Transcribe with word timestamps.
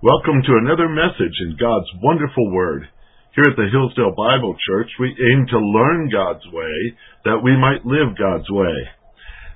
Welcome 0.00 0.40
to 0.40 0.56
another 0.64 0.88
message 0.88 1.36
in 1.44 1.60
God's 1.60 1.92
wonderful 2.00 2.50
Word. 2.50 2.88
Here 3.36 3.52
at 3.52 3.56
the 3.60 3.68
Hillsdale 3.68 4.16
Bible 4.16 4.56
Church, 4.66 4.88
we 4.98 5.12
aim 5.12 5.44
to 5.52 5.58
learn 5.60 6.08
God's 6.08 6.40
way 6.56 6.96
that 7.28 7.44
we 7.44 7.52
might 7.52 7.84
live 7.84 8.16
God's 8.16 8.48
way. 8.48 8.72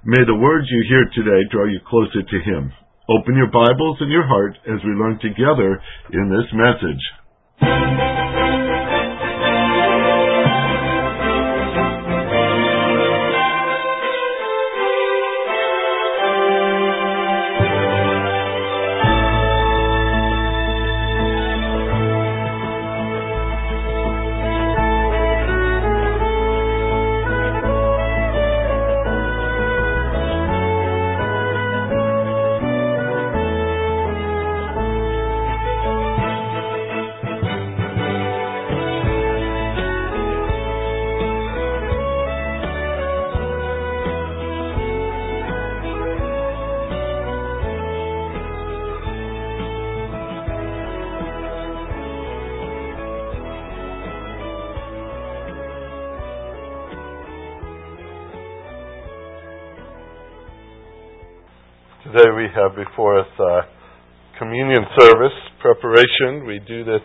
May 0.04 0.20
the 0.26 0.36
words 0.36 0.68
you 0.68 0.84
hear 0.86 1.08
today 1.16 1.48
draw 1.50 1.64
you 1.64 1.80
closer 1.88 2.20
to 2.20 2.38
Him. 2.44 2.70
Open 3.08 3.40
your 3.40 3.48
Bibles 3.48 3.96
and 4.00 4.12
your 4.12 4.28
heart 4.28 4.52
as 4.68 4.84
we 4.84 4.92
learn 4.92 5.18
together 5.24 5.80
in 6.12 6.28
this 6.28 6.52
message. 6.52 8.03
Have 62.96 63.26
uh, 63.40 63.62
communion 64.38 64.84
service 64.98 65.34
preparation. 65.60 66.46
We 66.46 66.60
do 66.66 66.84
this 66.84 67.02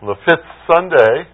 on 0.00 0.08
the 0.08 0.16
fifth 0.24 0.48
Sunday. 0.72 1.28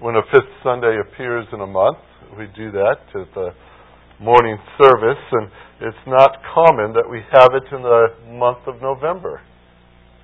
When 0.00 0.16
a 0.16 0.22
fifth 0.32 0.50
Sunday 0.62 0.96
appears 1.00 1.46
in 1.52 1.60
a 1.60 1.66
month, 1.66 1.98
we 2.38 2.46
do 2.56 2.72
that 2.72 3.04
at 3.14 3.34
the 3.34 3.50
morning 4.20 4.58
service, 4.80 5.22
and 5.32 5.50
it's 5.80 6.04
not 6.06 6.32
common 6.54 6.92
that 6.94 7.04
we 7.10 7.20
have 7.32 7.50
it 7.52 7.64
in 7.74 7.82
the 7.82 8.06
month 8.38 8.64
of 8.66 8.80
November. 8.80 9.40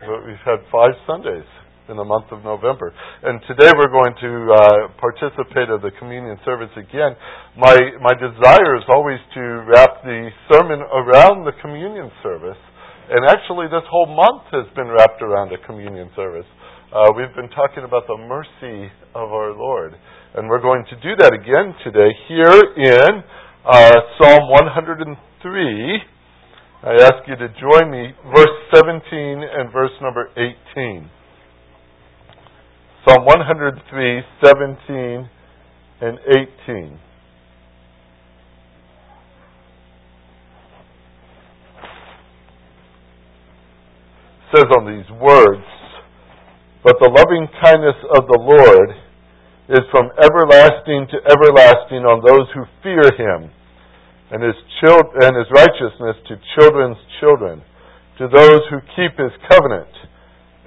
But 0.01 0.25
we've 0.27 0.45
had 0.45 0.65
five 0.73 0.97
Sundays 1.07 1.45
in 1.91 1.97
the 1.97 2.05
month 2.05 2.31
of 2.31 2.43
November. 2.45 2.95
And 3.23 3.43
today 3.51 3.69
we're 3.77 3.91
going 3.91 4.15
to 4.23 4.33
uh, 4.55 4.61
participate 4.97 5.69
of 5.69 5.83
the 5.83 5.91
communion 5.99 6.39
service 6.45 6.71
again. 6.79 7.19
My 7.59 7.77
my 8.01 8.15
desire 8.15 8.79
is 8.79 8.87
always 8.89 9.19
to 9.35 9.43
wrap 9.67 10.03
the 10.07 10.31
sermon 10.49 10.81
around 10.81 11.45
the 11.45 11.53
communion 11.61 12.11
service. 12.23 12.57
And 13.11 13.27
actually, 13.27 13.67
this 13.67 13.83
whole 13.91 14.07
month 14.07 14.47
has 14.55 14.71
been 14.77 14.87
wrapped 14.87 15.21
around 15.21 15.51
a 15.51 15.59
communion 15.67 16.11
service. 16.15 16.47
Uh, 16.95 17.11
we've 17.17 17.35
been 17.35 17.51
talking 17.51 17.83
about 17.83 18.07
the 18.07 18.17
mercy 18.17 18.87
of 19.19 19.35
our 19.35 19.51
Lord. 19.51 19.95
And 20.37 20.49
we're 20.49 20.63
going 20.63 20.85
to 20.91 20.97
do 21.03 21.19
that 21.19 21.35
again 21.35 21.75
today 21.83 22.15
here 22.29 22.63
in 22.79 23.11
uh, 23.67 23.99
Psalm 24.15 24.47
103. 24.47 25.99
I 26.87 26.93
ask 27.03 27.27
you 27.27 27.35
to 27.35 27.49
join 27.59 27.91
me, 27.91 28.15
verse 28.31 28.55
17 28.79 29.03
and 29.11 29.73
verse 29.73 29.91
number 30.01 30.31
18. 30.79 31.11
Psalm 33.09 33.25
103, 33.27 34.23
17, 34.45 35.29
and 36.01 36.19
18. 36.71 37.10
Says 44.55 44.67
on 44.77 44.87
these 44.87 45.09
words, 45.19 45.67
But 46.83 46.99
the 47.01 47.11
loving 47.11 47.47
kindness 47.63 47.99
of 48.15 48.27
the 48.27 48.41
Lord 48.41 48.91
is 49.71 49.87
from 49.95 50.11
everlasting 50.19 51.07
to 51.15 51.19
everlasting 51.31 52.03
on 52.03 52.23
those 52.27 52.51
who 52.55 52.67
fear 52.83 53.07
him, 53.15 53.51
and 54.31 54.43
his, 54.43 54.59
chil- 54.83 55.15
and 55.23 55.35
his 55.39 55.47
righteousness 55.55 56.19
to 56.27 56.43
children's 56.59 56.99
children, 57.23 57.63
to 58.19 58.27
those 58.27 58.63
who 58.71 58.83
keep 58.99 59.15
his 59.19 59.33
covenant 59.47 59.91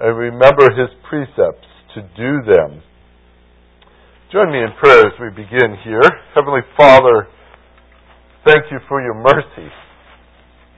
and 0.00 0.16
remember 0.18 0.72
his 0.74 0.90
precepts 1.08 1.68
to 1.94 2.02
do 2.16 2.42
them. 2.42 2.82
Join 4.32 4.50
me 4.50 4.58
in 4.58 4.72
prayer 4.82 5.06
as 5.06 5.14
we 5.20 5.30
begin 5.30 5.78
here. 5.84 6.02
Heavenly 6.34 6.66
Father, 6.76 7.28
thank 8.46 8.64
you 8.72 8.78
for 8.88 9.00
your 9.00 9.14
mercy, 9.14 9.70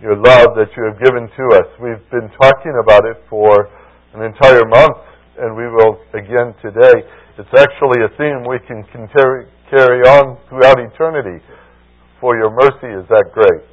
your 0.00 0.16
love 0.16 0.56
that 0.56 0.68
you 0.76 0.84
have 0.84 0.98
given 1.00 1.28
to 1.28 1.44
us. 1.56 1.68
We've 1.80 2.04
been 2.10 2.28
talking 2.40 2.74
about 2.82 3.04
it 3.04 3.16
for 3.28 3.68
an 4.14 4.22
entire 4.22 4.64
month, 4.68 5.00
and 5.38 5.56
we 5.56 5.66
will 5.68 6.00
again 6.12 6.54
today. 6.60 7.04
It's 7.38 7.54
actually 7.56 8.04
a 8.04 8.10
theme 8.16 8.44
we 8.48 8.60
can 8.66 8.84
carry 8.92 10.00
on 10.04 10.38
throughout 10.48 10.80
eternity, 10.80 11.44
for 12.20 12.36
your 12.36 12.50
mercy 12.50 12.92
is 12.92 13.08
that 13.08 13.32
great. 13.32 13.64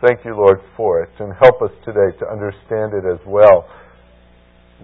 Thank 0.00 0.24
you, 0.24 0.36
Lord, 0.36 0.60
for 0.76 1.02
it, 1.02 1.10
and 1.18 1.32
help 1.42 1.60
us 1.62 1.72
today 1.84 2.16
to 2.20 2.24
understand 2.30 2.94
it 2.94 3.04
as 3.04 3.20
well 3.26 3.68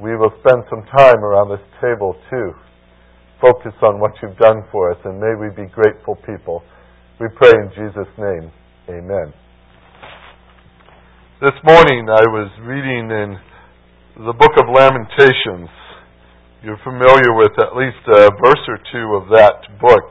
we 0.00 0.16
will 0.16 0.32
spend 0.40 0.64
some 0.70 0.82
time 0.96 1.22
around 1.22 1.50
this 1.50 1.64
table 1.80 2.16
too. 2.30 2.52
Focus 3.40 3.74
on 3.82 4.00
what 4.00 4.12
you've 4.22 4.36
done 4.38 4.64
for 4.72 4.90
us, 4.90 4.98
and 5.04 5.20
may 5.20 5.34
we 5.38 5.50
be 5.54 5.70
grateful 5.70 6.16
people. 6.26 6.62
We 7.20 7.28
pray 7.36 7.52
in 7.54 7.70
Jesus' 7.70 8.10
name. 8.18 8.50
Amen. 8.88 9.43
This 11.44 11.60
morning 11.60 12.08
I 12.08 12.24
was 12.32 12.48
reading 12.64 13.12
in 13.12 13.36
the 14.16 14.32
book 14.32 14.56
of 14.56 14.64
Lamentations. 14.64 15.68
You're 16.64 16.80
familiar 16.80 17.36
with 17.36 17.52
at 17.60 17.76
least 17.76 18.00
a 18.08 18.32
verse 18.32 18.64
or 18.64 18.80
two 18.88 19.12
of 19.12 19.28
that 19.28 19.60
book, 19.76 20.08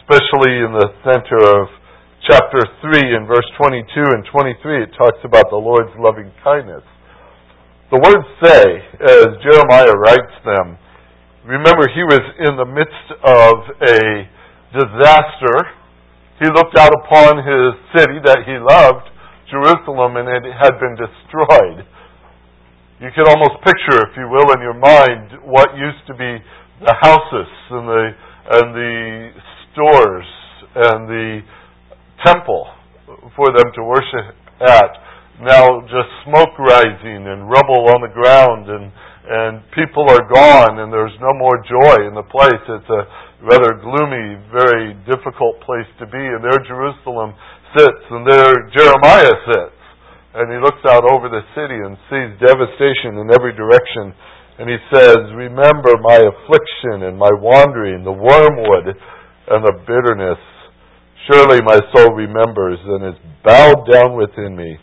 especially 0.00 0.64
in 0.64 0.72
the 0.72 0.96
center 1.04 1.44
of 1.44 1.68
chapter 2.24 2.56
3 2.80 3.20
in 3.20 3.28
verse 3.28 3.44
22 3.60 3.84
and 4.16 4.24
23. 4.32 4.88
It 4.88 4.96
talks 4.96 5.20
about 5.28 5.52
the 5.52 5.60
Lord's 5.60 5.92
loving 6.00 6.32
kindness. 6.40 6.88
The 7.92 8.00
words 8.00 8.24
say, 8.40 8.64
as 8.96 9.28
Jeremiah 9.44 9.92
writes 9.92 10.40
them, 10.40 10.80
remember 11.44 11.84
he 11.92 12.00
was 12.00 12.24
in 12.48 12.56
the 12.56 12.64
midst 12.64 13.08
of 13.28 13.76
a 13.76 14.24
disaster. 14.72 15.68
He 16.40 16.48
looked 16.48 16.80
out 16.80 16.96
upon 17.04 17.44
his 17.44 17.76
city 17.92 18.24
that 18.24 18.48
he 18.48 18.56
loved, 18.56 19.04
Jerusalem, 19.50 20.16
and 20.16 20.26
it 20.30 20.46
had 20.54 20.78
been 20.78 20.96
destroyed. 20.96 21.84
You 23.00 23.10
can 23.14 23.26
almost 23.26 23.60
picture, 23.64 23.98
if 24.06 24.16
you 24.16 24.28
will, 24.30 24.52
in 24.54 24.60
your 24.62 24.78
mind 24.78 25.42
what 25.44 25.76
used 25.76 26.06
to 26.06 26.14
be 26.14 26.38
the 26.80 26.94
houses 27.00 27.50
and 27.70 27.84
the 27.88 28.04
and 28.50 28.66
the 28.74 29.30
stores 29.72 30.26
and 30.74 31.08
the 31.08 31.40
temple 32.24 32.66
for 33.36 33.46
them 33.52 33.72
to 33.74 33.82
worship 33.84 34.36
at 34.60 34.90
now 35.40 35.80
just 35.88 36.10
smoke 36.28 36.52
rising 36.58 37.24
and 37.24 37.48
rubble 37.48 37.88
on 37.92 38.04
the 38.04 38.12
ground 38.12 38.68
and 38.68 38.92
and 39.30 39.62
people 39.72 40.04
are 40.08 40.26
gone 40.26 40.80
and 40.80 40.92
there's 40.92 41.14
no 41.20 41.32
more 41.38 41.62
joy 41.62 42.08
in 42.08 42.18
the 42.18 42.26
place. 42.26 42.64
It's 42.66 42.90
a 42.90 43.02
rather 43.46 43.78
gloomy, 43.78 44.42
very 44.50 44.96
difficult 45.06 45.60
place 45.62 45.86
to 46.02 46.06
be. 46.10 46.18
And 46.18 46.42
there 46.42 46.58
Jerusalem 46.66 47.38
sits 47.76 48.04
and 48.10 48.26
there 48.26 48.70
Jeremiah 48.74 49.36
sits. 49.46 49.80
And 50.30 50.46
he 50.46 50.62
looks 50.62 50.82
out 50.86 51.02
over 51.10 51.26
the 51.26 51.42
city 51.58 51.74
and 51.74 51.98
sees 52.06 52.38
devastation 52.38 53.18
in 53.18 53.34
every 53.34 53.50
direction. 53.50 54.14
And 54.62 54.70
he 54.70 54.78
says, 54.94 55.18
Remember 55.34 55.98
my 55.98 56.22
affliction 56.22 57.10
and 57.10 57.18
my 57.18 57.34
wandering, 57.34 58.04
the 58.06 58.14
wormwood 58.14 58.94
and 58.94 59.60
the 59.66 59.74
bitterness. 59.82 60.38
Surely 61.26 61.58
my 61.66 61.82
soul 61.90 62.14
remembers 62.14 62.78
and 62.78 63.10
is 63.10 63.18
bowed 63.42 63.90
down 63.90 64.14
within 64.14 64.54
me. 64.54 64.78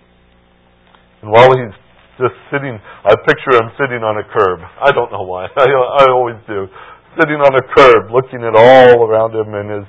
And 1.23 1.31
while 1.31 1.55
he's 1.55 1.75
just 2.19 2.35
sitting, 2.51 2.75
I 2.75 3.15
picture 3.23 3.55
him 3.55 3.71
sitting 3.79 4.03
on 4.03 4.19
a 4.19 4.25
curb. 4.27 4.59
I 4.83 4.91
don't 4.91 5.11
know 5.11 5.23
why. 5.23 5.47
I, 5.57 5.65
I 5.65 6.11
always 6.11 6.37
do. 6.45 6.67
Sitting 7.15 7.39
on 7.39 7.55
a 7.55 7.63
curb, 7.73 8.11
looking 8.11 8.43
at 8.43 8.53
all 8.53 9.07
around 9.07 9.33
him, 9.33 9.49
and 9.55 9.81
his 9.81 9.87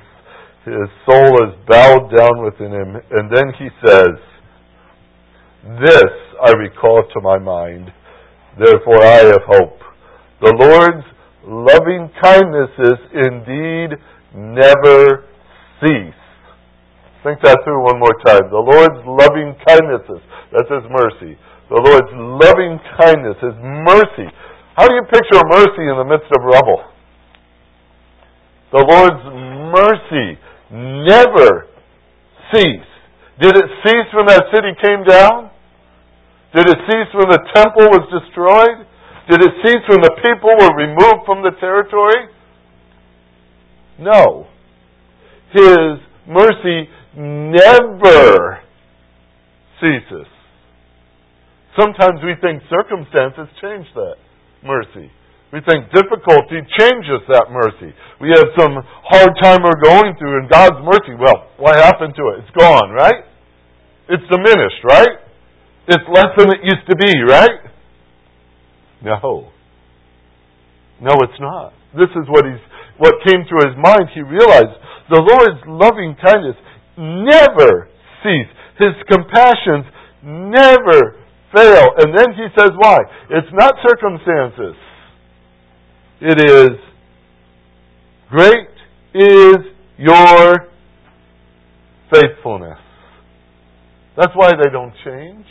his 0.64 0.88
soul 1.06 1.49
is 1.49 1.55
bowed 1.66 2.10
down 2.14 2.43
within 2.43 2.72
him. 2.72 3.00
And 3.10 3.31
then 3.31 3.52
he 3.58 3.69
says, 3.84 4.19
"This 5.81 6.12
I 6.43 6.52
recall 6.52 7.02
to 7.02 7.20
my 7.20 7.38
mind. 7.38 7.93
Therefore 8.58 9.02
I 9.02 9.25
have 9.32 9.44
hope. 9.46 9.81
The 10.40 10.55
Lord's 10.55 11.06
loving 11.44 12.10
kindnesses 12.22 12.99
indeed 13.12 13.99
never 14.34 15.25
cease." 15.81 16.14
Think 17.22 17.40
that 17.43 17.58
through 17.64 17.82
one 17.82 17.99
more 17.99 18.14
time. 18.25 18.49
The 18.50 18.62
Lord's 18.62 19.02
loving 19.04 19.56
kindnesses, 19.66 20.22
that's 20.52 20.70
His 20.70 20.87
mercy. 20.88 21.37
The 21.69 21.82
Lord's 21.82 22.12
loving 22.14 22.78
kindness, 22.96 23.37
His 23.43 23.58
mercy. 23.58 24.31
How 24.78 24.87
do 24.87 24.94
you 24.94 25.02
picture 25.02 25.43
mercy 25.50 25.82
in 25.90 25.96
the 25.99 26.06
midst 26.06 26.31
of 26.31 26.44
rubble? 26.44 26.84
The 28.70 28.84
Lord's 28.87 29.25
mercy 29.75 30.38
never 30.70 31.67
ceased. 32.53 32.85
Did 33.41 33.56
it 33.56 33.67
cease 33.85 34.11
when 34.15 34.26
that 34.26 34.44
city 34.53 34.73
came 34.82 35.05
down? 35.05 35.50
Did 36.55 36.69
it 36.69 36.79
cease 36.88 37.11
when 37.15 37.29
the 37.29 37.43
temple 37.55 37.87
was 37.93 38.09
destroyed? 38.11 38.87
Did 39.31 39.43
it 39.43 39.53
cease 39.65 39.85
when 39.88 40.00
the 40.00 40.17
people 40.25 40.50
were 40.59 40.75
removed 40.75 41.26
from 41.26 41.43
the 41.43 41.53
territory? 41.61 42.29
No. 43.99 44.47
His 45.53 46.00
mercy 46.26 46.88
never 47.17 48.61
ceases. 49.81 50.26
Sometimes 51.79 52.21
we 52.25 52.35
think 52.41 52.62
circumstances 52.71 53.49
change 53.62 53.87
that 53.94 54.17
mercy. 54.64 55.11
We 55.53 55.61
think 55.65 55.89
difficulty 55.97 56.61
changes 56.77 57.25
that 57.33 57.49
mercy. 57.49 57.97
We 58.21 58.29
have 58.37 58.53
some 58.59 58.77
hard 59.09 59.33
time 59.41 59.65
we're 59.65 59.81
going 59.81 60.12
through, 60.21 60.45
and 60.45 60.50
God's 60.50 60.77
mercy, 60.85 61.17
well, 61.17 61.49
what 61.56 61.77
happened 61.77 62.12
to 62.17 62.25
it? 62.37 62.45
It's 62.45 62.53
gone, 62.53 62.93
right? 62.93 63.25
It's 64.12 64.25
diminished, 64.29 64.85
right? 64.85 65.25
It's 65.89 66.05
less 66.12 66.37
than 66.37 66.53
it 66.53 66.61
used 66.65 66.85
to 66.91 66.97
be, 66.97 67.12
right? 67.25 67.65
No. 69.03 69.49
No, 71.00 71.12
it's 71.25 71.41
not. 71.41 71.73
This 71.97 72.11
is 72.12 72.29
what 72.29 72.45
he's 72.45 72.61
what 72.99 73.15
came 73.25 73.47
to 73.47 73.56
his 73.65 73.77
mind. 73.79 74.11
He 74.12 74.21
realized 74.21 74.75
the 75.09 75.23
Lord's 75.23 75.62
loving 75.65 76.17
kindness 76.21 76.59
never 76.99 77.89
cease. 78.21 78.50
His 78.77 78.93
compassions 79.09 79.87
never 80.23 81.17
fail. 81.55 81.95
And 82.03 82.12
then 82.12 82.35
he 82.35 82.47
says 82.59 82.71
why? 82.77 82.99
It's 83.31 83.49
not 83.55 83.75
circumstances. 83.87 84.75
It 86.20 86.41
is 86.41 86.75
great 88.29 88.75
is 89.15 89.59
your 89.97 90.67
faithfulness. 92.11 92.79
That's 94.17 94.35
why 94.35 94.50
they 94.59 94.70
don't 94.73 94.93
change. 95.05 95.47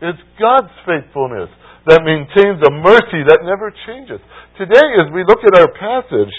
It's 0.00 0.18
God's 0.40 0.72
faithfulness 0.88 1.52
that 1.92 2.00
maintains 2.08 2.56
a 2.64 2.72
mercy 2.72 3.20
that 3.28 3.44
never 3.44 3.68
changes. 3.84 4.20
Today, 4.56 4.86
as 4.96 5.12
we 5.12 5.28
look 5.28 5.44
at 5.44 5.52
our 5.60 5.68
passage 5.76 6.32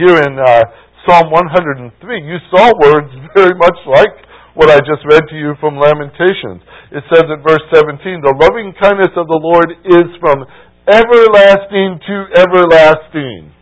here 0.00 0.16
in 0.16 0.40
uh, 0.40 0.64
Psalm 1.04 1.28
103, 1.28 1.92
you 2.24 2.36
saw 2.48 2.72
words 2.80 3.12
very 3.36 3.56
much 3.60 3.76
like 3.84 4.24
what 4.56 4.72
I 4.72 4.80
just 4.80 5.04
read 5.04 5.22
to 5.28 5.36
you 5.36 5.52
from 5.60 5.76
Lamentations. 5.76 6.64
It 6.96 7.04
says 7.12 7.28
in 7.28 7.44
verse 7.44 7.62
17, 7.76 8.24
The 8.24 8.34
loving 8.40 8.72
kindness 8.80 9.12
of 9.20 9.28
the 9.28 9.36
Lord 9.36 9.68
is 9.84 10.08
from 10.16 10.48
everlasting 10.88 12.00
to 12.08 12.16
everlasting. 12.32 13.52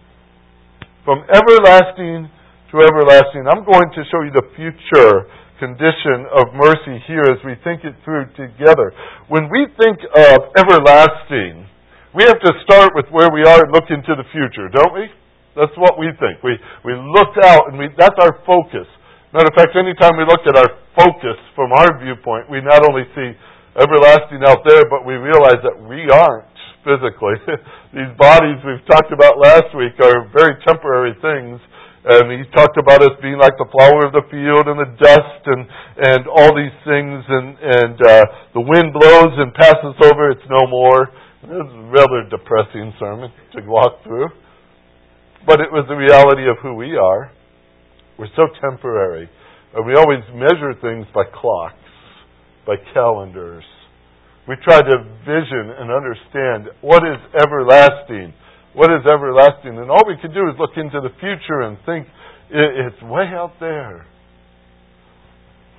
From 1.04 1.26
everlasting 1.26 2.30
to 2.70 2.74
everlasting. 2.78 3.46
I'm 3.50 3.66
going 3.66 3.90
to 3.94 4.02
show 4.10 4.22
you 4.22 4.30
the 4.34 4.46
future 4.54 5.26
condition 5.58 6.28
of 6.30 6.54
mercy 6.54 7.02
here 7.06 7.26
as 7.26 7.40
we 7.42 7.58
think 7.64 7.82
it 7.82 7.98
through 8.04 8.30
together. 8.38 8.92
When 9.26 9.50
we 9.50 9.66
think 9.78 9.98
of 10.06 10.54
everlasting, 10.54 11.66
we 12.14 12.22
have 12.24 12.38
to 12.38 12.52
start 12.62 12.94
with 12.94 13.06
where 13.10 13.28
we 13.32 13.42
are 13.42 13.58
and 13.64 13.72
look 13.72 13.90
into 13.90 14.14
the 14.14 14.26
future, 14.30 14.70
don't 14.70 14.94
we? 14.94 15.10
That's 15.56 15.72
what 15.80 15.98
we 15.98 16.12
think. 16.20 16.44
We, 16.44 16.60
we 16.84 16.92
look 16.94 17.32
out 17.42 17.72
and 17.72 17.78
we, 17.80 17.88
that's 17.96 18.16
our 18.20 18.38
focus. 18.44 18.86
Matter 19.32 19.48
of 19.48 19.56
fact, 19.56 19.72
anytime 19.74 20.14
we 20.20 20.28
look 20.28 20.44
at 20.46 20.54
our 20.54 20.70
focus 20.94 21.38
from 21.56 21.72
our 21.72 21.96
viewpoint, 21.98 22.48
we 22.52 22.60
not 22.60 22.84
only 22.84 23.08
see 23.16 23.32
everlasting 23.76 24.44
out 24.44 24.64
there, 24.68 24.84
but 24.88 25.04
we 25.04 25.16
realize 25.16 25.60
that 25.64 25.76
we 25.76 26.04
aren't 26.12 26.55
physically. 26.86 27.34
These 27.98 28.14
bodies 28.14 28.62
we've 28.62 28.86
talked 28.86 29.10
about 29.10 29.42
last 29.42 29.74
week 29.74 29.98
are 29.98 30.30
very 30.30 30.54
temporary 30.62 31.18
things 31.18 31.58
and 32.06 32.30
he 32.30 32.46
talked 32.54 32.78
about 32.78 33.02
us 33.02 33.18
being 33.18 33.34
like 33.34 33.58
the 33.58 33.66
flower 33.74 34.06
of 34.06 34.14
the 34.14 34.22
field 34.30 34.70
and 34.70 34.78
the 34.78 34.90
dust 35.02 35.42
and 35.50 35.66
and 35.98 36.22
all 36.30 36.54
these 36.54 36.78
things 36.86 37.18
and 37.26 37.58
and 37.58 37.98
uh, 37.98 38.22
the 38.54 38.62
wind 38.62 38.94
blows 38.94 39.34
and 39.34 39.50
passes 39.58 39.98
over 40.06 40.30
it's 40.30 40.46
no 40.46 40.70
more 40.70 41.10
it 41.42 41.50
was 41.50 41.66
a 41.66 41.82
rather 41.90 42.22
depressing 42.30 42.94
sermon 43.02 43.30
to 43.50 43.58
walk 43.66 44.02
through 44.04 44.30
but 45.46 45.58
it 45.58 45.70
was 45.74 45.82
the 45.90 45.98
reality 45.98 46.46
of 46.46 46.54
who 46.62 46.74
we 46.74 46.94
are 46.94 47.32
we're 48.18 48.30
so 48.38 48.46
temporary 48.62 49.28
and 49.74 49.84
we 49.84 49.94
always 49.98 50.22
measure 50.30 50.78
things 50.78 51.06
by 51.12 51.24
clocks 51.34 51.74
by 52.66 52.76
calendars 52.94 53.66
we 54.48 54.54
try 54.62 54.80
to 54.80 54.96
vision 55.26 55.74
and 55.74 55.90
understand 55.90 56.70
what 56.80 57.02
is 57.02 57.18
everlasting 57.34 58.32
what 58.76 58.92
is 58.92 59.08
everlasting? 59.08 59.80
And 59.80 59.88
all 59.88 60.04
we 60.04 60.20
can 60.20 60.36
do 60.36 60.52
is 60.52 60.54
look 60.60 60.76
into 60.76 61.00
the 61.00 61.08
future 61.16 61.64
and 61.64 61.80
think 61.88 62.04
it's 62.52 63.00
way 63.08 63.24
out 63.32 63.56
there. 63.58 64.04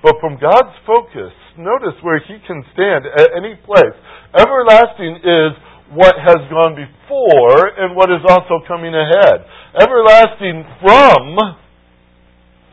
But 0.02 0.18
from 0.18 0.34
God's 0.42 0.74
focus, 0.82 1.30
notice 1.56 1.94
where 2.02 2.18
He 2.18 2.42
can 2.42 2.66
stand 2.74 3.06
at 3.06 3.30
any 3.38 3.54
place. 3.62 3.94
Everlasting 4.34 5.22
is 5.22 5.54
what 5.94 6.18
has 6.18 6.42
gone 6.50 6.74
before 6.74 7.70
and 7.78 7.94
what 7.94 8.10
is 8.10 8.20
also 8.26 8.66
coming 8.66 8.90
ahead. 8.90 9.46
Everlasting 9.78 10.66
from, 10.82 11.38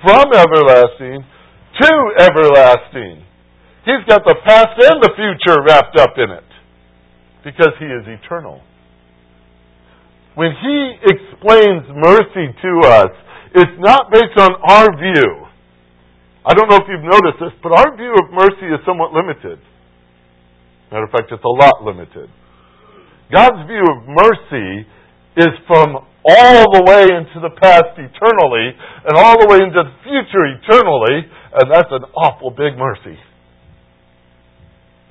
from 0.01 0.25
everlasting 0.33 1.21
to 1.85 1.93
everlasting. 2.17 3.24
He's 3.85 4.03
got 4.09 4.25
the 4.25 4.35
past 4.45 4.75
and 4.81 5.01
the 5.01 5.13
future 5.13 5.61
wrapped 5.61 5.97
up 5.97 6.17
in 6.17 6.31
it 6.31 6.49
because 7.43 7.73
He 7.79 7.85
is 7.85 8.03
eternal 8.07 8.61
when 10.35 10.51
he 10.51 10.77
explains 11.07 11.87
mercy 11.95 12.51
to 12.51 12.71
us, 12.91 13.11
it's 13.55 13.77
not 13.79 14.11
based 14.11 14.35
on 14.37 14.51
our 14.67 14.91
view. 14.99 15.47
I 16.45 16.53
don't 16.53 16.69
know 16.69 16.77
if 16.77 16.87
you've 16.91 17.07
noticed 17.07 17.39
this, 17.39 17.55
but 17.63 17.71
our 17.71 17.95
view 17.95 18.11
of 18.11 18.35
mercy 18.35 18.67
is 18.67 18.83
somewhat 18.85 19.15
limited. 19.15 19.57
Matter 20.91 21.07
of 21.07 21.11
fact, 21.11 21.31
it's 21.31 21.43
a 21.43 21.55
lot 21.55 21.81
limited. 21.81 22.29
God's 23.31 23.65
view 23.65 23.81
of 23.81 24.05
mercy 24.05 24.85
is 25.39 25.53
from 25.65 26.03
all 26.27 26.61
the 26.75 26.83
way 26.83 27.07
into 27.15 27.39
the 27.39 27.55
past 27.57 27.95
eternally 27.97 28.67
and 29.07 29.17
all 29.17 29.39
the 29.39 29.47
way 29.49 29.63
into 29.63 29.81
the 29.81 29.95
future 30.03 30.45
eternally, 30.51 31.25
and 31.55 31.71
that's 31.71 31.89
an 31.89 32.03
awful 32.13 32.51
big 32.51 32.77
mercy. 32.77 33.17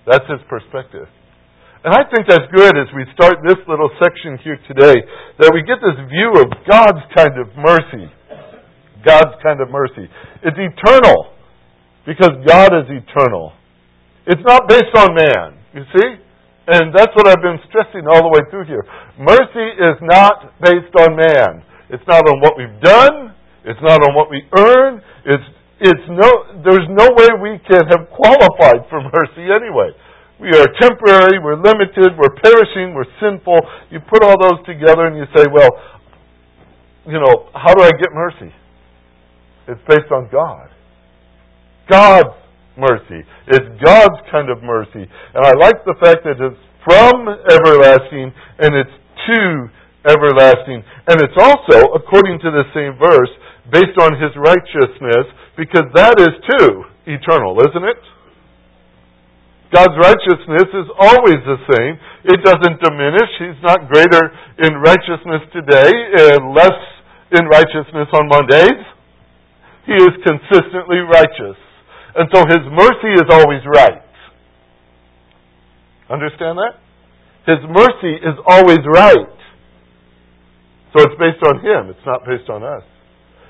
That's 0.06 0.24
his 0.28 0.40
perspective. 0.48 1.08
And 1.84 1.92
I 1.92 2.08
think 2.08 2.24
that's 2.28 2.48
good 2.48 2.76
as 2.80 2.88
we 2.96 3.04
start 3.12 3.44
this 3.44 3.60
little 3.68 3.92
section 4.00 4.40
here 4.40 4.56
today, 4.68 4.96
that 5.40 5.52
we 5.52 5.60
get 5.68 5.84
this 5.84 6.00
view 6.08 6.32
of 6.40 6.48
God's 6.64 7.04
kind 7.12 7.36
of 7.36 7.52
mercy. 7.60 8.08
God's 9.04 9.36
kind 9.44 9.60
of 9.60 9.68
mercy. 9.68 10.08
It's 10.40 10.56
eternal, 10.56 11.36
because 12.08 12.32
God 12.48 12.72
is 12.72 12.88
eternal. 12.88 13.52
It's 14.26 14.40
not 14.48 14.64
based 14.64 14.96
on 14.96 15.12
man, 15.12 15.60
you 15.76 15.84
see? 15.92 16.10
And 16.72 16.96
that's 16.96 17.12
what 17.12 17.28
I've 17.28 17.44
been 17.44 17.60
stressing 17.68 18.08
all 18.08 18.24
the 18.24 18.32
way 18.32 18.40
through 18.48 18.64
here. 18.64 18.84
Mercy 19.20 19.68
is 19.76 20.00
not 20.00 20.56
based 20.64 20.96
on 20.96 21.12
man. 21.12 21.60
It's 21.92 22.04
not 22.08 22.24
on 22.24 22.40
what 22.40 22.56
we've 22.56 22.80
done. 22.80 23.36
It's 23.68 23.80
not 23.84 24.00
on 24.00 24.16
what 24.16 24.32
we 24.32 24.40
earn. 24.56 25.04
It's, 25.28 25.44
it's 25.80 26.06
no, 26.08 26.62
there's 26.62 26.86
no 26.90 27.10
way 27.14 27.28
we 27.42 27.58
can 27.66 27.86
have 27.90 28.06
qualified 28.14 28.86
for 28.88 29.02
mercy 29.02 29.50
anyway. 29.50 29.90
We 30.40 30.50
are 30.50 30.66
temporary, 30.80 31.38
we're 31.38 31.56
limited, 31.56 32.18
we're 32.18 32.34
perishing, 32.42 32.94
we're 32.94 33.10
sinful. 33.20 33.58
You 33.90 34.00
put 34.00 34.22
all 34.22 34.38
those 34.38 34.64
together 34.66 35.06
and 35.06 35.16
you 35.16 35.24
say, 35.34 35.46
well, 35.50 35.70
you 37.06 37.18
know, 37.18 37.48
how 37.54 37.74
do 37.74 37.82
I 37.82 37.90
get 37.90 38.12
mercy? 38.12 38.52
It's 39.68 39.80
based 39.88 40.10
on 40.10 40.28
God. 40.30 40.68
God's 41.88 42.34
mercy. 42.76 43.22
It's 43.46 43.66
God's 43.82 44.20
kind 44.30 44.50
of 44.50 44.62
mercy. 44.62 45.06
And 45.34 45.46
I 45.46 45.52
like 45.58 45.84
the 45.86 45.94
fact 46.02 46.24
that 46.24 46.40
it's 46.40 46.60
from 46.84 47.28
everlasting 47.28 48.32
and 48.58 48.74
it's 48.74 48.96
to 49.26 49.68
everlasting. 50.08 50.84
And 51.08 51.16
it's 51.22 51.36
also, 51.38 51.94
according 51.94 52.40
to 52.40 52.50
the 52.50 52.64
same 52.74 52.98
verse, 52.98 53.30
based 53.70 53.96
on 54.00 54.20
his 54.20 54.32
righteousness, 54.36 55.26
because 55.56 55.88
that 55.94 56.20
is 56.20 56.34
too 56.58 56.84
eternal, 57.06 57.56
isn't 57.60 57.84
it? 57.84 58.02
God's 59.74 59.98
righteousness 59.98 60.70
is 60.70 60.88
always 61.00 61.40
the 61.42 61.58
same. 61.74 61.98
It 62.30 62.38
doesn't 62.46 62.78
diminish. 62.78 63.30
He's 63.42 63.62
not 63.62 63.90
greater 63.90 64.30
in 64.62 64.78
righteousness 64.78 65.42
today 65.50 65.90
and 65.90 66.54
less 66.54 66.78
in 67.34 67.46
righteousness 67.50 68.06
on 68.14 68.28
Mondays. 68.30 68.80
He 69.86 69.98
is 69.98 70.14
consistently 70.22 71.02
righteous. 71.02 71.58
And 72.14 72.30
so 72.32 72.46
His 72.46 72.62
mercy 72.70 73.12
is 73.18 73.26
always 73.30 73.66
right. 73.66 74.06
Understand 76.08 76.58
that? 76.58 76.78
His 77.46 77.58
mercy 77.66 78.14
is 78.22 78.38
always 78.46 78.78
right. 78.86 79.34
So 80.94 81.02
it's 81.02 81.18
based 81.18 81.42
on 81.42 81.58
Him. 81.66 81.90
It's 81.90 82.06
not 82.06 82.22
based 82.24 82.48
on 82.48 82.62
us. 82.62 82.84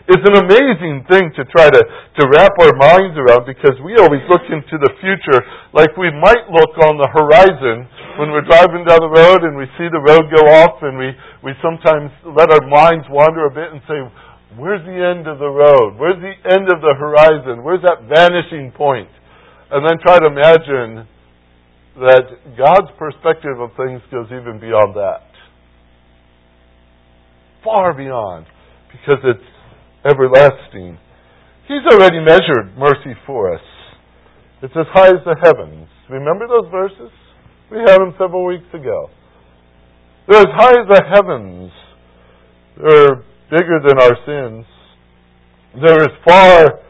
It's 0.05 0.21
an 0.21 0.37
amazing 0.37 1.09
thing 1.09 1.33
to 1.33 1.49
try 1.49 1.73
to, 1.73 1.81
to 1.81 2.23
wrap 2.29 2.53
our 2.61 2.77
minds 2.77 3.17
around 3.17 3.49
because 3.49 3.73
we 3.81 3.97
always 3.97 4.21
look 4.29 4.45
into 4.53 4.77
the 4.77 4.93
future 5.01 5.41
like 5.73 5.97
we 5.97 6.13
might 6.13 6.45
look 6.53 6.77
on 6.85 7.01
the 7.01 7.09
horizon 7.09 7.89
when 8.21 8.29
we're 8.29 8.45
driving 8.45 8.85
down 8.85 9.01
the 9.01 9.09
road 9.09 9.49
and 9.49 9.57
we 9.57 9.65
see 9.81 9.89
the 9.89 10.05
road 10.05 10.29
go 10.29 10.45
off 10.61 10.85
and 10.85 11.01
we, 11.01 11.09
we 11.41 11.57
sometimes 11.65 12.13
let 12.37 12.53
our 12.53 12.69
minds 12.69 13.09
wander 13.09 13.49
a 13.49 13.55
bit 13.57 13.73
and 13.73 13.81
say, 13.89 13.97
where's 14.61 14.85
the 14.85 14.93
end 14.93 15.25
of 15.25 15.41
the 15.41 15.49
road? 15.49 15.97
Where's 15.97 16.21
the 16.21 16.37
end 16.53 16.69
of 16.69 16.85
the 16.85 16.93
horizon? 17.01 17.65
Where's 17.65 17.81
that 17.89 18.05
vanishing 18.05 18.77
point? 18.77 19.09
And 19.73 19.89
then 19.89 19.97
try 20.05 20.21
to 20.21 20.29
imagine 20.29 21.09
that 21.97 22.29
God's 22.61 22.93
perspective 23.01 23.57
of 23.57 23.73
things 23.81 24.05
goes 24.13 24.29
even 24.29 24.61
beyond 24.61 25.01
that. 25.01 25.25
Far 27.65 27.97
beyond. 27.97 28.45
Because 28.93 29.25
it's 29.25 29.54
everlasting. 30.05 30.99
He's 31.67 31.85
already 31.91 32.21
measured 32.21 32.77
mercy 32.77 33.17
for 33.27 33.55
us. 33.55 33.63
It's 34.63 34.75
as 34.77 34.87
high 34.93 35.09
as 35.09 35.25
the 35.25 35.37
heavens. 35.43 35.89
Remember 36.09 36.47
those 36.47 36.71
verses? 36.71 37.11
We 37.71 37.79
had 37.79 37.99
them 37.99 38.15
several 38.19 38.45
weeks 38.45 38.69
ago. 38.73 39.09
They're 40.29 40.41
as 40.41 40.55
high 40.55 40.77
as 40.81 40.89
the 40.89 41.03
heavens. 41.13 41.73
They're 42.77 43.25
bigger 43.51 43.81
than 43.87 43.99
our 44.01 44.17
sins. 44.25 44.67
They're 45.75 46.03
as 46.03 46.17
far 46.25 46.81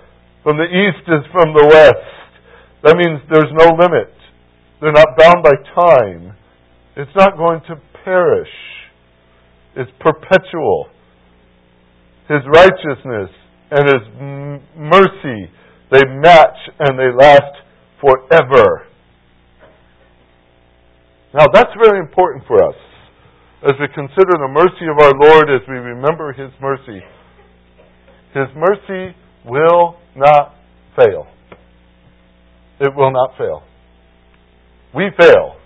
from 0.43 0.57
the 0.59 0.65
east 0.65 1.09
as 1.09 1.25
from 1.33 1.55
the 1.55 1.67
west. 1.67 2.15
That 2.85 2.97
means 2.97 3.21
there's 3.33 3.53
no 3.53 3.75
limit. 3.75 4.13
They're 4.81 4.93
not 4.93 5.17
bound 5.17 5.43
by 5.43 5.55
time. 5.75 6.37
It's 6.97 7.11
not 7.17 7.37
going 7.37 7.61
to 7.69 7.81
perish. 8.05 8.53
It's 9.75 9.91
perpetual. 10.01 10.87
His 12.29 12.41
righteousness 12.47 13.31
and 13.71 13.85
His 13.89 14.05
mercy, 14.77 15.51
they 15.91 16.03
match 16.09 16.57
and 16.79 16.99
they 16.99 17.13
last 17.17 17.63
forever. 18.01 18.87
Now 21.35 21.47
that's 21.53 21.73
very 21.83 21.99
important 21.99 22.47
for 22.47 22.63
us 22.63 22.77
as 23.65 23.73
we 23.81 23.89
consider 23.95 24.37
the 24.37 24.53
mercy 24.53 24.87
of 24.93 25.01
our 25.01 25.13
Lord, 25.19 25.51
as 25.51 25.67
we 25.69 25.75
remember 25.75 26.33
His 26.33 26.51
mercy. 26.61 27.01
His 28.35 28.49
mercy 28.55 29.17
will 29.45 29.97
not 30.17 30.55
fail. 30.97 31.27
It 32.81 32.95
will 32.95 33.13
not 33.13 33.37
fail. 33.39 33.63
We 34.95 35.11
fail. 35.19 35.57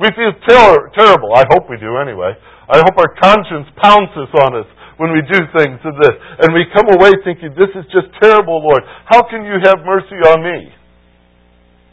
We 0.00 0.08
feel 0.14 0.32
ter- 0.48 0.90
terrible. 0.96 1.34
I 1.34 1.44
hope 1.50 1.68
we 1.68 1.76
do 1.76 1.98
anyway. 1.98 2.32
I 2.70 2.78
hope 2.78 2.96
our 2.96 3.14
conscience 3.20 3.66
pounces 3.82 4.28
on 4.42 4.56
us 4.56 4.66
when 4.98 5.14
we 5.14 5.22
do 5.30 5.38
things 5.54 5.78
of 5.86 5.94
this. 6.02 6.14
And 6.42 6.52
we 6.52 6.66
come 6.74 6.90
away 6.90 7.14
thinking, 7.22 7.54
this 7.54 7.70
is 7.74 7.86
just 7.94 8.10
terrible, 8.20 8.60
Lord. 8.60 8.82
How 9.06 9.22
can 9.30 9.46
you 9.46 9.56
have 9.62 9.86
mercy 9.86 10.18
on 10.26 10.42
me? 10.42 10.74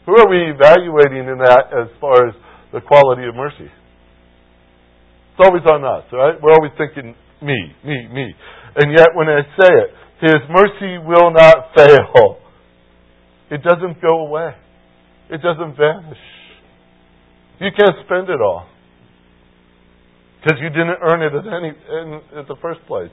Who 0.06 0.18
are 0.18 0.28
we 0.28 0.50
evaluating 0.50 1.26
in 1.26 1.38
that 1.38 1.70
as 1.70 1.88
far 1.98 2.28
as 2.28 2.34
the 2.74 2.82
quality 2.82 3.26
of 3.26 3.34
mercy? 3.34 3.70
It's 3.70 5.42
always 5.42 5.62
on 5.66 5.86
us, 5.86 6.04
right? 6.12 6.34
We're 6.42 6.52
always 6.52 6.74
thinking, 6.78 7.14
me, 7.42 7.58
me, 7.86 8.08
me. 8.10 8.34
And 8.76 8.92
yet 8.96 9.14
when 9.14 9.28
I 9.28 9.42
say 9.58 9.70
it, 9.70 9.90
His 10.20 10.42
mercy 10.50 10.98
will 10.98 11.30
not 11.30 11.70
fail. 11.76 12.38
It 13.50 13.62
doesn't 13.62 14.02
go 14.02 14.26
away. 14.26 14.50
It 15.30 15.42
doesn't 15.42 15.76
vanish. 15.76 16.22
You 17.60 17.70
can't 17.76 17.96
spend 18.04 18.28
it 18.28 18.40
all 18.40 18.66
because 20.46 20.62
you 20.62 20.70
didn't 20.70 21.02
earn 21.02 21.26
it 21.26 21.34
at 21.34 21.42
any 21.42 21.74
in, 21.74 22.38
at 22.38 22.46
the 22.46 22.54
first 22.62 22.78
place. 22.86 23.10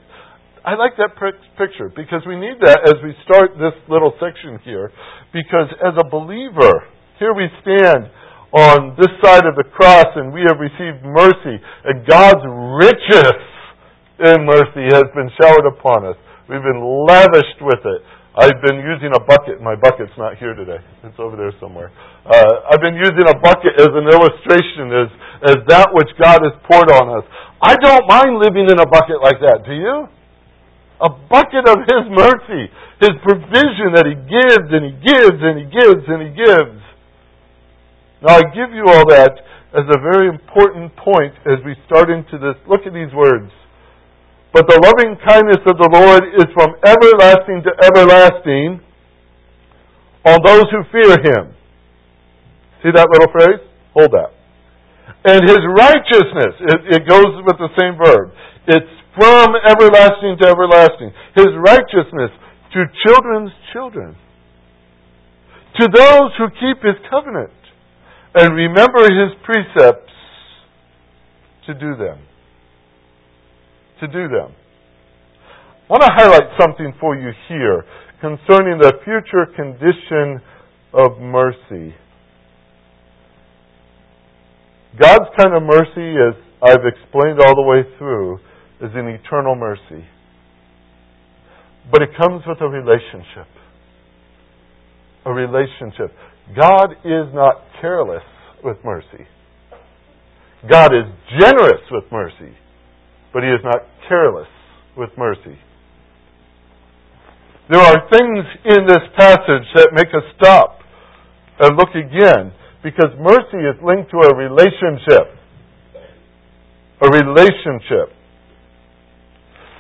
I 0.62 0.78
like 0.78 0.94
that 1.02 1.18
picture 1.58 1.90
because 1.90 2.22
we 2.30 2.38
need 2.38 2.62
that 2.62 2.86
as 2.86 3.02
we 3.02 3.18
start 3.26 3.58
this 3.58 3.74
little 3.90 4.14
section 4.22 4.62
here. 4.62 4.94
Because 5.34 5.74
as 5.82 5.98
a 5.98 6.06
believer, 6.06 6.86
here 7.18 7.34
we 7.34 7.50
stand 7.66 8.06
on 8.54 8.94
this 9.02 9.10
side 9.26 9.50
of 9.50 9.58
the 9.58 9.66
cross 9.66 10.14
and 10.14 10.30
we 10.30 10.46
have 10.46 10.62
received 10.62 11.02
mercy, 11.02 11.58
and 11.58 12.06
God's 12.06 12.46
riches 12.78 13.42
in 14.30 14.46
mercy 14.46 14.94
has 14.94 15.10
been 15.18 15.34
showered 15.42 15.66
upon 15.74 16.06
us. 16.06 16.16
We've 16.46 16.62
been 16.62 16.86
lavished 17.10 17.60
with 17.66 17.82
it. 17.82 18.02
I've 18.34 18.62
been 18.66 18.82
using 18.82 19.14
a 19.14 19.22
bucket. 19.22 19.62
My 19.62 19.78
bucket's 19.78 20.14
not 20.18 20.38
here 20.42 20.54
today. 20.54 20.82
It's 21.06 21.18
over 21.22 21.38
there 21.38 21.54
somewhere. 21.62 21.94
Uh, 22.26 22.66
I've 22.74 22.82
been 22.82 22.98
using 22.98 23.30
a 23.30 23.38
bucket 23.38 23.78
as 23.78 23.94
an 23.94 24.10
illustration, 24.10 24.90
as, 24.90 25.10
as 25.44 25.60
that 25.68 25.92
which 25.92 26.10
God 26.16 26.40
has 26.44 26.56
poured 26.64 26.90
on 26.92 27.20
us. 27.20 27.26
I 27.60 27.76
don't 27.76 28.08
mind 28.08 28.40
living 28.40 28.68
in 28.68 28.80
a 28.80 28.88
bucket 28.88 29.20
like 29.20 29.40
that. 29.44 29.64
Do 29.68 29.76
you? 29.76 30.08
A 31.04 31.10
bucket 31.28 31.68
of 31.68 31.84
His 31.84 32.04
mercy, 32.12 32.72
His 33.04 33.16
provision 33.24 33.96
that 33.96 34.08
He 34.08 34.16
gives 34.16 34.68
and 34.72 34.84
He 34.88 34.96
gives 35.04 35.40
and 35.40 35.56
He 35.60 35.68
gives 35.68 36.04
and 36.08 36.20
He 36.24 36.32
gives. 36.32 36.80
Now 38.24 38.40
I 38.40 38.44
give 38.56 38.72
you 38.72 38.88
all 38.88 39.04
that 39.12 39.36
as 39.76 39.84
a 39.90 40.00
very 40.00 40.30
important 40.30 40.96
point 40.96 41.34
as 41.44 41.60
we 41.66 41.76
start 41.88 42.10
into 42.10 42.40
this. 42.40 42.56
Look 42.70 42.88
at 42.88 42.94
these 42.94 43.12
words. 43.12 43.52
But 44.54 44.70
the 44.70 44.78
loving 44.80 45.18
kindness 45.28 45.66
of 45.66 45.76
the 45.82 45.90
Lord 45.90 46.24
is 46.38 46.46
from 46.54 46.78
everlasting 46.86 47.66
to 47.66 47.72
everlasting 47.84 48.80
on 50.24 50.38
those 50.46 50.70
who 50.70 50.86
fear 50.94 51.18
him. 51.20 51.58
See 52.84 52.92
that 52.94 53.08
little 53.10 53.32
phrase? 53.34 53.66
Hold 53.98 54.12
that. 54.12 54.43
And 55.26 55.42
his 55.48 55.64
righteousness, 55.64 56.54
it, 56.60 56.80
it 57.00 57.08
goes 57.08 57.32
with 57.48 57.58
the 57.58 57.72
same 57.80 57.96
verb. 57.96 58.32
It's 58.68 58.94
from 59.16 59.56
everlasting 59.66 60.38
to 60.42 60.50
everlasting. 60.50 61.12
His 61.36 61.54
righteousness 61.56 62.32
to 62.74 62.86
children's 63.06 63.52
children. 63.72 64.16
To 65.80 65.88
those 65.88 66.32
who 66.38 66.50
keep 66.60 66.84
his 66.84 67.00
covenant 67.10 67.54
and 68.36 68.56
remember 68.56 69.04
his 69.04 69.34
precepts 69.44 70.12
to 71.68 71.74
do 71.74 71.96
them 71.96 72.20
to 74.04 74.08
do 74.08 74.28
them. 74.28 74.52
I 75.90 75.94
want 75.94 76.04
to 76.04 76.12
highlight 76.12 76.60
something 76.60 76.94
for 77.00 77.16
you 77.16 77.32
here 77.48 77.86
concerning 78.20 78.80
the 78.80 78.94
future 79.04 79.48
condition 79.56 80.42
of 80.94 81.20
mercy. 81.20 81.96
God's 85.00 85.30
kind 85.38 85.56
of 85.56 85.64
mercy, 85.64 86.16
as 86.18 86.36
I've 86.62 86.86
explained 86.86 87.40
all 87.40 87.56
the 87.56 87.66
way 87.66 87.84
through, 87.98 88.36
is 88.82 88.92
an 88.94 89.08
eternal 89.08 89.56
mercy. 89.56 90.06
But 91.92 92.02
it 92.02 92.10
comes 92.18 92.44
with 92.48 92.62
a 92.62 92.68
relationship. 92.68 93.48
A 95.26 95.34
relationship. 95.34 96.16
God 96.56 96.92
is 97.04 97.34
not 97.34 97.64
careless 97.82 98.24
with 98.64 98.78
mercy. 98.84 99.26
God 100.70 100.92
is 100.94 101.06
generous 101.40 101.82
with 101.92 102.04
mercy 102.12 102.56
but 103.34 103.42
he 103.42 103.50
is 103.50 103.60
not 103.64 103.82
careless 104.08 104.48
with 104.96 105.10
mercy. 105.18 105.58
There 107.70 107.82
are 107.82 108.08
things 108.12 108.46
in 108.66 108.86
this 108.86 109.02
passage 109.18 109.68
that 109.76 109.90
make 109.92 110.14
us 110.14 110.24
stop 110.38 110.80
and 111.60 111.76
look 111.76 111.90
again 111.90 112.54
because 112.84 113.16
mercy 113.18 113.64
is 113.64 113.80
linked 113.82 114.12
to 114.12 114.18
a 114.18 114.36
relationship. 114.36 115.40
A 117.02 117.10
relationship. 117.10 118.12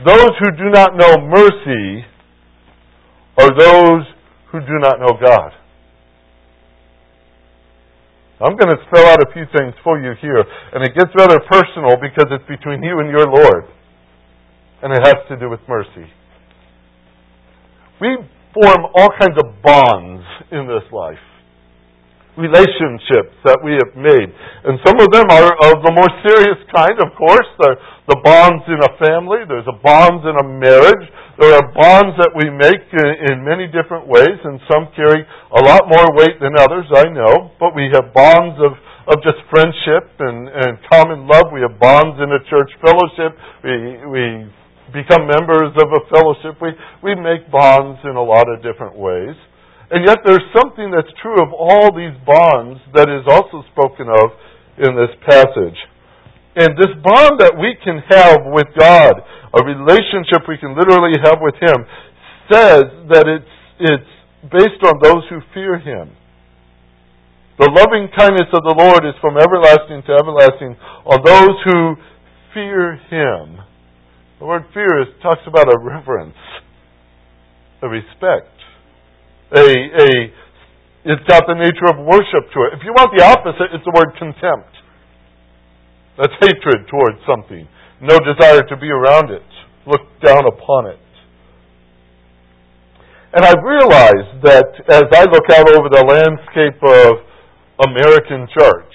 Those 0.05 0.31
who 0.39 0.51
do 0.57 0.69
not 0.72 0.95
know 0.95 1.17
mercy 1.27 2.05
are 3.38 3.51
those 3.57 4.03
who 4.51 4.60
do 4.62 4.79
not 4.79 5.00
know 5.00 5.19
God. 5.19 5.51
I'm 8.41 8.57
going 8.57 8.75
to 8.75 8.81
spell 8.88 9.05
out 9.07 9.22
a 9.22 9.31
few 9.31 9.45
things 9.55 9.74
for 9.83 10.00
you 10.00 10.13
here. 10.19 10.43
And 10.74 10.83
it 10.83 10.93
gets 10.95 11.12
rather 11.15 11.39
personal 11.50 11.95
because 12.01 12.27
it's 12.31 12.48
between 12.48 12.83
you 12.83 13.00
and 13.00 13.10
your 13.10 13.27
Lord. 13.27 13.65
And 14.81 14.91
it 14.91 15.00
has 15.05 15.15
to 15.29 15.38
do 15.38 15.50
with 15.50 15.62
mercy. 15.67 16.12
We 18.01 18.17
form 18.53 18.86
all 18.95 19.10
kinds 19.19 19.38
of 19.38 19.62
bonds 19.63 20.24
in 20.51 20.67
this 20.67 20.83
life. 20.91 21.24
Relationships 22.33 23.37
that 23.45 23.61
we 23.61 23.77
have 23.77 23.93
made. 23.93 24.25
And 24.65 24.81
some 24.81 24.97
of 24.97 25.13
them 25.13 25.29
are 25.29 25.53
of 25.69 25.85
the 25.85 25.93
more 25.93 26.09
serious 26.25 26.57
kind, 26.73 26.97
of 26.97 27.13
course. 27.13 27.45
The, 27.61 27.77
the 28.09 28.17
bonds 28.25 28.65
in 28.65 28.81
a 28.81 28.91
family. 28.97 29.45
There's 29.45 29.69
a 29.69 29.77
bonds 29.77 30.25
in 30.25 30.33
a 30.33 30.45
marriage. 30.49 31.05
There 31.37 31.53
are 31.53 31.65
bonds 31.77 32.17
that 32.17 32.33
we 32.33 32.49
make 32.49 32.81
in, 32.89 33.09
in 33.29 33.45
many 33.45 33.69
different 33.69 34.09
ways, 34.09 34.37
and 34.41 34.57
some 34.65 34.89
carry 34.97 35.21
a 35.25 35.61
lot 35.61 35.85
more 35.85 36.09
weight 36.17 36.41
than 36.41 36.57
others, 36.57 36.89
I 36.89 37.05
know. 37.13 37.53
But 37.61 37.77
we 37.77 37.93
have 37.93 38.09
bonds 38.17 38.57
of, 38.65 38.81
of 39.13 39.21
just 39.21 39.37
friendship 39.53 40.13
and, 40.17 40.49
and 40.49 40.81
common 40.89 41.29
love. 41.29 41.53
We 41.53 41.61
have 41.61 41.77
bonds 41.77 42.17
in 42.17 42.33
a 42.33 42.41
church 42.49 42.73
fellowship. 42.81 43.37
We, 43.61 43.73
we 44.09 44.23
become 44.89 45.29
members 45.29 45.73
of 45.77 45.85
a 45.85 46.01
fellowship. 46.09 46.57
We, 46.61 46.73
we 47.01 47.13
make 47.13 47.49
bonds 47.53 48.01
in 48.05 48.17
a 48.17 48.25
lot 48.25 48.49
of 48.49 48.65
different 48.65 48.97
ways. 48.97 49.37
And 49.93 50.01
yet 50.09 50.25
there's 50.25 50.41
something 50.57 50.89
that's 50.89 51.13
true 51.21 51.38
of 51.38 51.53
all 51.53 51.93
these 51.93 52.17
bonds 52.25 52.81
that 52.97 53.13
is 53.13 53.29
also 53.29 53.62
spoken 53.69 54.09
of 54.09 54.33
in 54.81 54.97
this 54.97 55.13
passage. 55.21 55.77
And 56.57 56.73
this 56.73 56.89
bond 56.97 57.38
that 57.38 57.53
we 57.53 57.77
can 57.77 58.01
have 58.09 58.41
with 58.50 58.73
God, 58.73 59.21
a 59.53 59.62
relationship 59.62 60.50
we 60.50 60.57
can 60.57 60.73
literally 60.73 61.13
have 61.21 61.38
with 61.38 61.53
Him, 61.62 61.85
says 62.50 62.89
that 63.13 63.29
it's, 63.29 63.53
it's 63.77 64.13
based 64.50 64.81
on 64.81 64.97
those 64.97 65.29
who 65.29 65.45
fear 65.53 65.77
Him. 65.77 66.09
The 67.62 67.69
loving 67.69 68.09
kindness 68.17 68.50
of 68.50 68.65
the 68.65 68.73
Lord 68.73 69.05
is 69.05 69.13
from 69.21 69.38
everlasting 69.38 70.01
to 70.09 70.12
everlasting 70.17 70.73
on 71.05 71.21
those 71.21 71.57
who 71.69 72.01
fear 72.57 72.97
Him. 73.13 73.62
The 74.41 74.45
word 74.45 74.65
fear 74.73 75.05
is, 75.05 75.07
talks 75.21 75.45
about 75.45 75.69
a 75.69 75.77
reverence, 75.77 76.41
a 77.83 77.88
respect, 77.88 78.52
a, 79.53 79.65
a, 79.65 80.07
it's 81.05 81.25
got 81.27 81.45
the 81.48 81.55
nature 81.55 81.88
of 81.93 82.01
worship 82.05 82.50
to 82.53 82.60
it. 82.67 82.79
If 82.79 82.81
you 82.83 82.91
want 82.93 83.13
the 83.15 83.24
opposite, 83.24 83.69
it's 83.74 83.86
the 83.86 83.93
word 83.93 84.17
contempt. 84.17 84.74
That's 86.17 86.33
hatred 86.41 86.88
towards 86.89 87.22
something. 87.25 87.67
No 88.01 88.17
desire 88.19 88.62
to 88.62 88.77
be 88.77 88.89
around 88.89 89.31
it. 89.31 89.45
Look 89.86 90.01
down 90.24 90.45
upon 90.45 90.88
it. 90.88 91.00
And 93.33 93.43
I've 93.45 93.63
realized 93.65 94.45
that 94.45 94.69
as 94.89 95.05
I 95.12 95.25
look 95.25 95.50
out 95.50 95.67
over 95.69 95.89
the 95.89 96.05
landscape 96.05 96.77
of 96.83 97.25
American 97.89 98.48
church, 98.57 98.93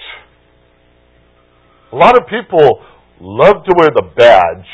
a 1.91 1.95
lot 1.95 2.15
of 2.15 2.23
people 2.29 2.83
love 3.19 3.65
to 3.67 3.75
wear 3.75 3.89
the 3.93 4.07
badge 4.15 4.71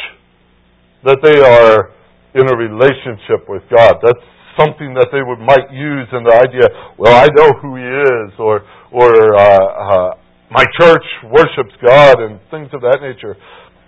that 1.03 1.17
they 1.23 1.41
are 1.41 1.93
in 2.35 2.45
a 2.47 2.55
relationship 2.55 3.49
with 3.49 3.63
God. 3.75 3.95
That's 4.03 4.25
something 4.57 4.95
that 4.95 5.11
they 5.11 5.21
would 5.21 5.39
might 5.39 5.71
use 5.71 6.07
in 6.11 6.23
the 6.23 6.35
idea, 6.35 6.67
well, 6.97 7.15
I 7.15 7.27
know 7.35 7.49
who 7.61 7.75
He 7.75 7.85
is, 7.85 8.29
or 8.39 8.63
or 8.91 9.11
uh, 9.35 9.39
uh, 9.39 10.09
my 10.51 10.63
church 10.79 11.05
worships 11.27 11.75
God 11.83 12.21
and 12.21 12.39
things 12.51 12.69
of 12.71 12.81
that 12.81 12.99
nature. 13.01 13.35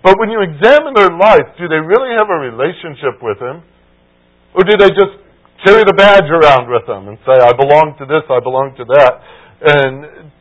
But 0.02 0.18
when 0.18 0.30
you 0.30 0.40
examine 0.42 0.94
their 0.94 1.10
life, 1.10 1.48
do 1.58 1.66
they 1.66 1.80
really 1.80 2.14
have 2.16 2.30
a 2.30 2.38
relationship 2.38 3.18
with 3.22 3.38
Him? 3.38 3.62
Or 4.54 4.62
do 4.64 4.74
they 4.78 4.90
just 4.90 5.14
carry 5.66 5.82
the 5.84 5.94
badge 5.94 6.30
around 6.30 6.70
with 6.70 6.86
them 6.86 7.08
and 7.08 7.18
say, 7.26 7.34
I 7.34 7.52
belong 7.52 7.98
to 7.98 8.06
this, 8.06 8.22
I 8.30 8.38
belong 8.40 8.74
to 8.78 8.84
that, 8.84 9.12
and 9.60 9.94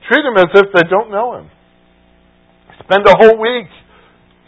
treat 0.07 0.23
Him 0.23 0.37
as 0.37 0.51
if 0.53 0.67
they 0.73 0.85
don't 0.89 1.09
know 1.09 1.41
Him? 1.41 1.49
Spend 2.85 3.03
a 3.07 3.15
whole 3.17 3.37
week 3.41 3.67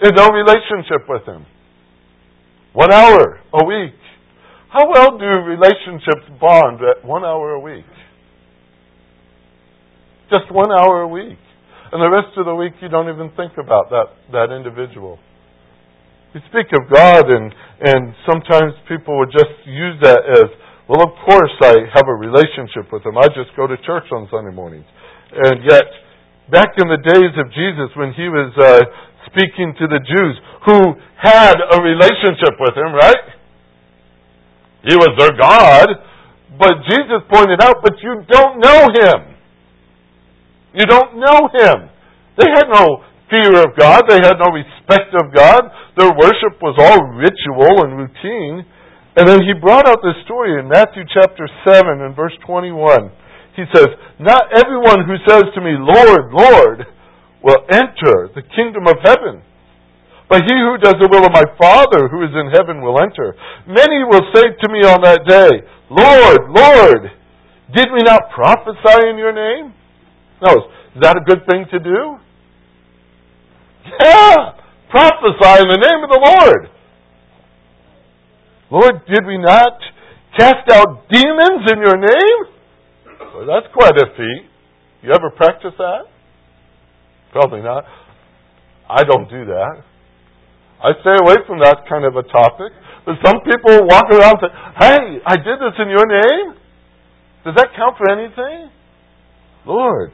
in 0.04 0.16
no 0.16 0.30
relationship 0.30 1.10
with 1.10 1.26
Him. 1.26 1.46
One 2.74 2.94
hour 2.94 3.42
a 3.54 3.66
week. 3.66 3.99
How 4.70 4.86
well 4.86 5.18
do 5.18 5.26
relationships 5.26 6.30
bond 6.40 6.80
at 6.86 7.04
one 7.04 7.26
hour 7.26 7.58
a 7.58 7.60
week? 7.60 7.90
Just 10.30 10.46
one 10.54 10.70
hour 10.70 11.02
a 11.02 11.08
week. 11.08 11.42
And 11.92 11.98
the 11.98 12.10
rest 12.14 12.38
of 12.38 12.46
the 12.46 12.54
week, 12.54 12.74
you 12.78 12.90
don't 12.90 13.10
even 13.10 13.34
think 13.34 13.58
about 13.58 13.90
that, 13.90 14.14
that 14.30 14.54
individual. 14.54 15.18
We 16.38 16.42
speak 16.54 16.70
of 16.78 16.86
God, 16.86 17.26
and, 17.26 17.50
and 17.82 18.14
sometimes 18.30 18.78
people 18.86 19.18
would 19.18 19.34
just 19.34 19.58
use 19.66 19.98
that 20.06 20.22
as, 20.38 20.54
well, 20.86 21.02
of 21.02 21.18
course 21.26 21.56
I 21.66 21.90
have 21.90 22.06
a 22.06 22.14
relationship 22.14 22.94
with 22.94 23.02
Him. 23.02 23.18
I 23.18 23.26
just 23.34 23.50
go 23.58 23.66
to 23.66 23.74
church 23.82 24.06
on 24.14 24.30
Sunday 24.30 24.54
mornings. 24.54 24.86
And 25.34 25.66
yet, 25.66 25.90
back 26.54 26.78
in 26.78 26.86
the 26.86 27.02
days 27.02 27.34
of 27.42 27.50
Jesus, 27.58 27.90
when 27.98 28.14
He 28.14 28.30
was 28.30 28.54
uh, 28.54 28.86
speaking 29.34 29.74
to 29.82 29.90
the 29.90 29.98
Jews 30.06 30.38
who 30.70 30.94
had 31.18 31.58
a 31.58 31.82
relationship 31.82 32.54
with 32.62 32.78
Him, 32.78 32.94
right? 32.94 33.39
He 34.90 34.98
was 34.98 35.14
their 35.22 35.38
God. 35.38 35.88
But 36.58 36.82
Jesus 36.90 37.22
pointed 37.30 37.62
out, 37.62 37.86
but 37.86 37.94
you 38.02 38.26
don't 38.26 38.58
know 38.58 38.82
Him. 38.90 39.20
You 40.74 40.86
don't 40.90 41.22
know 41.22 41.46
Him. 41.54 41.94
They 42.42 42.50
had 42.50 42.68
no 42.74 43.06
fear 43.30 43.54
of 43.62 43.78
God. 43.78 44.10
They 44.10 44.18
had 44.18 44.42
no 44.42 44.50
respect 44.50 45.14
of 45.14 45.30
God. 45.30 45.62
Their 45.96 46.12
worship 46.12 46.58
was 46.60 46.76
all 46.82 47.00
ritual 47.14 47.86
and 47.86 48.02
routine. 48.02 48.66
And 49.16 49.28
then 49.28 49.42
he 49.46 49.54
brought 49.54 49.88
out 49.88 50.02
this 50.02 50.18
story 50.26 50.60
in 50.60 50.70
Matthew 50.70 51.04
chapter 51.14 51.46
7 51.66 52.02
and 52.02 52.16
verse 52.16 52.34
21. 52.46 53.12
He 53.56 53.64
says, 53.74 53.88
Not 54.20 54.50
everyone 54.56 55.06
who 55.06 55.18
says 55.28 55.44
to 55.54 55.62
me, 55.62 55.76
Lord, 55.78 56.34
Lord, 56.34 56.80
will 57.44 57.62
enter 57.70 58.30
the 58.34 58.44
kingdom 58.56 58.88
of 58.88 58.98
heaven. 59.04 59.44
But 60.30 60.46
he 60.46 60.54
who 60.54 60.78
does 60.78 60.94
the 61.02 61.10
will 61.10 61.26
of 61.26 61.34
my 61.34 61.44
Father 61.58 62.06
who 62.08 62.22
is 62.22 62.30
in 62.38 62.54
heaven 62.54 62.86
will 62.86 63.02
enter. 63.02 63.34
Many 63.66 64.06
will 64.06 64.22
say 64.30 64.54
to 64.54 64.68
me 64.70 64.86
on 64.86 65.02
that 65.02 65.26
day, 65.26 65.66
Lord, 65.90 66.54
Lord, 66.54 67.10
did 67.74 67.90
we 67.90 68.06
not 68.06 68.30
prophesy 68.30 69.10
in 69.10 69.18
your 69.18 69.34
name? 69.34 69.74
No, 70.46 70.70
is 70.94 71.02
that 71.02 71.18
a 71.18 71.26
good 71.26 71.50
thing 71.50 71.66
to 71.74 71.80
do? 71.80 72.18
Yeah! 74.00 74.54
Prophesy 74.90 75.66
in 75.66 75.70
the 75.70 75.82
name 75.82 76.04
of 76.06 76.10
the 76.14 76.22
Lord. 76.22 76.70
Lord, 78.72 79.02
did 79.10 79.26
we 79.26 79.38
not 79.38 79.82
cast 80.38 80.70
out 80.72 81.10
demons 81.10 81.72
in 81.74 81.82
your 81.82 81.98
name? 81.98 82.40
Well, 83.34 83.48
that's 83.48 83.74
quite 83.74 83.98
a 83.98 84.14
feat. 84.16 84.46
You 85.02 85.12
ever 85.12 85.32
practice 85.32 85.74
that? 85.78 86.06
Probably 87.32 87.62
not. 87.62 87.86
I 88.88 89.04
don't 89.04 89.30
do 89.30 89.46
that. 89.46 89.84
I 90.80 90.96
stay 91.04 91.18
away 91.20 91.44
from 91.44 91.60
that 91.60 91.84
kind 91.92 92.08
of 92.08 92.16
a 92.16 92.24
topic. 92.24 92.72
But 93.04 93.20
some 93.26 93.44
people 93.44 93.84
walk 93.88 94.08
around 94.12 94.40
and 94.40 94.48
say, 94.48 94.54
Hey, 94.80 95.04
I 95.28 95.36
did 95.36 95.60
this 95.60 95.76
in 95.80 95.90
your 95.92 96.08
name? 96.08 96.56
Does 97.44 97.56
that 97.56 97.76
count 97.76 98.00
for 98.00 98.08
anything? 98.12 98.72
Lord, 99.66 100.12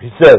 he 0.00 0.10
says, 0.22 0.38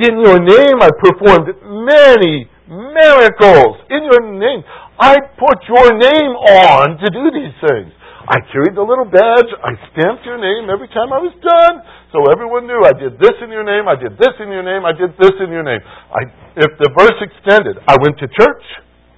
In 0.00 0.20
your 0.20 0.40
name 0.40 0.76
I 0.80 0.90
performed 0.96 1.52
many 1.60 2.48
miracles. 2.68 3.84
In 3.92 4.04
your 4.08 4.22
name. 4.32 4.64
I 4.96 5.20
put 5.36 5.60
your 5.68 5.92
name 5.92 6.32
on 6.40 6.96
to 6.96 7.08
do 7.12 7.24
these 7.36 7.52
things. 7.68 7.92
I 8.26 8.42
carried 8.50 8.74
the 8.74 8.82
little 8.82 9.06
badge. 9.06 9.50
I 9.62 9.78
stamped 9.92 10.26
your 10.26 10.40
name 10.40 10.66
every 10.66 10.88
time 10.90 11.14
I 11.14 11.22
was 11.22 11.36
done. 11.38 11.84
So 12.10 12.26
everyone 12.32 12.66
knew 12.66 12.82
I 12.82 12.90
did 12.96 13.20
this 13.22 13.38
in 13.38 13.54
your 13.54 13.62
name. 13.62 13.86
I 13.86 13.94
did 13.94 14.18
this 14.18 14.34
in 14.42 14.50
your 14.50 14.66
name. 14.66 14.82
I 14.82 14.90
did 14.90 15.14
this 15.14 15.36
in 15.38 15.52
your 15.54 15.62
name. 15.62 15.78
I, 15.84 16.26
if 16.58 16.74
the 16.80 16.90
verse 16.96 17.18
extended, 17.22 17.78
I 17.86 17.94
went 18.02 18.18
to 18.18 18.26
church 18.26 18.66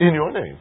in 0.01 0.15
your 0.15 0.33
name. 0.33 0.59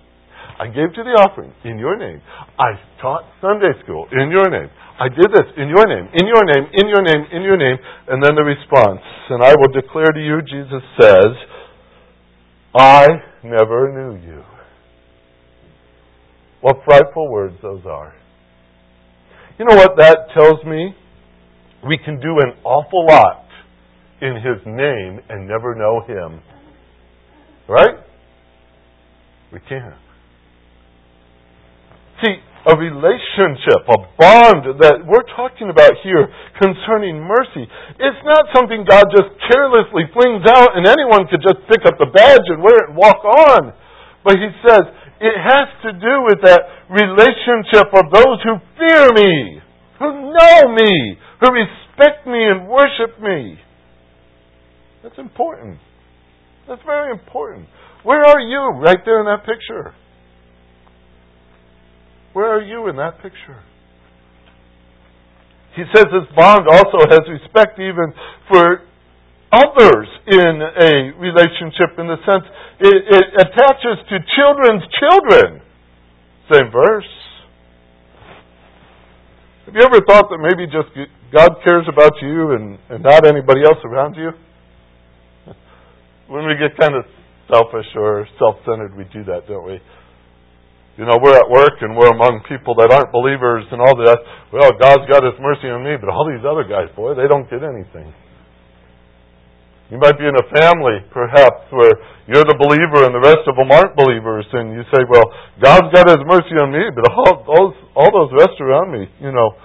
I 0.59 0.65
gave 0.67 0.93
to 0.95 1.03
the 1.03 1.13
offering 1.21 1.53
in 1.63 1.77
your 1.77 1.97
name. 1.97 2.21
I 2.57 2.73
taught 3.01 3.23
Sunday 3.41 3.77
school 3.83 4.07
in 4.11 4.31
your 4.31 4.49
name. 4.49 4.69
I 4.99 5.09
did 5.09 5.29
this 5.29 5.45
in 5.57 5.69
your 5.69 5.85
name, 5.85 6.09
in 6.13 6.25
your 6.25 6.43
name, 6.43 6.65
in 6.73 6.87
your 6.89 7.03
name, 7.03 7.25
in 7.31 7.41
your 7.43 7.57
name. 7.57 7.77
And 8.07 8.23
then 8.23 8.33
the 8.33 8.41
response, 8.41 9.01
and 9.29 9.43
I 9.43 9.53
will 9.53 9.71
declare 9.71 10.09
to 10.09 10.19
you, 10.19 10.41
Jesus 10.41 10.81
says, 10.99 11.31
I 12.73 13.07
never 13.43 13.93
knew 13.93 14.27
you. 14.27 14.43
What 16.61 16.77
frightful 16.85 17.29
words 17.31 17.55
those 17.61 17.83
are. 17.85 18.15
You 19.59 19.65
know 19.65 19.75
what 19.75 19.97
that 19.97 20.29
tells 20.33 20.63
me? 20.65 20.95
We 21.87 21.99
can 22.03 22.19
do 22.19 22.39
an 22.39 22.53
awful 22.63 23.05
lot 23.05 23.45
in 24.21 24.35
His 24.35 24.65
name 24.65 25.19
and 25.29 25.47
never 25.47 25.75
know 25.75 26.01
Him. 26.07 26.41
Right? 27.69 28.06
We 29.51 29.59
can't. 29.67 29.95
See, 32.23 32.35
a 32.67 32.75
relationship, 32.75 33.87
a 33.87 33.99
bond 34.19 34.75
that 34.83 35.07
we're 35.07 35.23
talking 35.39 35.71
about 35.71 35.95
here 36.03 36.27
concerning 36.59 37.23
mercy. 37.23 37.63
It's 37.63 38.23
not 38.27 38.51
something 38.51 38.83
God 38.83 39.07
just 39.15 39.31
carelessly 39.47 40.03
flings 40.11 40.43
out 40.51 40.75
and 40.75 40.83
anyone 40.83 41.31
could 41.31 41.39
just 41.39 41.63
pick 41.71 41.87
up 41.87 41.95
the 41.95 42.11
badge 42.11 42.43
and 42.51 42.59
wear 42.59 42.75
it 42.83 42.91
and 42.91 42.97
walk 42.99 43.23
on. 43.23 43.71
But 44.27 44.35
He 44.35 44.51
says 44.67 44.83
it 45.23 45.37
has 45.39 45.67
to 45.87 45.91
do 45.95 46.27
with 46.27 46.43
that 46.43 46.91
relationship 46.91 47.87
of 47.95 48.11
those 48.11 48.37
who 48.43 48.59
fear 48.75 49.15
me, 49.15 49.63
who 50.03 50.35
know 50.35 50.57
me, 50.75 51.15
who 51.39 51.47
respect 51.55 52.27
me 52.27 52.51
and 52.51 52.67
worship 52.67 53.15
me. 53.23 53.63
That's 55.03 55.17
important. 55.17 55.79
That's 56.67 56.83
very 56.83 57.15
important. 57.15 57.69
Where 58.07 58.23
are 58.23 58.39
you 58.39 58.79
right 58.79 59.03
there 59.03 59.19
in 59.19 59.25
that 59.25 59.43
picture? 59.43 59.93
Where 62.31 62.47
are 62.47 62.61
you 62.61 62.87
in 62.87 62.95
that 62.95 63.17
picture? 63.21 63.59
He 65.75 65.83
says 65.93 66.05
this 66.07 66.23
bond 66.33 66.71
also 66.71 67.03
has 67.03 67.19
respect 67.27 67.77
even 67.77 68.13
for 68.47 68.87
others 69.51 70.07
in 70.25 70.55
a 70.63 71.19
relationship 71.19 71.99
in 71.99 72.07
the 72.07 72.15
sense 72.23 72.47
it, 72.79 72.95
it 72.95 73.25
attaches 73.43 73.99
to 74.07 74.15
children's 74.39 74.83
children. 75.03 75.61
Same 76.49 76.71
verse. 76.71 77.11
Have 79.65 79.75
you 79.75 79.81
ever 79.83 79.99
thought 80.07 80.29
that 80.31 80.39
maybe 80.39 80.63
just 80.71 80.95
God 81.35 81.57
cares 81.61 81.83
about 81.91 82.13
you 82.21 82.51
and, 82.55 82.79
and 82.87 83.03
not 83.03 83.27
anybody 83.27 83.63
else 83.65 83.83
around 83.83 84.15
you? 84.15 84.31
When 86.29 86.45
we 86.45 86.55
get 86.55 86.77
kind 86.77 86.95
of 86.95 87.03
selfish 87.47 87.87
or 87.95 88.27
self 88.39 88.59
centered, 88.63 88.95
we 88.95 89.03
do 89.11 89.23
that, 89.25 89.47
don't 89.47 89.65
we? 89.65 89.79
You 90.97 91.05
know, 91.05 91.21
we're 91.21 91.37
at 91.37 91.45
work 91.49 91.77
and 91.81 91.93
we're 91.93 92.09
among 92.09 92.41
people 92.49 92.73
that 92.81 92.89
aren't 92.89 93.13
believers 93.13 93.69
and 93.69 93.77
all 93.77 93.93
that. 94.01 94.17
Well, 94.49 94.73
God's 94.81 95.05
got 95.05 95.21
His 95.21 95.37
mercy 95.37 95.69
on 95.69 95.85
me, 95.85 95.93
but 95.93 96.09
all 96.09 96.25
these 96.25 96.41
other 96.41 96.65
guys, 96.65 96.89
boy, 96.97 97.13
they 97.13 97.29
don't 97.29 97.45
get 97.45 97.61
anything. 97.61 98.09
You 99.93 100.01
might 100.01 100.19
be 100.19 100.27
in 100.27 100.35
a 100.35 100.47
family, 100.51 100.99
perhaps, 101.15 101.71
where 101.71 101.95
you're 102.27 102.43
the 102.43 102.59
believer 102.59 103.07
and 103.07 103.15
the 103.15 103.23
rest 103.23 103.47
of 103.47 103.55
them 103.55 103.71
aren't 103.71 103.95
believers, 103.95 104.43
and 104.51 104.75
you 104.75 104.83
say, 104.91 104.99
"Well, 105.07 105.23
God's 105.63 105.93
got 105.95 106.11
His 106.11 106.19
mercy 106.27 106.59
on 106.59 106.75
me, 106.75 106.91
but 106.91 107.07
all 107.07 107.45
those 107.45 107.75
all 107.95 108.11
those 108.11 108.33
rest 108.35 108.59
around 108.59 108.91
me, 108.91 109.07
you 109.21 109.31
know." 109.31 109.55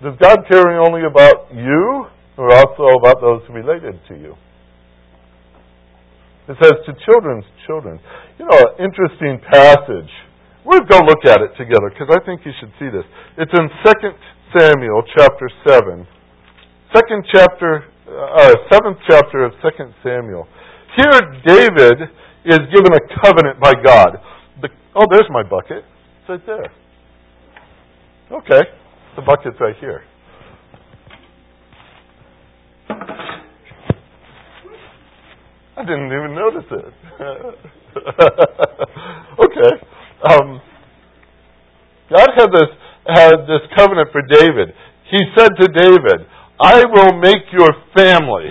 Does 0.00 0.16
God 0.22 0.46
care 0.48 0.78
only 0.80 1.04
about 1.04 1.52
you, 1.52 2.06
or 2.38 2.54
also 2.54 2.96
about 2.96 3.20
those 3.20 3.42
related 3.50 3.98
to 4.08 4.14
you? 4.14 4.38
It 6.48 6.56
says 6.64 6.80
to 6.88 6.96
children's 7.04 7.44
children. 7.66 8.00
You 8.38 8.48
know, 8.48 8.60
interesting 8.80 9.36
passage. 9.52 10.08
We'll 10.64 10.84
go 10.88 11.00
look 11.04 11.24
at 11.28 11.40
it 11.44 11.52
together 11.60 11.92
because 11.92 12.08
I 12.08 12.24
think 12.24 12.40
you 12.44 12.52
should 12.60 12.72
see 12.80 12.88
this. 12.88 13.04
It's 13.36 13.52
in 13.52 13.68
Second 13.84 14.16
Samuel 14.56 15.02
chapter 15.16 15.48
seven. 15.68 16.08
Second 16.94 17.24
chapter 17.32 17.84
uh, 18.08 18.54
seventh 18.72 18.96
chapter 19.08 19.44
of 19.44 19.52
Second 19.62 19.92
Samuel. 20.02 20.48
Here, 20.96 21.20
David 21.44 22.08
is 22.44 22.60
given 22.72 22.92
a 22.96 23.02
covenant 23.20 23.60
by 23.60 23.72
God. 23.84 24.16
The, 24.62 24.68
oh, 24.96 25.04
there's 25.10 25.28
my 25.28 25.42
bucket. 25.42 25.84
It's 26.20 26.28
right 26.28 26.46
there. 26.46 26.72
Okay, 28.32 28.68
the 29.16 29.22
bucket's 29.22 29.56
right 29.60 29.76
here. 29.80 30.02
I 35.78 35.86
didn't 35.86 36.10
even 36.10 36.34
notice 36.34 36.66
it. 36.74 36.82
okay. 39.46 39.72
Um, 40.26 40.58
God 42.10 42.34
had 42.34 42.50
this 42.50 42.74
had 43.06 43.46
this 43.46 43.62
covenant 43.78 44.10
for 44.10 44.26
David. 44.26 44.74
He 45.10 45.18
said 45.38 45.54
to 45.54 45.66
David, 45.70 46.26
I 46.60 46.84
will 46.84 47.14
make 47.22 47.46
your 47.54 47.70
family 47.96 48.50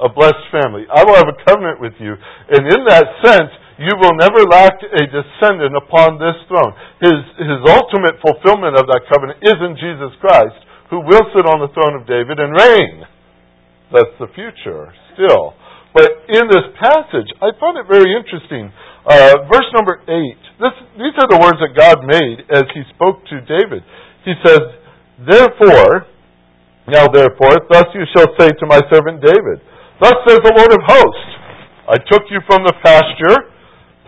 a 0.00 0.08
blessed 0.08 0.48
family. 0.50 0.84
I 0.90 1.04
will 1.04 1.14
have 1.14 1.28
a 1.28 1.38
covenant 1.46 1.80
with 1.80 1.94
you. 2.00 2.12
And 2.12 2.66
in 2.66 2.84
that 2.88 3.04
sense, 3.22 3.52
you 3.78 3.92
will 3.96 4.16
never 4.16 4.44
lack 4.48 4.76
a 4.80 5.04
descendant 5.08 5.76
upon 5.76 6.18
this 6.20 6.36
throne. 6.48 6.72
His, 7.00 7.16
his 7.40 7.60
ultimate 7.68 8.20
fulfillment 8.20 8.76
of 8.76 8.88
that 8.88 9.08
covenant 9.08 9.40
is 9.40 9.56
in 9.56 9.76
Jesus 9.76 10.12
Christ, 10.20 10.56
who 10.90 11.00
will 11.00 11.24
sit 11.32 11.48
on 11.48 11.64
the 11.64 11.72
throne 11.72 11.96
of 11.96 12.08
David 12.08 12.40
and 12.40 12.52
reign. 12.52 13.04
That's 13.92 14.16
the 14.20 14.28
future, 14.36 14.92
still. 15.16 15.56
But 15.92 16.22
in 16.30 16.46
this 16.46 16.66
passage, 16.78 17.26
I 17.42 17.50
found 17.58 17.78
it 17.78 17.86
very 17.90 18.14
interesting. 18.14 18.70
Uh, 19.02 19.42
verse 19.50 19.66
number 19.74 19.98
8. 20.06 20.06
This, 20.62 20.76
these 20.94 21.16
are 21.18 21.26
the 21.26 21.40
words 21.40 21.58
that 21.58 21.74
God 21.74 22.06
made 22.06 22.46
as 22.52 22.64
he 22.70 22.86
spoke 22.94 23.26
to 23.26 23.42
David. 23.42 23.82
He 24.22 24.34
says, 24.44 24.60
Therefore, 25.18 26.06
now 26.86 27.10
therefore, 27.10 27.58
thus 27.70 27.90
you 27.94 28.06
shall 28.14 28.30
say 28.38 28.54
to 28.54 28.66
my 28.70 28.78
servant 28.86 29.18
David, 29.18 29.58
Thus 29.98 30.14
says 30.28 30.38
the 30.46 30.54
Lord 30.54 30.70
of 30.70 30.80
hosts, 30.86 31.30
I 31.90 31.98
took 32.06 32.30
you 32.30 32.38
from 32.46 32.62
the 32.62 32.74
pasture, 32.86 33.49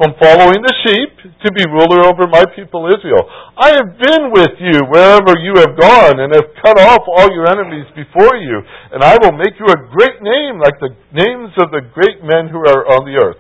from 0.03 0.19
following 0.19 0.59
the 0.59 0.75
sheep, 0.83 1.15
to 1.47 1.49
be 1.55 1.63
ruler 1.71 2.11
over 2.11 2.27
my 2.27 2.43
people 2.59 2.91
Israel. 2.91 3.23
I 3.55 3.71
have 3.79 3.95
been 4.03 4.35
with 4.35 4.59
you 4.59 4.83
wherever 4.91 5.39
you 5.39 5.55
have 5.63 5.79
gone, 5.79 6.19
and 6.19 6.35
have 6.35 6.51
cut 6.59 6.75
off 6.75 7.07
all 7.07 7.31
your 7.31 7.47
enemies 7.47 7.87
before 7.95 8.35
you, 8.35 8.59
and 8.91 8.99
I 8.99 9.15
will 9.23 9.31
make 9.39 9.55
you 9.63 9.71
a 9.71 9.79
great 9.95 10.19
name, 10.19 10.59
like 10.59 10.75
the 10.83 10.91
names 11.15 11.55
of 11.63 11.71
the 11.71 11.87
great 11.95 12.19
men 12.19 12.51
who 12.51 12.67
are 12.67 12.83
on 12.99 13.07
the 13.07 13.15
earth. 13.15 13.39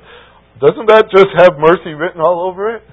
Doesn't 0.63 0.87
that 0.87 1.11
just 1.11 1.35
have 1.35 1.59
mercy 1.59 1.99
written 1.99 2.23
all 2.23 2.47
over 2.47 2.79
it? 2.79 2.87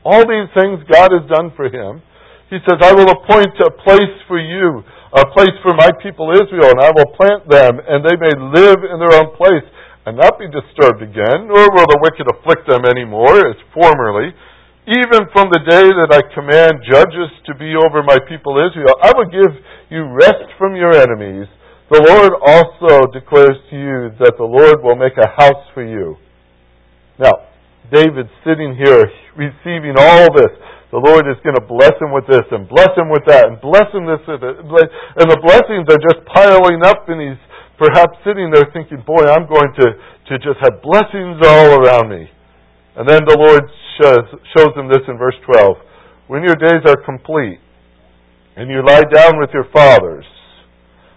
All 0.00 0.24
these 0.24 0.48
things 0.56 0.80
God 0.88 1.12
has 1.12 1.28
done 1.28 1.52
for 1.52 1.68
him. 1.68 2.00
He 2.48 2.56
says, 2.64 2.80
I 2.80 2.96
will 2.96 3.20
appoint 3.20 3.52
a 3.60 3.68
place 3.84 4.16
for 4.24 4.40
you 4.40 4.80
a 5.10 5.26
place 5.34 5.54
for 5.62 5.74
my 5.74 5.90
people 6.02 6.30
Israel, 6.30 6.70
and 6.70 6.78
I 6.78 6.90
will 6.94 7.10
plant 7.18 7.42
them, 7.50 7.82
and 7.82 8.06
they 8.06 8.14
may 8.14 8.30
live 8.30 8.86
in 8.86 9.02
their 9.02 9.18
own 9.18 9.34
place, 9.34 9.66
and 10.06 10.16
not 10.16 10.38
be 10.40 10.48
disturbed 10.48 11.02
again, 11.02 11.48
nor 11.48 11.68
will 11.72 11.88
the 11.88 12.00
wicked 12.00 12.26
afflict 12.28 12.68
them 12.68 12.88
any 12.88 13.04
more 13.04 13.36
as 13.44 13.56
formerly. 13.74 14.32
Even 14.88 15.28
from 15.30 15.52
the 15.52 15.62
day 15.68 15.86
that 15.86 16.10
I 16.10 16.24
command 16.32 16.82
judges 16.88 17.30
to 17.46 17.54
be 17.54 17.76
over 17.76 18.02
my 18.02 18.16
people 18.26 18.56
Israel, 18.58 18.96
I 19.04 19.12
will 19.12 19.28
give 19.28 19.52
you 19.92 20.08
rest 20.08 20.50
from 20.56 20.74
your 20.74 20.96
enemies. 20.96 21.46
The 21.92 22.00
Lord 22.00 22.32
also 22.40 23.10
declares 23.12 23.60
to 23.70 23.76
you 23.76 23.98
that 24.18 24.34
the 24.38 24.46
Lord 24.46 24.82
will 24.82 24.96
make 24.96 25.18
a 25.20 25.28
house 25.36 25.62
for 25.74 25.84
you. 25.84 26.16
Now, 27.18 27.50
David 27.92 28.30
sitting 28.46 28.74
here 28.78 29.04
receiving 29.36 29.98
all 29.98 30.32
this 30.32 30.54
the 30.90 30.98
Lord 30.98 31.22
is 31.30 31.38
going 31.46 31.54
to 31.54 31.62
bless 31.62 31.94
him 32.02 32.10
with 32.10 32.26
this 32.26 32.42
and 32.50 32.66
bless 32.66 32.90
him 32.98 33.06
with 33.14 33.22
that 33.30 33.46
and 33.46 33.62
bless 33.62 33.86
him 33.94 34.10
this 34.10 34.18
and 34.26 34.42
and 34.42 35.26
the 35.30 35.38
blessings 35.38 35.86
are 35.86 36.02
just 36.02 36.26
piling 36.26 36.82
up 36.82 37.06
and 37.06 37.22
he's 37.22 37.42
perhaps 37.80 38.20
sitting 38.28 38.52
there 38.52 38.68
thinking, 38.76 39.00
boy, 39.08 39.24
I'm 39.24 39.48
going 39.48 39.72
to, 39.80 39.86
to 40.28 40.34
just 40.36 40.60
have 40.60 40.84
blessings 40.84 41.40
all 41.40 41.80
around 41.80 42.12
me. 42.12 42.28
And 43.00 43.08
then 43.08 43.24
the 43.24 43.40
Lord 43.40 43.64
shows, 43.96 44.28
shows 44.52 44.76
him 44.76 44.92
this 44.92 45.00
in 45.08 45.16
verse 45.16 45.40
12. 45.48 46.28
When 46.28 46.44
your 46.44 46.60
days 46.60 46.84
are 46.84 47.00
complete 47.00 47.58
and 48.54 48.68
you 48.68 48.84
lie 48.84 49.08
down 49.08 49.40
with 49.40 49.48
your 49.56 49.64
fathers, 49.72 50.28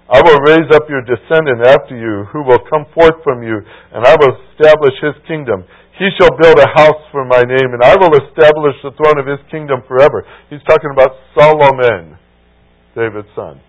I 0.08 0.23
will 0.23 0.39
raise 0.47 0.71
up 0.71 0.88
your 0.88 1.04
descendant 1.04 1.67
after 1.67 1.99
you 1.99 2.32
who 2.32 2.47
will 2.47 2.63
come 2.71 2.88
forth 2.95 3.19
from 3.28 3.43
you 3.43 3.60
and 3.91 4.08
I 4.08 4.15
will 4.15 4.39
establish 4.47 4.95
his 5.04 5.19
kingdom. 5.28 5.67
He 5.99 6.08
shall 6.15 6.32
build 6.39 6.58
a 6.58 6.71
house 6.73 7.04
for 7.12 7.23
my 7.23 7.43
name, 7.45 7.69
and 7.69 7.84
I 7.84 7.93
will 7.93 8.10
establish 8.17 8.73
the 8.82 8.97
throne 8.97 9.21
of 9.21 9.30
his 9.30 9.38
kingdom 9.52 9.86
forever. 9.88 10.26
He's 10.49 10.63
talking 10.65 10.89
about 10.89 11.13
Solomon, 11.38 12.17
David's 12.97 13.30
son. 13.36 13.62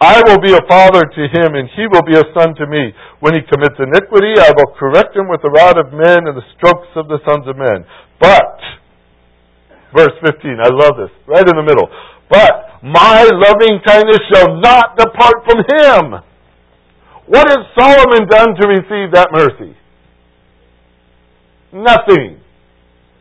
I 0.00 0.24
will 0.24 0.40
be 0.40 0.56
a 0.56 0.64
father 0.64 1.04
to 1.04 1.22
him, 1.28 1.52
and 1.52 1.68
he 1.76 1.84
will 1.92 2.00
be 2.00 2.16
a 2.16 2.24
son 2.32 2.56
to 2.56 2.66
me. 2.66 2.88
When 3.20 3.36
he 3.36 3.44
commits 3.44 3.76
iniquity, 3.76 4.32
I 4.40 4.48
will 4.56 4.72
correct 4.80 5.14
him 5.14 5.28
with 5.28 5.44
the 5.44 5.52
rod 5.52 5.76
of 5.76 5.92
men 5.92 6.24
and 6.24 6.32
the 6.32 6.48
strokes 6.56 6.88
of 6.96 7.06
the 7.08 7.20
sons 7.28 7.44
of 7.44 7.60
men. 7.60 7.84
But, 8.16 8.56
verse 9.92 10.16
15, 10.24 10.56
I 10.56 10.72
love 10.72 10.96
this, 10.96 11.12
right 11.28 11.44
in 11.44 11.52
the 11.52 11.62
middle. 11.68 11.84
But 12.32 12.80
my 12.80 13.28
loving 13.28 13.84
kindness 13.84 14.24
shall 14.32 14.56
not 14.56 14.96
depart 14.96 15.44
from 15.44 15.68
him. 15.68 16.24
What 17.28 17.52
has 17.52 17.60
Solomon 17.76 18.26
done 18.26 18.56
to 18.56 18.68
receive 18.68 19.12
that 19.12 19.28
mercy? 19.36 19.76
Nothing. 21.72 22.40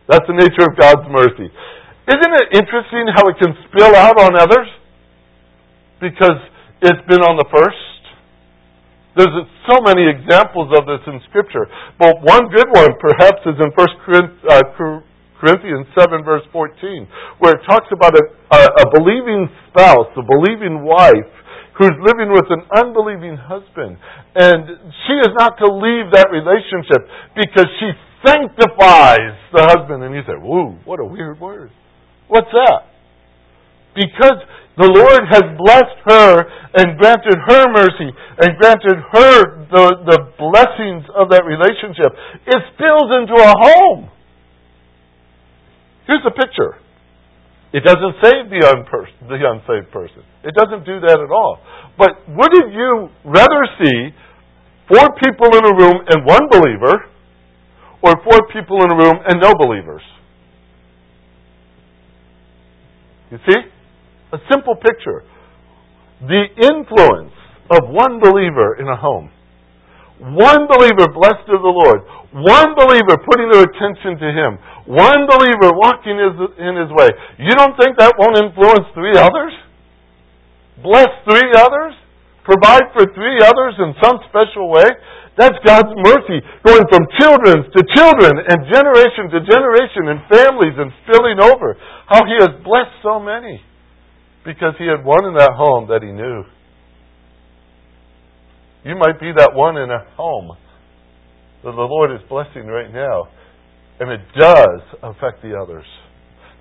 That's 0.07 0.25
the 0.25 0.33
nature 0.33 0.63
of 0.63 0.79
God's 0.79 1.05
mercy. 1.11 1.51
Isn't 2.07 2.33
it 2.39 2.55
interesting 2.55 3.05
how 3.13 3.27
it 3.27 3.35
can 3.37 3.53
spill 3.67 3.93
out 3.95 4.17
on 4.17 4.39
others? 4.39 4.67
Because 6.01 6.39
it's 6.81 7.03
been 7.07 7.19
on 7.19 7.35
the 7.35 7.47
first. 7.51 7.99
There's 9.17 9.35
so 9.67 9.83
many 9.83 10.07
examples 10.07 10.71
of 10.79 10.87
this 10.87 11.03
in 11.07 11.19
Scripture. 11.27 11.67
But 11.99 12.23
one 12.23 12.47
good 12.53 12.71
one, 12.71 12.95
perhaps, 13.03 13.43
is 13.43 13.57
in 13.59 13.69
1 13.75 13.75
uh, 13.75 15.03
Corinthians 15.39 15.87
7, 15.97 16.23
verse 16.23 16.43
14, 16.51 17.07
where 17.39 17.59
it 17.59 17.61
talks 17.67 17.87
about 17.91 18.15
a, 18.15 18.23
a 18.55 18.85
believing 18.95 19.51
spouse, 19.71 20.07
a 20.15 20.23
believing 20.23 20.87
wife, 20.87 21.31
who's 21.79 21.95
living 22.03 22.27
with 22.31 22.47
an 22.51 22.63
unbelieving 22.75 23.39
husband. 23.39 23.95
And 24.35 24.67
she 25.07 25.15
is 25.15 25.31
not 25.39 25.55
to 25.63 25.67
leave 25.67 26.11
that 26.11 26.27
relationship 26.27 27.07
because 27.35 27.71
she 27.79 27.89
sanctifies 28.23 29.35
the 29.55 29.63
husband. 29.63 30.03
And 30.03 30.13
you 30.13 30.21
say, 30.27 30.35
whoa, 30.35 30.75
what 30.83 30.99
a 30.99 31.05
weird 31.05 31.39
word. 31.39 31.71
What's 32.27 32.51
that? 32.51 32.91
Because 33.95 34.43
the 34.79 34.87
Lord 34.87 35.27
has 35.27 35.43
blessed 35.59 35.99
her 36.07 36.47
and 36.79 36.95
granted 36.95 37.35
her 37.35 37.63
mercy 37.75 38.09
and 38.39 38.55
granted 38.55 38.95
her 39.11 39.35
the, 39.67 39.85
the 40.07 40.19
blessings 40.39 41.03
of 41.13 41.29
that 41.35 41.43
relationship, 41.43 42.15
it 42.47 42.59
spills 42.73 43.09
into 43.19 43.35
a 43.35 43.51
home. 43.59 44.09
Here's 46.07 46.23
the 46.23 46.31
picture. 46.31 46.79
It 47.75 47.83
doesn't 47.83 48.15
save 48.23 48.49
the, 48.49 48.65
unpers- 48.65 49.13
the 49.27 49.37
unsaved 49.37 49.91
person. 49.91 50.23
It 50.41 50.55
doesn't 50.55 50.87
do 50.87 51.03
that 51.05 51.19
at 51.19 51.29
all. 51.29 51.59
But 51.99 52.25
wouldn't 52.31 52.73
you 52.73 53.09
rather 53.27 53.61
see 53.83 54.15
four 54.87 55.05
people 55.21 55.59
in 55.59 55.63
a 55.67 55.73
room 55.75 56.01
and 56.09 56.25
one 56.25 56.47
believer 56.49 57.05
or 58.01 58.13
four 58.23 58.47
people 58.51 58.81
in 58.83 58.91
a 58.91 58.95
room 58.95 59.17
and 59.27 59.41
no 59.41 59.53
believers. 59.59 60.01
You 63.31 63.37
see? 63.47 63.59
A 64.33 64.37
simple 64.51 64.75
picture. 64.75 65.23
The 66.21 66.43
influence 66.61 67.33
of 67.71 67.89
one 67.89 68.19
believer 68.19 68.77
in 68.77 68.87
a 68.87 68.97
home. 68.97 69.31
One 70.19 70.67
believer 70.67 71.07
blessed 71.15 71.47
of 71.47 71.63
the 71.63 71.71
Lord. 71.71 72.03
One 72.35 72.75
believer 72.75 73.17
putting 73.23 73.49
their 73.49 73.63
attention 73.63 74.19
to 74.19 74.29
Him. 74.35 74.59
One 74.85 75.25
believer 75.25 75.71
walking 75.73 76.19
in 76.19 76.73
His 76.75 76.91
way. 76.91 77.09
You 77.39 77.55
don't 77.55 77.73
think 77.79 77.95
that 77.97 78.19
won't 78.19 78.35
influence 78.35 78.85
three 78.93 79.15
others? 79.15 79.55
Bless 80.83 81.09
three 81.23 81.55
others? 81.55 81.95
Provide 82.43 82.91
for 82.91 83.07
three 83.15 83.39
others 83.41 83.79
in 83.79 83.95
some 84.03 84.19
special 84.27 84.67
way? 84.67 84.85
That's 85.39 85.55
God's 85.63 85.95
mercy 86.03 86.43
going 86.67 86.83
from 86.91 87.07
children 87.15 87.63
to 87.63 87.79
children 87.95 88.43
and 88.43 88.59
generation 88.67 89.31
to 89.31 89.39
generation 89.47 90.03
and 90.11 90.19
families 90.27 90.75
and 90.75 90.91
spilling 91.07 91.39
over. 91.39 91.79
How 92.11 92.27
He 92.27 92.35
has 92.43 92.59
blessed 92.59 92.91
so 93.01 93.23
many 93.23 93.63
because 94.45 94.73
He 94.77 94.85
had 94.85 95.03
one 95.03 95.25
in 95.25 95.33
that 95.35 95.51
home 95.53 95.87
that 95.89 96.03
He 96.03 96.11
knew. 96.11 96.43
You 98.85 98.95
might 98.97 99.19
be 99.19 99.31
that 99.35 99.51
one 99.53 99.77
in 99.77 99.91
a 99.91 100.05
home 100.15 100.55
that 101.63 101.71
the 101.71 101.89
Lord 101.89 102.11
is 102.11 102.21
blessing 102.29 102.67
right 102.67 102.91
now. 102.91 103.27
And 103.99 104.09
it 104.11 104.21
does 104.39 104.81
affect 105.03 105.41
the 105.43 105.59
others. 105.59 105.85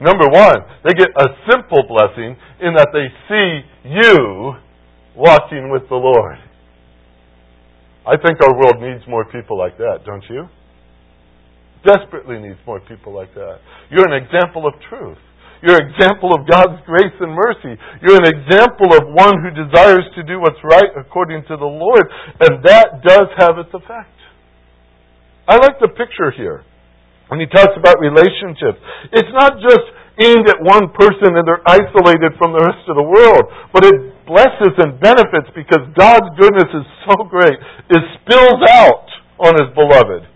Number 0.01 0.27
one, 0.31 0.57
they 0.85 0.95
get 0.95 1.09
a 1.17 1.27
simple 1.51 1.85
blessing 1.87 2.37
in 2.61 2.75
that 2.75 2.89
they 2.93 3.07
see 3.29 3.91
you 3.91 4.55
walking 5.17 5.71
with 5.71 5.89
the 5.89 5.97
Lord. 5.97 6.39
I 8.07 8.17
think 8.17 8.43
our 8.43 8.55
world 8.55 8.81
needs 8.81 9.07
more 9.09 9.25
people 9.25 9.59
like 9.59 9.77
that, 9.79 10.01
don't 10.05 10.25
you? 10.31 10.49
Desperately 11.85 12.39
needs 12.41 12.59
more 12.67 12.81
people 12.81 13.15
like 13.15 13.35
that. 13.35 13.59
You're 13.91 14.09
an 14.09 14.25
example 14.25 14.67
of 14.67 14.75
truth. 14.89 15.19
You're 15.63 15.79
an 15.79 15.91
example 15.91 16.31
of 16.35 16.47
God's 16.47 16.79
grace 16.87 17.15
and 17.19 17.35
mercy. 17.35 17.75
You're 18.03 18.23
an 18.23 18.31
example 18.31 18.95
of 18.95 19.11
one 19.11 19.43
who 19.43 19.51
desires 19.51 20.07
to 20.15 20.23
do 20.23 20.39
what's 20.39 20.61
right 20.63 20.91
according 20.95 21.43
to 21.51 21.57
the 21.59 21.67
Lord, 21.67 22.07
and 22.41 22.63
that 22.63 23.03
does 23.03 23.29
have 23.39 23.59
its 23.59 23.71
effect. 23.75 24.15
I 25.49 25.57
like 25.57 25.81
the 25.81 25.89
picture 25.89 26.31
here 26.31 26.63
when 27.29 27.41
he 27.41 27.47
talks 27.49 27.73
about 27.77 27.99
relationships. 27.99 28.79
It's 29.13 29.33
not 29.33 29.59
just 29.65 29.87
aimed 30.21 30.47
at 30.51 30.59
one 30.61 30.91
person 30.93 31.35
and 31.39 31.47
they're 31.47 31.65
isolated 31.65 32.35
from 32.37 32.53
the 32.53 32.63
rest 32.63 32.85
of 32.91 32.99
the 32.99 33.07
world, 33.07 33.45
but 33.73 33.87
it 33.87 33.97
blesses 34.27 34.75
and 34.77 34.99
benefits 35.01 35.49
because 35.55 35.89
God's 35.95 36.29
goodness 36.37 36.69
is 36.75 36.87
so 37.07 37.25
great. 37.31 37.57
It 37.89 38.03
spills 38.21 38.61
out 38.69 39.09
on 39.39 39.57
His 39.57 39.71
beloved 39.73 40.27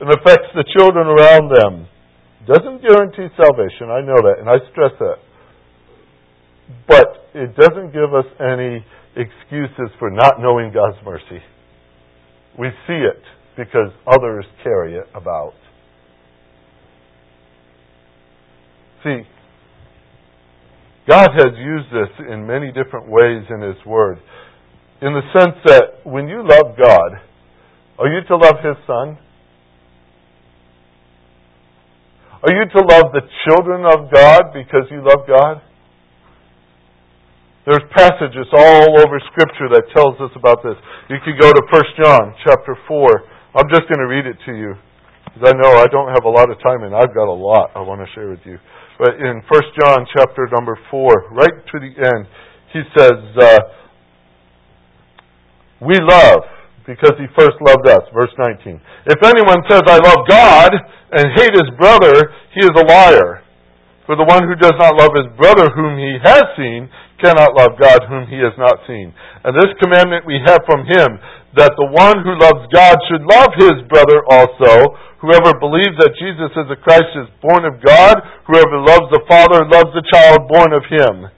and 0.00 0.08
affects 0.12 0.52
the 0.54 0.64
children 0.76 1.08
around 1.08 1.50
them. 1.50 1.88
Doesn't 2.46 2.82
guarantee 2.82 3.32
salvation, 3.36 3.88
I 3.88 4.00
know 4.00 4.20
that, 4.20 4.36
and 4.40 4.48
I 4.48 4.58
stress 4.70 4.92
that. 4.98 5.16
But 6.86 7.30
it 7.34 7.56
doesn't 7.56 7.92
give 7.92 8.12
us 8.14 8.26
any 8.40 8.84
excuses 9.16 9.94
for 9.98 10.10
not 10.10 10.40
knowing 10.40 10.72
God's 10.72 10.98
mercy. 11.04 11.42
We 12.58 12.68
see 12.86 13.00
it 13.00 13.22
because 13.56 13.90
others 14.06 14.44
carry 14.62 14.96
it 14.96 15.06
about. 15.14 15.54
See, 19.02 19.22
God 21.08 21.28
has 21.36 21.52
used 21.58 21.88
this 21.92 22.26
in 22.30 22.46
many 22.46 22.68
different 22.68 23.08
ways 23.08 23.44
in 23.50 23.60
His 23.60 23.84
Word. 23.86 24.18
In 25.02 25.12
the 25.12 25.22
sense 25.38 25.56
that 25.66 26.04
when 26.04 26.28
you 26.28 26.42
love 26.42 26.76
God, 26.78 27.20
are 27.98 28.08
you 28.08 28.20
to 28.28 28.36
love 28.36 28.56
His 28.64 28.76
Son? 28.86 29.18
Are 32.44 32.52
you 32.52 32.68
to 32.76 32.80
love 32.84 33.08
the 33.16 33.24
children 33.48 33.88
of 33.88 34.12
God 34.12 34.52
because 34.52 34.84
you 34.92 35.00
love 35.00 35.24
God? 35.24 35.64
There's 37.64 37.80
passages 37.96 38.44
all 38.52 39.00
over 39.00 39.16
Scripture 39.32 39.72
that 39.72 39.88
tells 39.96 40.20
us 40.20 40.28
about 40.36 40.60
this. 40.60 40.76
You 41.08 41.16
could 41.24 41.40
go 41.40 41.48
to 41.48 41.62
1 41.64 42.04
John 42.04 42.36
chapter 42.44 42.76
4. 42.86 43.08
I'm 43.56 43.64
just 43.72 43.88
going 43.88 43.96
to 43.96 44.08
read 44.12 44.28
it 44.28 44.36
to 44.44 44.52
you 44.52 44.76
because 45.32 45.48
I 45.48 45.56
know 45.56 45.72
I 45.80 45.88
don't 45.88 46.12
have 46.12 46.28
a 46.28 46.28
lot 46.28 46.50
of 46.52 46.60
time 46.60 46.84
and 46.84 46.94
I've 46.94 47.16
got 47.16 47.32
a 47.32 47.32
lot 47.32 47.72
I 47.74 47.80
want 47.80 48.04
to 48.04 48.08
share 48.12 48.28
with 48.28 48.44
you. 48.44 48.58
But 48.98 49.16
in 49.16 49.40
1 49.40 49.62
John 49.80 50.04
chapter 50.12 50.46
number 50.52 50.78
4, 50.90 51.32
right 51.32 51.56
to 51.72 51.76
the 51.80 51.96
end, 51.96 52.28
he 52.76 52.82
says, 52.92 53.24
uh, 53.40 53.58
We 55.80 55.96
love 55.96 56.44
because 56.86 57.16
he 57.16 57.28
first 57.36 57.56
loved 57.64 57.88
us. 57.88 58.04
Verse 58.12 58.32
19. 58.36 58.80
If 59.08 59.20
anyone 59.24 59.64
says, 59.68 59.82
I 59.88 59.98
love 60.00 60.28
God 60.28 60.72
and 61.12 61.32
hate 61.36 61.56
his 61.56 61.72
brother, 61.80 62.32
he 62.52 62.60
is 62.60 62.74
a 62.76 62.84
liar. 62.84 63.44
For 64.04 64.20
the 64.20 64.28
one 64.28 64.44
who 64.44 64.56
does 64.60 64.76
not 64.76 65.00
love 65.00 65.16
his 65.16 65.32
brother 65.40 65.72
whom 65.72 65.96
he 65.96 66.20
has 66.20 66.44
seen 66.60 66.92
cannot 67.24 67.56
love 67.56 67.80
God 67.80 68.04
whom 68.04 68.28
he 68.28 68.36
has 68.44 68.52
not 68.60 68.84
seen. 68.84 69.16
And 69.48 69.56
this 69.56 69.72
commandment 69.80 70.28
we 70.28 70.36
have 70.44 70.60
from 70.68 70.84
him, 70.84 71.16
that 71.56 71.72
the 71.80 71.88
one 71.88 72.20
who 72.20 72.36
loves 72.36 72.68
God 72.68 73.00
should 73.08 73.24
love 73.24 73.56
his 73.56 73.80
brother 73.88 74.20
also. 74.28 75.00
Whoever 75.24 75.56
believes 75.56 75.96
that 76.04 76.20
Jesus 76.20 76.52
is 76.52 76.68
the 76.68 76.76
Christ 76.84 77.16
is 77.16 77.32
born 77.40 77.64
of 77.64 77.80
God. 77.80 78.20
Whoever 78.44 78.76
loves 78.84 79.08
the 79.08 79.24
Father 79.24 79.64
loves 79.64 79.88
the 79.96 80.04
child 80.12 80.52
born 80.52 80.76
of 80.76 80.84
him. 80.84 81.32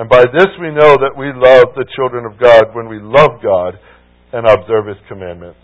And 0.00 0.08
by 0.08 0.24
this 0.32 0.48
we 0.56 0.72
know 0.72 0.96
that 0.96 1.12
we 1.12 1.34
love 1.34 1.76
the 1.76 1.84
children 1.92 2.24
of 2.24 2.40
God 2.40 2.72
when 2.72 2.88
we 2.88 3.02
love 3.02 3.42
God 3.44 3.76
and 4.32 4.46
observe 4.46 4.86
his 4.86 5.00
commandments. 5.08 5.58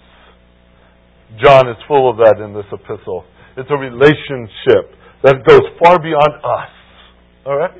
John 1.42 1.68
is 1.68 1.76
full 1.88 2.08
of 2.08 2.16
that 2.18 2.38
in 2.38 2.54
this 2.54 2.68
epistle. 2.70 3.24
It's 3.56 3.70
a 3.70 3.78
relationship 3.78 4.94
that 5.22 5.42
goes 5.46 5.64
far 5.82 5.98
beyond 5.98 6.34
us. 6.42 6.72
All 7.46 7.56
right? 7.56 7.74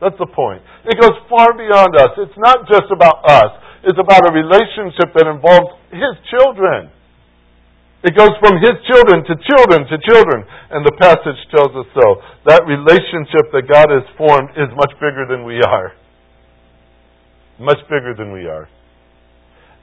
That's 0.00 0.18
the 0.18 0.28
point. 0.28 0.60
It 0.84 1.00
goes 1.00 1.16
far 1.30 1.56
beyond 1.56 1.96
us. 1.96 2.12
It's 2.18 2.38
not 2.38 2.68
just 2.68 2.90
about 2.92 3.24
us. 3.24 3.52
It's 3.84 3.98
about 4.00 4.24
a 4.28 4.32
relationship 4.32 5.12
that 5.16 5.28
involves 5.28 5.80
His 5.92 6.14
children. 6.28 6.90
It 8.04 8.12
goes 8.12 8.32
from 8.40 8.60
His 8.60 8.76
children 8.84 9.24
to 9.24 9.34
children 9.36 9.88
to 9.88 9.96
children. 10.04 10.44
And 10.70 10.84
the 10.84 10.96
passage 11.00 11.40
tells 11.52 11.72
us 11.72 11.88
so. 11.96 12.06
That 12.48 12.68
relationship 12.68 13.48
that 13.52 13.64
God 13.64 13.88
has 13.88 14.04
formed 14.16 14.52
is 14.56 14.68
much 14.76 14.92
bigger 15.00 15.24
than 15.28 15.44
we 15.44 15.60
are. 15.62 15.92
Much 17.60 17.80
bigger 17.88 18.14
than 18.16 18.32
we 18.32 18.44
are. 18.44 18.68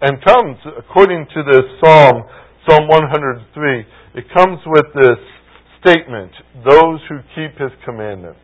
And 0.02 0.18
comes, 0.26 0.58
according 0.78 1.28
to 1.34 1.44
this 1.46 1.62
Psalm, 1.78 2.26
Psalm 2.68 2.88
103, 2.90 3.86
it 4.18 4.26
comes 4.34 4.58
with 4.66 4.90
this 4.98 5.22
statement 5.78 6.32
those 6.66 7.00
who 7.10 7.22
keep 7.38 7.54
his 7.58 7.70
commandments 7.86 8.42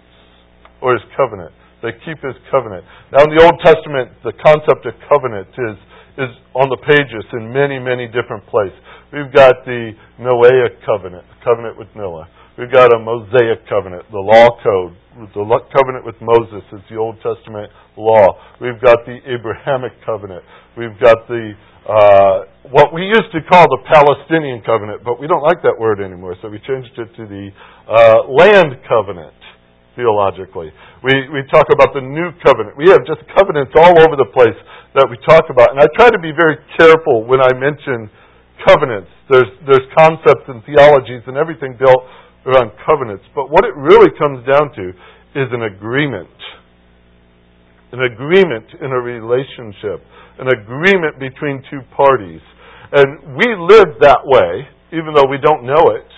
or 0.81 0.93
his 0.93 1.01
covenant. 1.17 1.51
They 1.81 1.93
keep 2.05 2.21
his 2.21 2.37
covenant. 2.49 2.85
Now, 3.13 3.25
in 3.25 3.33
the 3.33 3.41
Old 3.41 3.57
Testament, 3.65 4.09
the 4.21 4.33
concept 4.37 4.85
of 4.85 4.93
covenant 5.09 5.49
is, 5.49 5.77
is 6.17 6.31
on 6.53 6.69
the 6.69 6.77
pages 6.81 7.25
in 7.33 7.53
many, 7.53 7.77
many 7.77 8.05
different 8.05 8.45
places. 8.49 8.77
We've 9.13 9.33
got 9.33 9.65
the 9.65 9.93
Noahic 10.21 10.81
covenant, 10.85 11.25
the 11.25 11.41
covenant 11.45 11.77
with 11.77 11.89
Noah. 11.95 12.29
We've 12.57 12.73
got 12.73 12.93
a 12.93 12.99
Mosaic 13.01 13.69
covenant, 13.69 14.09
the 14.09 14.21
law 14.21 14.49
code. 14.61 14.97
The 15.17 15.41
covenant 15.73 16.05
with 16.05 16.13
Moses 16.21 16.61
is 16.69 16.81
the 16.93 16.97
Old 17.01 17.17
Testament 17.25 17.73
law. 17.97 18.37
We've 18.61 18.77
got 18.77 19.01
the 19.09 19.17
Abrahamic 19.25 19.97
covenant. 20.05 20.45
We've 20.77 20.93
got 21.01 21.25
the 21.25 21.57
uh, 21.89 22.37
what 22.69 22.93
we 22.93 23.01
used 23.07 23.31
to 23.33 23.41
call 23.49 23.65
the 23.65 23.81
Palestinian 23.89 24.61
covenant, 24.61 25.01
but 25.01 25.17
we 25.17 25.25
don't 25.25 25.41
like 25.41 25.63
that 25.63 25.73
word 25.79 26.03
anymore, 26.03 26.35
so 26.43 26.51
we 26.51 26.59
changed 26.67 26.93
it 26.99 27.09
to 27.15 27.23
the 27.25 27.49
uh, 27.87 28.29
land 28.29 28.77
covenant 28.85 29.33
theologically. 29.95 30.69
We, 31.01 31.15
we 31.33 31.41
talk 31.49 31.65
about 31.73 31.97
the 31.97 32.05
new 32.05 32.29
covenant. 32.45 32.77
We 32.77 32.93
have 32.93 33.01
just 33.07 33.25
covenants 33.33 33.73
all 33.73 33.97
over 33.97 34.13
the 34.19 34.29
place 34.35 34.59
that 34.93 35.09
we 35.09 35.17
talk 35.25 35.49
about. 35.49 35.73
And 35.73 35.81
I 35.81 35.89
try 35.97 36.13
to 36.13 36.21
be 36.21 36.29
very 36.29 36.61
careful 36.77 37.25
when 37.25 37.41
I 37.41 37.55
mention 37.57 38.11
covenants. 38.67 39.09
There's, 39.31 39.49
there's 39.65 39.87
concepts 39.97 40.45
and 40.45 40.61
theologies 40.67 41.25
and 41.25 41.39
everything 41.39 41.73
built 41.79 42.05
around 42.45 42.71
covenants. 42.85 43.25
But 43.33 43.49
what 43.49 43.65
it 43.65 43.75
really 43.75 44.11
comes 44.19 44.45
down 44.45 44.73
to 44.75 44.85
is 45.35 45.47
an 45.51 45.63
agreement. 45.63 46.29
An 47.91 48.03
agreement 48.03 48.67
in 48.81 48.91
a 48.91 48.99
relationship 48.99 50.03
an 50.39 50.47
agreement 50.53 51.19
between 51.19 51.63
two 51.69 51.81
parties. 51.95 52.41
And 52.93 53.35
we 53.35 53.45
live 53.57 53.99
that 54.01 54.21
way, 54.23 54.69
even 54.93 55.13
though 55.13 55.27
we 55.29 55.37
don't 55.41 55.65
know 55.65 55.97
it. 55.97 56.09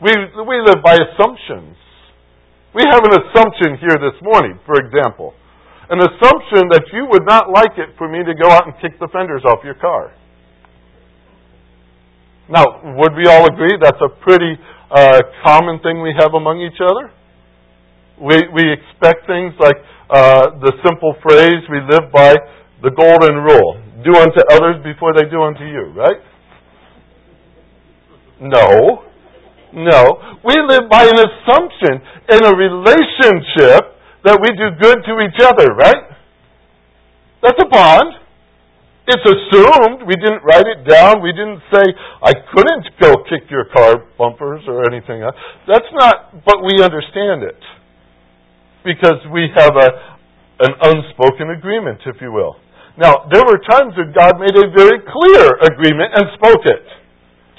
We, 0.00 0.12
we 0.44 0.56
live 0.60 0.84
by 0.84 0.94
assumptions. 0.94 1.76
We 2.74 2.84
have 2.84 3.00
an 3.00 3.14
assumption 3.24 3.78
here 3.80 3.96
this 3.96 4.18
morning, 4.22 4.60
for 4.66 4.76
example. 4.76 5.32
An 5.88 6.00
assumption 6.00 6.68
that 6.72 6.84
you 6.92 7.06
would 7.10 7.24
not 7.26 7.48
like 7.48 7.76
it 7.76 7.96
for 7.96 8.08
me 8.08 8.24
to 8.24 8.34
go 8.34 8.50
out 8.50 8.66
and 8.66 8.74
kick 8.80 8.98
the 9.00 9.08
fenders 9.12 9.42
off 9.44 9.64
your 9.64 9.78
car. 9.78 10.12
Now, 12.48 12.64
would 12.98 13.16
we 13.16 13.24
all 13.24 13.46
agree 13.48 13.72
that's 13.80 14.00
a 14.04 14.12
pretty 14.20 14.60
uh, 14.90 15.20
common 15.44 15.80
thing 15.80 16.02
we 16.02 16.14
have 16.18 16.34
among 16.34 16.60
each 16.60 16.80
other? 16.80 17.10
We, 18.20 18.42
we 18.54 18.64
expect 18.72 19.26
things 19.26 19.54
like 19.58 19.76
uh, 20.10 20.60
the 20.60 20.72
simple 20.84 21.14
phrase 21.22 21.64
we 21.70 21.80
live 21.80 22.12
by 22.12 22.34
the 22.82 22.90
golden 22.90 23.42
rule 23.42 23.80
do 24.04 24.12
unto 24.14 24.40
others 24.52 24.84
before 24.84 25.14
they 25.14 25.24
do 25.30 25.42
unto 25.42 25.64
you, 25.64 25.92
right? 25.96 26.20
No. 28.40 29.04
No. 29.72 30.38
We 30.44 30.54
live 30.68 30.90
by 30.90 31.04
an 31.04 31.18
assumption 31.18 32.04
in 32.28 32.44
a 32.44 32.54
relationship 32.54 33.96
that 34.24 34.38
we 34.40 34.52
do 34.56 34.76
good 34.80 34.98
to 35.04 35.12
each 35.24 35.40
other, 35.42 35.72
right? 35.74 36.14
That's 37.42 37.58
a 37.60 37.68
bond. 37.68 38.23
It's 39.06 39.20
assumed. 39.20 40.08
We 40.08 40.16
didn't 40.16 40.40
write 40.48 40.64
it 40.64 40.88
down. 40.88 41.20
We 41.20 41.32
didn't 41.32 41.60
say, 41.68 41.84
I 42.24 42.32
couldn't 42.56 42.88
go 43.00 43.20
kick 43.28 43.50
your 43.50 43.68
car 43.68 44.00
bumpers 44.16 44.64
or 44.66 44.88
anything 44.88 45.20
else. 45.20 45.36
That's 45.68 45.88
not, 45.92 46.44
but 46.44 46.64
we 46.64 46.80
understand 46.80 47.44
it. 47.44 47.60
Because 48.80 49.20
we 49.32 49.48
have 49.54 49.76
a, 49.76 49.88
an 50.64 50.72
unspoken 50.88 51.52
agreement, 51.52 52.00
if 52.06 52.16
you 52.20 52.32
will. 52.32 52.56
Now, 52.96 53.28
there 53.28 53.44
were 53.44 53.60
times 53.68 53.92
when 53.96 54.14
God 54.16 54.40
made 54.40 54.56
a 54.56 54.72
very 54.72 55.00
clear 55.04 55.52
agreement 55.68 56.16
and 56.16 56.24
spoke 56.40 56.64
it. 56.64 56.84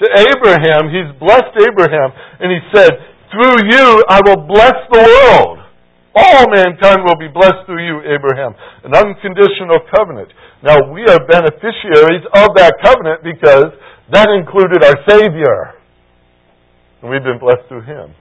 To 0.02 0.06
Abraham, 0.34 0.90
He's 0.90 1.08
blessed 1.20 1.54
Abraham, 1.62 2.10
and 2.40 2.50
He 2.50 2.60
said, 2.74 2.90
Through 3.30 3.70
you 3.70 4.02
I 4.08 4.20
will 4.26 4.46
bless 4.48 4.74
the 4.90 5.02
world. 5.02 5.65
All 6.16 6.48
mankind 6.48 7.04
will 7.04 7.20
be 7.20 7.28
blessed 7.28 7.68
through 7.68 7.84
you, 7.84 8.00
Abraham. 8.08 8.56
An 8.84 8.96
unconditional 8.96 9.84
covenant. 9.92 10.32
Now, 10.64 10.88
we 10.88 11.04
are 11.04 11.20
beneficiaries 11.28 12.24
of 12.32 12.56
that 12.56 12.72
covenant 12.82 13.20
because 13.22 13.76
that 14.10 14.32
included 14.32 14.80
our 14.82 14.96
Savior. 15.04 15.76
And 17.02 17.10
we've 17.10 17.22
been 17.22 17.38
blessed 17.38 17.68
through 17.68 17.84
Him. 17.84 18.16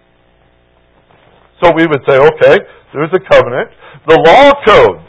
So 1.64 1.72
we 1.72 1.88
would 1.88 2.04
say, 2.04 2.20
okay, 2.20 2.60
there's 2.92 3.16
a 3.16 3.24
covenant. 3.32 3.72
The 4.08 4.20
law 4.28 4.52
code. 4.68 5.00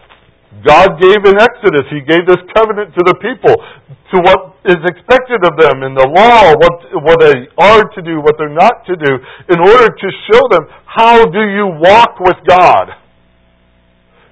God 0.67 0.99
gave 0.99 1.23
in 1.23 1.39
Exodus, 1.39 1.87
He 1.95 2.03
gave 2.03 2.27
this 2.27 2.43
covenant 2.59 2.91
to 2.99 3.03
the 3.07 3.15
people, 3.23 3.55
to 3.55 4.17
what 4.27 4.59
is 4.67 4.83
expected 4.83 5.47
of 5.47 5.55
them 5.55 5.87
in 5.87 5.95
the 5.95 6.07
law, 6.11 6.53
what, 6.59 6.75
what 7.07 7.19
they 7.23 7.47
are 7.55 7.87
to 7.87 8.01
do, 8.03 8.19
what 8.19 8.35
they're 8.35 8.51
not 8.51 8.83
to 8.91 8.99
do, 8.99 9.13
in 9.47 9.59
order 9.63 9.87
to 9.95 10.09
show 10.27 10.43
them 10.51 10.67
how 10.85 11.25
do 11.25 11.43
you 11.47 11.71
walk 11.79 12.19
with 12.19 12.37
God. 12.47 12.99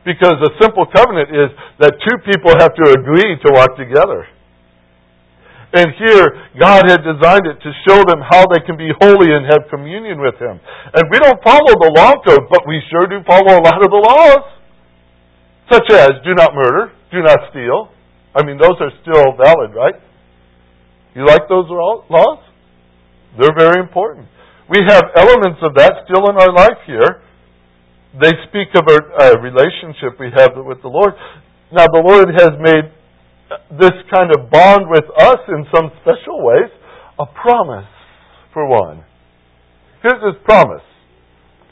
Because 0.04 0.36
a 0.42 0.52
simple 0.60 0.84
covenant 0.90 1.30
is 1.30 1.48
that 1.78 1.96
two 2.02 2.18
people 2.28 2.52
have 2.58 2.74
to 2.74 2.84
agree 2.98 3.38
to 3.40 3.48
walk 3.54 3.78
together. 3.78 4.26
And 5.74 5.90
here, 5.98 6.38
God 6.54 6.86
had 6.86 7.02
designed 7.02 7.50
it 7.50 7.58
to 7.58 7.70
show 7.82 7.98
them 8.06 8.22
how 8.22 8.46
they 8.46 8.62
can 8.62 8.78
be 8.78 8.94
holy 9.02 9.34
and 9.34 9.42
have 9.50 9.66
communion 9.70 10.22
with 10.22 10.38
Him. 10.38 10.60
And 10.94 11.02
we 11.10 11.18
don't 11.18 11.42
follow 11.42 11.74
the 11.82 11.90
law 11.98 12.14
code, 12.22 12.46
but 12.46 12.62
we 12.66 12.78
sure 12.90 13.10
do 13.10 13.18
follow 13.26 13.58
a 13.58 13.62
lot 13.62 13.82
of 13.82 13.90
the 13.90 13.98
laws. 13.98 14.63
Such 15.70 15.90
as, 15.90 16.10
do 16.24 16.34
not 16.34 16.54
murder, 16.54 16.92
do 17.10 17.22
not 17.22 17.38
steal. 17.50 17.88
I 18.34 18.44
mean, 18.44 18.58
those 18.58 18.76
are 18.80 18.90
still 19.02 19.32
valid, 19.38 19.74
right? 19.74 19.94
You 21.14 21.24
like 21.26 21.48
those 21.48 21.66
laws? 21.70 22.38
They're 23.38 23.56
very 23.56 23.80
important. 23.80 24.26
We 24.68 24.80
have 24.86 25.04
elements 25.16 25.60
of 25.62 25.74
that 25.76 26.04
still 26.04 26.28
in 26.30 26.36
our 26.36 26.52
life 26.52 26.80
here. 26.86 27.22
They 28.20 28.32
speak 28.48 28.68
of 28.74 28.86
a, 28.86 28.98
a 29.22 29.38
uh, 29.38 29.40
relationship 29.40 30.18
we 30.20 30.30
have 30.36 30.52
with 30.56 30.82
the 30.82 30.88
Lord. 30.88 31.14
Now, 31.72 31.86
the 31.86 32.02
Lord 32.02 32.28
has 32.34 32.54
made 32.62 32.86
uh, 33.50 33.58
this 33.78 33.94
kind 34.12 34.30
of 34.30 34.50
bond 34.50 34.86
with 34.88 35.04
us 35.18 35.40
in 35.48 35.66
some 35.74 35.90
special 36.02 36.44
ways, 36.44 36.70
a 37.18 37.26
promise, 37.26 37.90
for 38.52 38.68
one. 38.68 39.04
Here's 40.02 40.22
his 40.22 40.40
promise 40.44 40.84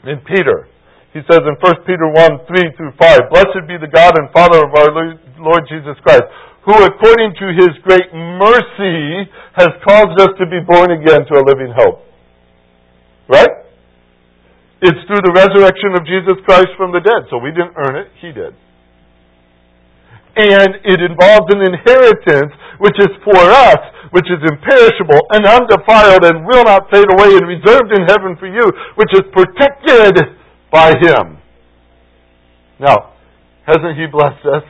in 0.03 0.19
Peter. 0.27 0.67
He 1.13 1.21
says 1.29 1.45
in 1.45 1.55
1 1.61 1.85
Peter 1.85 2.09
1, 2.09 2.49
3 2.49 2.77
through 2.77 2.93
5, 2.97 3.29
Blessed 3.29 3.63
be 3.69 3.77
the 3.77 3.89
God 3.89 4.17
and 4.17 4.33
Father 4.33 4.65
of 4.65 4.73
our 4.73 4.89
Lord 5.37 5.63
Jesus 5.69 5.93
Christ, 6.01 6.25
who 6.65 6.73
according 6.73 7.37
to 7.37 7.53
his 7.53 7.71
great 7.85 8.09
mercy 8.13 9.29
has 9.53 9.69
caused 9.85 10.17
us 10.17 10.33
to 10.41 10.45
be 10.49 10.57
born 10.65 10.89
again 10.89 11.21
to 11.29 11.33
a 11.37 11.43
living 11.45 11.69
hope. 11.69 12.01
Right? 13.29 13.53
It's 14.81 14.99
through 15.05 15.21
the 15.21 15.31
resurrection 15.37 15.93
of 15.95 16.03
Jesus 16.03 16.41
Christ 16.49 16.73
from 16.75 16.91
the 16.91 16.99
dead. 16.99 17.29
So 17.29 17.37
we 17.37 17.53
didn't 17.53 17.77
earn 17.77 17.95
it, 17.95 18.09
he 18.19 18.33
did 18.33 18.57
and 20.33 20.81
it 20.81 20.97
involves 20.97 21.45
an 21.53 21.61
inheritance 21.61 22.53
which 22.81 22.97
is 22.97 23.13
for 23.21 23.37
us, 23.37 23.81
which 24.09 24.25
is 24.33 24.41
imperishable 24.41 25.21
and 25.29 25.45
undefiled 25.45 26.25
and 26.25 26.41
will 26.41 26.65
not 26.65 26.89
fade 26.89 27.05
away 27.05 27.37
and 27.37 27.45
reserved 27.45 27.93
in 27.93 28.01
heaven 28.09 28.33
for 28.41 28.49
you, 28.49 28.65
which 28.97 29.13
is 29.13 29.21
protected 29.29 30.17
by 30.73 30.89
Him. 30.89 31.37
Now, 32.79 33.13
hasn't 33.67 33.95
He 33.95 34.07
blessed 34.11 34.43
us? 34.43 34.65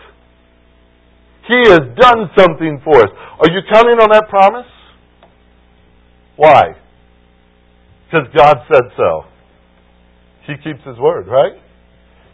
He 1.47 1.59
has 1.71 1.87
done 1.95 2.29
something 2.37 2.81
for 2.83 2.99
us. 2.99 3.09
Are 3.39 3.49
you 3.49 3.61
counting 3.71 3.99
on 4.03 4.11
that 4.11 4.27
promise? 4.29 4.67
Why? 6.35 6.75
Because 8.05 8.27
God 8.35 8.57
said 8.67 8.83
so. 8.97 9.23
He 10.45 10.53
keeps 10.59 10.83
His 10.85 10.99
word, 10.99 11.27
right? 11.27 11.55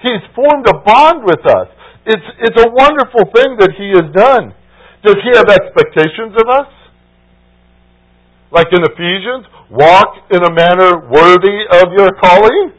He's 0.01 0.25
formed 0.35 0.65
a 0.67 0.81
bond 0.81 1.23
with 1.23 1.45
us. 1.45 1.69
It's, 2.05 2.25
it's 2.41 2.57
a 2.57 2.69
wonderful 2.73 3.29
thing 3.35 3.53
that 3.61 3.71
He 3.77 3.93
has 3.93 4.09
done. 4.17 4.53
Does 5.05 5.15
He 5.21 5.29
have 5.37 5.47
expectations 5.47 6.33
of 6.41 6.49
us? 6.49 6.73
Like 8.51 8.67
in 8.73 8.81
Ephesians, 8.81 9.45
walk 9.69 10.25
in 10.31 10.41
a 10.41 10.49
manner 10.49 11.05
worthy 11.07 11.69
of 11.69 11.93
your 11.93 12.09
calling? 12.19 12.78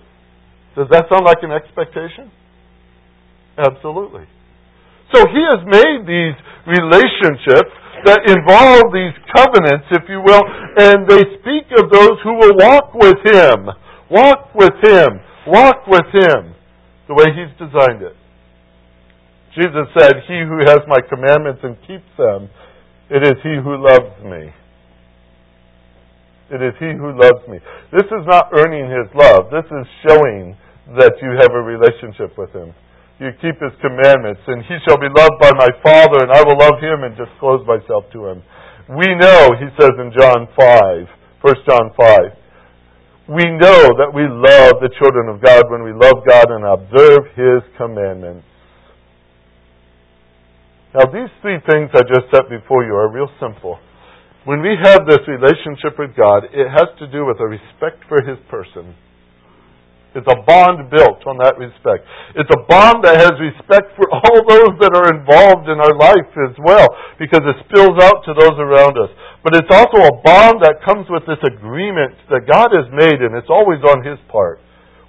Does 0.76 0.88
that 0.90 1.06
sound 1.10 1.26
like 1.26 1.42
an 1.42 1.52
expectation? 1.52 2.30
Absolutely. 3.58 4.24
So 5.14 5.26
He 5.26 5.42
has 5.50 5.60
made 5.66 6.06
these 6.06 6.36
relationships 6.66 7.74
that 8.06 8.24
involve 8.24 8.94
these 8.94 9.12
covenants, 9.34 9.90
if 9.92 10.08
you 10.08 10.22
will, 10.24 10.40
and 10.78 11.04
they 11.04 11.20
speak 11.42 11.68
of 11.76 11.90
those 11.90 12.16
who 12.24 12.34
will 12.38 12.56
walk 12.56 12.94
with 12.94 13.18
Him. 13.26 13.68
Walk 14.08 14.54
with 14.54 14.76
Him. 14.82 15.20
Walk 15.46 15.86
with 15.86 16.06
Him 16.14 16.54
the 17.08 17.14
way 17.14 17.26
He's 17.34 17.52
designed 17.58 18.02
it. 18.02 18.16
Jesus 19.58 19.90
said, 19.98 20.22
He 20.28 20.38
who 20.46 20.62
has 20.62 20.80
my 20.86 21.02
commandments 21.10 21.60
and 21.62 21.76
keeps 21.82 22.06
them, 22.16 22.48
it 23.10 23.26
is 23.26 23.34
he 23.42 23.58
who 23.58 23.74
loves 23.74 24.14
me. 24.22 24.54
It 26.50 26.58
is 26.58 26.74
he 26.82 26.90
who 26.98 27.14
loves 27.14 27.46
me. 27.46 27.62
This 27.94 28.10
is 28.10 28.26
not 28.26 28.50
earning 28.50 28.90
his 28.90 29.06
love. 29.14 29.54
This 29.54 29.66
is 29.70 29.86
showing 30.02 30.58
that 30.98 31.14
you 31.22 31.38
have 31.38 31.54
a 31.54 31.62
relationship 31.62 32.34
with 32.34 32.50
him. 32.50 32.74
You 33.22 33.30
keep 33.38 33.54
his 33.62 33.76
commandments, 33.78 34.42
and 34.50 34.66
he 34.66 34.74
shall 34.82 34.98
be 34.98 35.06
loved 35.06 35.38
by 35.38 35.52
my 35.54 35.70
Father, 35.84 36.26
and 36.26 36.32
I 36.32 36.42
will 36.42 36.58
love 36.58 36.82
him 36.82 37.06
and 37.06 37.14
disclose 37.14 37.62
myself 37.68 38.10
to 38.16 38.34
him. 38.34 38.42
We 38.90 39.06
know, 39.14 39.54
he 39.54 39.70
says 39.78 39.94
in 39.94 40.10
John 40.10 40.48
5, 40.58 41.06
1 41.42 41.54
John 41.68 41.94
5, 41.94 43.30
we 43.30 43.46
know 43.46 43.94
that 44.02 44.10
we 44.10 44.26
love 44.26 44.82
the 44.82 44.90
children 44.98 45.30
of 45.30 45.38
God 45.38 45.70
when 45.70 45.86
we 45.86 45.94
love 45.94 46.26
God 46.26 46.50
and 46.50 46.66
observe 46.66 47.30
his 47.38 47.62
commandments. 47.78 48.42
Now, 50.94 51.06
these 51.06 51.30
three 51.42 51.62
things 51.70 51.94
I 51.94 52.02
just 52.02 52.26
set 52.34 52.50
before 52.50 52.82
you 52.82 52.98
are 52.98 53.06
real 53.06 53.30
simple. 53.38 53.78
When 54.48 54.64
we 54.64 54.72
have 54.72 55.04
this 55.04 55.20
relationship 55.28 56.00
with 56.00 56.16
God, 56.16 56.48
it 56.48 56.64
has 56.64 56.88
to 56.96 57.06
do 57.12 57.28
with 57.28 57.36
a 57.40 57.48
respect 57.48 58.08
for 58.08 58.24
His 58.24 58.40
person. 58.48 58.96
It's 60.16 60.26
a 60.26 60.42
bond 60.42 60.90
built 60.90 61.22
on 61.28 61.38
that 61.38 61.60
respect. 61.60 62.02
It's 62.34 62.50
a 62.50 62.62
bond 62.66 63.06
that 63.06 63.20
has 63.20 63.36
respect 63.38 63.94
for 63.94 64.10
all 64.16 64.38
those 64.48 64.74
that 64.82 64.96
are 64.96 65.12
involved 65.12 65.70
in 65.70 65.78
our 65.78 65.94
life 65.94 66.32
as 66.50 66.56
well, 66.58 66.88
because 67.20 67.44
it 67.46 67.62
spills 67.68 68.00
out 68.00 68.24
to 68.26 68.32
those 68.34 68.56
around 68.58 68.98
us. 68.98 69.12
But 69.44 69.54
it's 69.60 69.70
also 69.70 70.08
a 70.08 70.18
bond 70.24 70.64
that 70.64 70.82
comes 70.88 71.06
with 71.12 71.28
this 71.28 71.40
agreement 71.44 72.16
that 72.32 72.48
God 72.48 72.74
has 72.74 72.88
made, 72.90 73.22
and 73.22 73.36
it's 73.36 73.52
always 73.52 73.84
on 73.86 74.02
His 74.02 74.18
part 74.32 74.58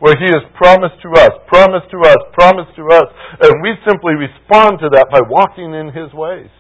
where 0.04 0.18
He 0.20 0.28
has 0.28 0.44
promised 0.60 1.00
to 1.08 1.10
us, 1.24 1.34
promised 1.48 1.88
to 1.94 2.00
us, 2.04 2.20
promised 2.36 2.74
to 2.76 2.86
us, 2.92 3.08
and 3.48 3.64
we 3.64 3.80
simply 3.88 4.18
respond 4.20 4.82
to 4.84 4.90
that 4.92 5.08
by 5.08 5.24
walking 5.24 5.72
in 5.72 5.94
His 5.94 6.12
ways. 6.12 6.52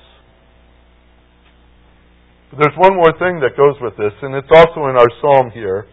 But 2.51 2.67
there's 2.67 2.77
one 2.77 2.99
more 2.99 3.15
thing 3.15 3.39
that 3.39 3.55
goes 3.55 3.79
with 3.79 3.95
this, 3.95 4.11
and 4.21 4.35
it's 4.35 4.51
also 4.51 4.91
in 4.91 4.99
our 4.99 5.07
psalm 5.23 5.51
here. 5.55 5.87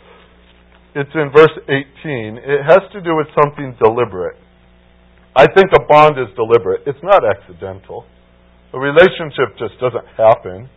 It's 0.98 1.14
in 1.14 1.30
verse 1.30 1.54
18. 1.70 2.42
It 2.42 2.66
has 2.66 2.82
to 2.92 3.00
do 3.00 3.14
with 3.14 3.30
something 3.38 3.78
deliberate. 3.78 4.34
I 5.36 5.46
think 5.46 5.70
a 5.70 5.86
bond 5.86 6.18
is 6.18 6.26
deliberate. 6.34 6.82
It's 6.84 6.98
not 7.02 7.22
accidental. 7.22 8.04
A 8.74 8.78
relationship 8.78 9.54
just 9.54 9.78
doesn't 9.78 10.10
happen. 10.18 10.68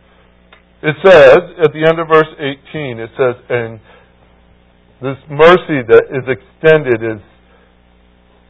It 0.86 0.94
says, 1.02 1.38
at 1.66 1.74
the 1.74 1.82
end 1.82 1.98
of 1.98 2.06
verse 2.06 2.30
18, 2.38 3.02
it 3.02 3.10
says, 3.18 3.34
And 3.50 3.80
this 5.02 5.18
mercy 5.26 5.82
that 5.82 6.06
is 6.14 6.26
extended 6.30 7.02
is 7.02 7.20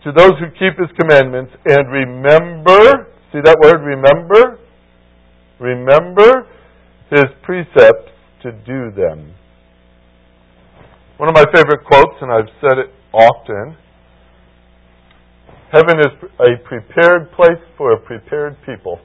to 0.04 0.12
those 0.12 0.36
who 0.36 0.52
keep 0.60 0.76
his 0.76 0.92
commandments 1.00 1.52
and 1.64 1.88
remember, 1.88 3.08
see 3.32 3.40
that 3.40 3.56
word, 3.64 3.80
remember? 3.80 4.58
Remember 5.58 6.46
his 7.12 7.28
precepts 7.42 8.08
to 8.42 8.52
do 8.64 8.90
them. 8.90 9.36
One 11.18 11.28
of 11.28 11.34
my 11.34 11.44
favorite 11.54 11.84
quotes, 11.84 12.16
and 12.20 12.32
I've 12.32 12.50
said 12.60 12.78
it 12.78 12.90
often 13.12 13.76
Heaven 15.72 16.00
is 16.00 16.12
a 16.36 16.60
prepared 16.68 17.32
place 17.32 17.60
for 17.78 17.92
a 17.92 17.98
prepared 17.98 18.56
people. 18.66 19.00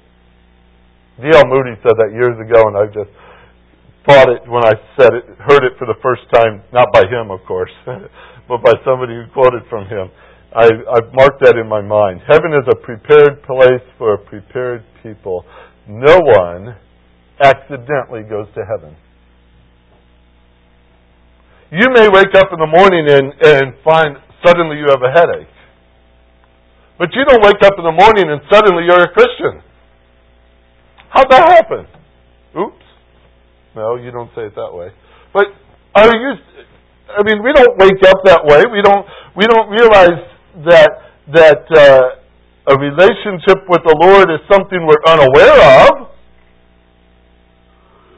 D.L. 1.15 1.47
Moody 1.47 1.79
said 1.79 1.95
that 1.95 2.11
years 2.11 2.35
ago, 2.43 2.59
and 2.67 2.75
I've 2.75 2.91
just 2.91 3.09
thought 4.03 4.27
it 4.27 4.43
when 4.51 4.67
I 4.67 4.75
said 4.99 5.15
it, 5.15 5.23
heard 5.39 5.63
it 5.63 5.79
for 5.79 5.87
the 5.87 5.95
first 6.03 6.27
time, 6.35 6.61
not 6.73 6.91
by 6.91 7.07
him, 7.07 7.31
of 7.31 7.39
course, 7.47 7.71
but 7.87 8.59
by 8.59 8.73
somebody 8.83 9.15
who 9.15 9.31
quoted 9.31 9.63
from 9.69 9.87
him. 9.87 10.11
I, 10.51 10.67
I've 10.91 11.07
marked 11.15 11.39
that 11.47 11.55
in 11.55 11.69
my 11.71 11.79
mind. 11.79 12.19
Heaven 12.27 12.51
is 12.51 12.67
a 12.67 12.75
prepared 12.75 13.43
place 13.43 13.87
for 13.97 14.15
a 14.15 14.17
prepared 14.17 14.83
people. 15.01 15.45
No 15.87 16.19
one 16.19 16.75
accidentally 17.39 18.23
goes 18.23 18.47
to 18.55 18.65
heaven. 18.65 18.95
You 21.71 21.87
may 21.91 22.07
wake 22.07 22.33
up 22.35 22.47
in 22.51 22.59
the 22.59 22.71
morning 22.71 23.05
and, 23.09 23.33
and 23.43 23.75
find 23.83 24.17
suddenly 24.45 24.77
you 24.77 24.87
have 24.87 25.03
a 25.03 25.11
headache. 25.11 25.51
But 26.97 27.09
you 27.13 27.25
don't 27.25 27.43
wake 27.43 27.61
up 27.63 27.73
in 27.77 27.83
the 27.83 27.91
morning 27.91 28.25
and 28.31 28.41
suddenly 28.49 28.85
you're 28.85 29.03
a 29.03 29.11
Christian. 29.11 29.61
How'd 31.09 31.29
that 31.29 31.45
happen? 31.49 31.85
Oops. 32.57 32.85
No, 33.75 33.95
you 33.95 34.11
don't 34.11 34.29
say 34.33 34.47
it 34.47 34.55
that 34.55 34.73
way. 34.73 34.89
But 35.33 35.45
are 35.93 36.09
you? 36.09 36.33
I 37.13 37.23
mean, 37.23 37.43
we 37.43 37.53
don't 37.53 37.77
wake 37.77 38.01
up 38.03 38.17
that 38.25 38.41
way. 38.43 38.63
We 38.71 38.81
don't. 38.81 39.05
We 39.35 39.45
don't 39.45 39.69
realize 39.69 40.25
that 40.65 40.91
that 41.33 41.63
uh, 41.69 42.73
a 42.73 42.75
relationship 42.77 43.69
with 43.69 43.81
the 43.85 43.95
Lord 44.01 44.31
is 44.31 44.41
something 44.51 44.81
we're 44.85 45.05
unaware 45.05 45.87
of. 45.87 46.06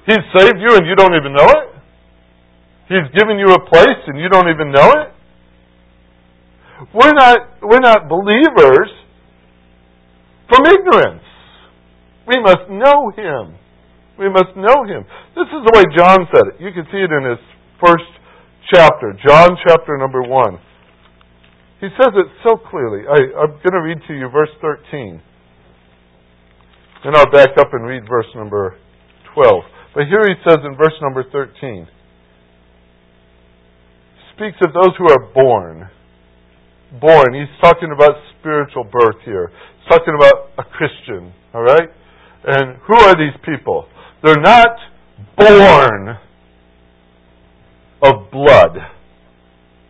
He's 0.10 0.26
saved 0.34 0.57
you 0.57 0.74
and 0.74 0.89
you 0.89 0.97
don't 0.97 1.14
even 1.14 1.38
know 1.38 1.45
it. 1.45 1.70
He's 2.89 3.05
given 3.14 3.38
you 3.38 3.53
a 3.53 3.62
place 3.70 4.01
and 4.07 4.18
you 4.18 4.28
don't 4.28 4.49
even 4.49 4.74
know 4.74 4.89
it. 4.89 5.10
We're 6.97 7.14
not 7.14 7.38
we're 7.62 7.84
not 7.84 8.10
believers 8.10 8.89
from 10.49 10.66
ignorance. 10.66 11.22
We 12.26 12.41
must 12.41 12.66
know 12.74 13.14
him. 13.14 13.53
We 14.18 14.30
must 14.30 14.57
know 14.57 14.82
him. 14.89 15.05
This 15.38 15.45
is 15.45 15.62
the 15.62 15.74
way 15.78 15.86
John 15.95 16.26
said 16.34 16.45
it. 16.53 16.55
You 16.60 16.74
can 16.74 16.89
see 16.91 17.05
it 17.05 17.12
in 17.14 17.30
his 17.30 17.39
first 17.78 18.10
chapter, 18.74 19.14
John 19.22 19.57
chapter 19.68 19.97
number 19.97 20.24
1. 20.24 20.60
He 21.82 21.88
says 22.01 22.14
it 22.16 22.28
so 22.43 22.57
clearly. 22.57 23.05
I, 23.07 23.45
I'm 23.45 23.51
going 23.62 23.78
to 23.78 23.82
read 23.82 23.99
to 24.07 24.14
you 24.14 24.28
verse 24.30 24.49
13. 24.62 25.22
Then 27.03 27.16
I'll 27.16 27.32
back 27.32 27.57
up 27.57 27.70
and 27.74 27.86
read 27.86 28.03
verse 28.10 28.28
number 28.36 28.76
12. 29.34 29.64
But 29.94 30.06
here 30.08 30.22
he 30.28 30.36
says 30.48 30.60
in 30.64 30.78
verse 30.78 30.94
number 31.02 31.24
13, 31.32 31.88
speaks 34.36 34.58
of 34.66 34.74
those 34.74 34.96
who 34.98 35.10
are 35.10 35.34
born. 35.34 35.90
Born. 37.02 37.34
He's 37.34 37.54
talking 37.62 37.92
about 37.94 38.16
spiritual 38.40 38.86
birth 38.86 39.18
here. 39.26 39.52
He's 39.80 39.90
talking 39.90 40.16
about 40.16 40.52
a 40.58 40.64
Christian, 40.64 41.34
all 41.54 41.62
right? 41.62 41.90
And 42.46 42.78
who 42.88 42.96
are 42.96 43.16
these 43.16 43.36
people? 43.44 43.88
They're 44.24 44.42
not 44.42 44.78
born 45.38 46.18
of 48.02 48.32
blood. 48.32 48.78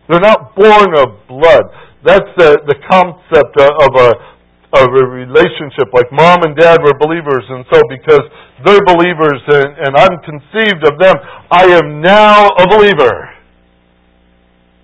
They're 0.08 0.20
not 0.20 0.56
born 0.56 0.98
of 0.98 1.28
blood. 1.28 1.62
That's 2.04 2.26
the, 2.36 2.58
the 2.66 2.74
concept 2.90 3.54
of 3.60 3.94
a 3.94 4.39
of 4.72 4.88
a 4.88 5.04
relationship. 5.06 5.90
Like 5.92 6.12
mom 6.12 6.42
and 6.42 6.56
dad 6.56 6.78
were 6.82 6.94
believers, 6.98 7.44
and 7.48 7.64
so 7.72 7.80
because 7.88 8.22
they're 8.64 8.84
believers 8.86 9.40
and, 9.48 9.74
and 9.78 9.96
I'm 9.96 10.16
conceived 10.22 10.84
of 10.86 10.98
them, 10.98 11.16
I 11.50 11.64
am 11.64 12.00
now 12.00 12.46
a 12.46 12.66
believer. 12.68 13.30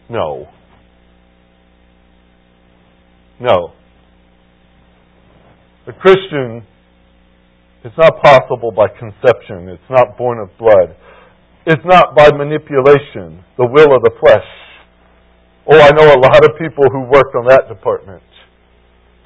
No. 0.08 0.48
No. 3.40 3.72
The 5.86 5.92
Christian 5.92 6.66
is 7.84 7.92
not 7.96 8.20
possible 8.22 8.72
by 8.72 8.88
conception. 8.88 9.68
It's 9.68 9.90
not 9.90 10.18
born 10.18 10.38
of 10.38 10.48
blood. 10.58 10.96
It's 11.66 11.82
not 11.84 12.16
by 12.16 12.30
manipulation, 12.36 13.44
the 13.58 13.66
will 13.66 13.94
of 13.94 14.02
the 14.02 14.10
flesh. 14.20 14.46
Oh, 15.70 15.80
I 15.80 15.90
know 15.90 16.14
a 16.14 16.18
lot 16.18 16.44
of 16.44 16.58
people 16.58 16.84
who 16.90 17.02
worked 17.10 17.34
on 17.34 17.46
that 17.48 17.68
department. 17.68 18.22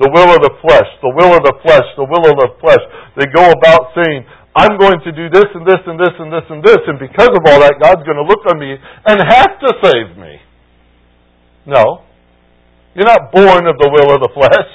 The 0.01 0.09
will 0.09 0.32
of 0.32 0.40
the 0.40 0.57
flesh, 0.64 0.88
the 1.05 1.12
will 1.12 1.36
of 1.36 1.44
the 1.44 1.57
flesh, 1.61 1.84
the 2.01 2.09
will 2.09 2.24
of 2.24 2.36
the 2.40 2.51
flesh. 2.57 2.80
They 3.20 3.28
go 3.28 3.53
about 3.53 3.92
saying, 3.92 4.24
I'm 4.57 4.80
going 4.80 4.98
to 5.05 5.12
do 5.12 5.28
this 5.28 5.46
and 5.53 5.62
this 5.68 5.84
and 5.84 6.01
this 6.01 6.16
and 6.16 6.32
this 6.32 6.46
and 6.48 6.61
this, 6.64 6.80
and 6.88 6.96
because 6.98 7.30
of 7.30 7.44
all 7.44 7.61
that, 7.61 7.76
God's 7.78 8.03
going 8.09 8.16
to 8.16 8.24
look 8.24 8.42
on 8.48 8.57
me 8.57 8.74
and 8.80 9.16
have 9.20 9.61
to 9.61 9.70
save 9.84 10.16
me. 10.16 10.40
No. 11.68 12.09
You're 12.96 13.07
not 13.07 13.30
born 13.30 13.68
of 13.68 13.76
the 13.76 13.92
will 13.92 14.11
of 14.16 14.24
the 14.24 14.32
flesh. 14.34 14.72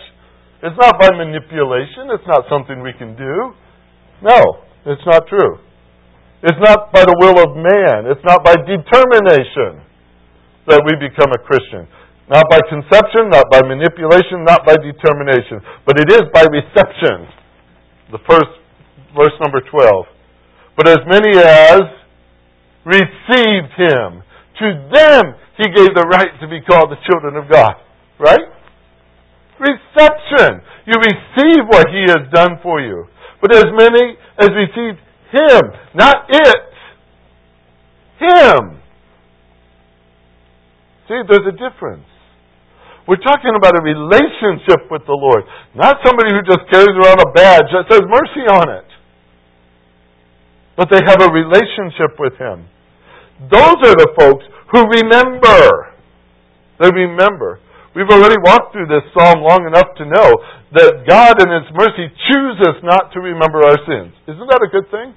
It's 0.64 0.78
not 0.80 1.02
by 1.02 1.10
manipulation. 1.12 2.14
It's 2.14 2.26
not 2.30 2.48
something 2.48 2.80
we 2.80 2.94
can 2.94 3.18
do. 3.18 3.52
No, 4.24 4.64
it's 4.86 5.04
not 5.06 5.28
true. 5.28 5.60
It's 6.42 6.62
not 6.62 6.94
by 6.94 7.04
the 7.04 7.18
will 7.18 7.42
of 7.42 7.58
man. 7.58 8.08
It's 8.14 8.24
not 8.24 8.46
by 8.46 8.56
determination 8.62 9.82
that 10.70 10.82
we 10.86 10.94
become 11.02 11.34
a 11.34 11.42
Christian. 11.42 11.90
Not 12.30 12.50
by 12.50 12.58
conception, 12.70 13.30
not 13.30 13.46
by 13.52 13.62
manipulation, 13.62 14.42
not 14.42 14.66
by 14.66 14.74
determination, 14.82 15.62
but 15.86 16.00
it 16.02 16.10
is 16.10 16.26
by 16.34 16.42
reception. 16.50 17.30
The 18.12 18.18
first, 18.26 18.50
verse 19.14 19.34
number 19.46 19.62
12. 19.62 20.06
But 20.76 20.90
as 20.90 21.00
many 21.06 21.38
as 21.38 21.82
received 22.84 23.72
him, 23.78 24.26
to 24.58 24.68
them 24.90 25.36
he 25.58 25.70
gave 25.70 25.94
the 25.94 26.08
right 26.10 26.34
to 26.42 26.48
be 26.48 26.62
called 26.62 26.90
the 26.90 26.98
children 27.06 27.38
of 27.38 27.50
God. 27.50 27.76
Right? 28.20 28.50
Reception. 29.60 30.62
You 30.86 30.98
receive 30.98 31.64
what 31.70 31.88
he 31.90 32.10
has 32.10 32.28
done 32.34 32.58
for 32.64 32.82
you. 32.82 33.06
But 33.42 33.56
as 33.56 33.66
many 33.70 34.18
as 34.38 34.50
received 34.50 35.00
him, 35.32 35.62
not 35.94 36.26
it, 36.30 36.66
him. 38.20 38.82
See, 41.08 41.22
there's 41.30 41.48
a 41.48 41.52
difference. 41.52 42.06
We're 43.06 43.22
talking 43.22 43.54
about 43.54 43.78
a 43.78 43.86
relationship 43.86 44.90
with 44.90 45.06
the 45.06 45.14
Lord, 45.14 45.46
not 45.78 46.02
somebody 46.02 46.34
who 46.34 46.42
just 46.42 46.66
carries 46.74 46.98
around 46.98 47.22
a 47.22 47.30
badge 47.38 47.70
that 47.70 47.86
says 47.86 48.02
mercy 48.10 48.50
on 48.50 48.66
it. 48.82 48.90
But 50.74 50.90
they 50.90 51.00
have 51.06 51.22
a 51.22 51.30
relationship 51.30 52.18
with 52.18 52.34
Him. 52.42 52.66
Those 53.46 53.78
are 53.86 53.94
the 53.94 54.10
folks 54.18 54.44
who 54.74 54.90
remember. 54.90 55.94
They 56.82 56.90
remember. 56.90 57.62
We've 57.94 58.10
already 58.10 58.42
walked 58.42 58.74
through 58.74 58.90
this 58.90 59.06
psalm 59.14 59.40
long 59.40 59.70
enough 59.70 59.96
to 60.02 60.04
know 60.04 60.30
that 60.74 61.06
God 61.08 61.40
in 61.40 61.48
His 61.48 61.70
mercy 61.78 62.10
chooses 62.10 62.82
not 62.82 63.14
to 63.14 63.22
remember 63.22 63.64
our 63.64 63.80
sins. 63.86 64.18
Isn't 64.28 64.50
that 64.50 64.66
a 64.66 64.68
good 64.74 64.90
thing? 64.90 65.14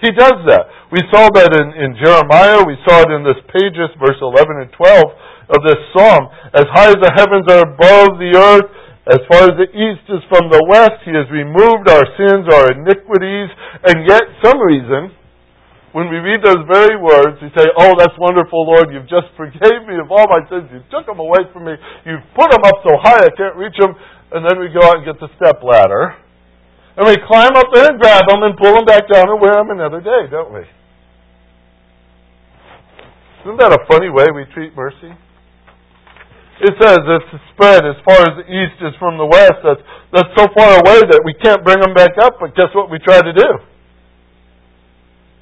He 0.00 0.14
does 0.14 0.38
that. 0.48 0.70
We 0.94 1.02
saw 1.10 1.28
that 1.34 1.50
in, 1.50 1.66
in 1.76 1.90
Jeremiah. 1.98 2.62
We 2.62 2.78
saw 2.86 3.02
it 3.04 3.10
in 3.10 3.26
this 3.26 3.40
pages, 3.50 3.90
verse 3.98 4.20
11 4.22 4.64
and 4.64 4.70
12 4.72 5.33
of 5.50 5.60
this 5.64 5.80
psalm. 5.92 6.28
As 6.54 6.64
high 6.72 6.92
as 6.92 7.00
the 7.00 7.12
heavens 7.12 7.44
are 7.50 7.64
above 7.66 8.16
the 8.16 8.32
earth, 8.32 8.70
as 9.04 9.20
far 9.28 9.52
as 9.52 9.54
the 9.60 9.68
east 9.68 10.08
is 10.08 10.24
from 10.32 10.48
the 10.48 10.64
west, 10.64 11.04
He 11.04 11.12
has 11.12 11.28
removed 11.28 11.92
our 11.92 12.04
sins, 12.16 12.48
our 12.48 12.72
iniquities, 12.72 13.52
and 13.84 14.08
yet 14.08 14.24
some 14.40 14.56
reason, 14.56 15.12
when 15.92 16.08
we 16.10 16.18
read 16.18 16.40
those 16.40 16.64
very 16.66 16.96
words, 16.96 17.38
we 17.38 17.52
say, 17.54 17.68
Oh, 17.78 17.94
that's 17.94 18.16
wonderful, 18.18 18.66
Lord. 18.66 18.90
You've 18.90 19.06
just 19.06 19.30
forgave 19.38 19.86
me 19.86 20.00
of 20.00 20.10
all 20.10 20.26
my 20.26 20.42
sins. 20.50 20.66
You 20.72 20.82
took 20.90 21.06
them 21.06 21.22
away 21.22 21.46
from 21.52 21.70
me. 21.70 21.78
You've 22.02 22.24
put 22.34 22.50
them 22.50 22.66
up 22.66 22.82
so 22.82 22.98
high 22.98 23.22
I 23.22 23.30
can't 23.30 23.54
reach 23.54 23.78
them. 23.78 23.94
And 24.34 24.42
then 24.42 24.58
we 24.58 24.74
go 24.74 24.82
out 24.82 24.98
and 24.98 25.06
get 25.06 25.22
the 25.22 25.30
step 25.38 25.62
ladder. 25.62 26.18
And 26.96 27.06
we 27.06 27.14
climb 27.28 27.54
up 27.54 27.70
there 27.70 27.94
and 27.94 28.00
grab 28.00 28.26
them 28.26 28.42
and 28.42 28.58
pull 28.58 28.74
them 28.74 28.86
back 28.86 29.06
down 29.06 29.30
and 29.30 29.38
wear 29.38 29.54
them 29.54 29.70
another 29.70 30.00
day, 30.00 30.26
don't 30.30 30.50
we? 30.50 30.66
Isn't 33.46 33.58
that 33.62 33.70
a 33.70 33.84
funny 33.86 34.10
way 34.10 34.26
we 34.34 34.50
treat 34.50 34.74
mercy? 34.74 35.12
It 36.62 36.74
says 36.78 37.02
it's 37.02 37.30
spread 37.50 37.82
as 37.82 37.98
far 38.06 38.22
as 38.22 38.38
the 38.38 38.46
east 38.46 38.78
is 38.78 38.94
from 39.02 39.18
the 39.18 39.26
west. 39.26 39.58
That's, 39.66 39.82
that's 40.14 40.30
so 40.38 40.46
far 40.54 40.78
away 40.78 41.02
that 41.02 41.22
we 41.26 41.34
can't 41.42 41.66
bring 41.66 41.82
them 41.82 41.94
back 41.94 42.14
up, 42.22 42.38
but 42.38 42.54
guess 42.54 42.70
what 42.78 42.90
we 42.90 43.02
try 43.02 43.18
to 43.18 43.34
do? 43.34 43.50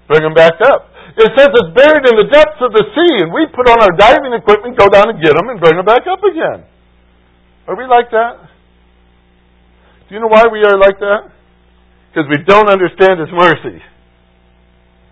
Bring 0.09 0.25
them 0.25 0.33
back 0.33 0.57
up. 0.65 0.89
It 1.13 1.29
says 1.37 1.53
it's 1.53 1.73
buried 1.77 2.09
in 2.09 2.17
the 2.17 2.29
depths 2.33 2.57
of 2.65 2.73
the 2.73 2.85
sea, 2.97 3.15
and 3.21 3.29
we 3.29 3.45
put 3.53 3.69
on 3.69 3.85
our 3.85 3.93
diving 3.93 4.33
equipment, 4.33 4.81
go 4.81 4.89
down 4.89 5.13
and 5.13 5.21
get 5.21 5.37
them, 5.37 5.53
and 5.53 5.61
bring 5.61 5.77
them 5.77 5.85
back 5.85 6.09
up 6.09 6.25
again. 6.25 6.65
Are 7.69 7.77
we 7.77 7.85
like 7.85 8.09
that? 8.11 8.49
Do 10.09 10.17
you 10.17 10.21
know 10.21 10.33
why 10.33 10.49
we 10.49 10.65
are 10.65 10.81
like 10.81 10.97
that? 10.97 11.29
Because 12.09 12.25
we 12.33 12.41
don't 12.49 12.73
understand 12.73 13.21
His 13.21 13.29
mercy. 13.29 13.85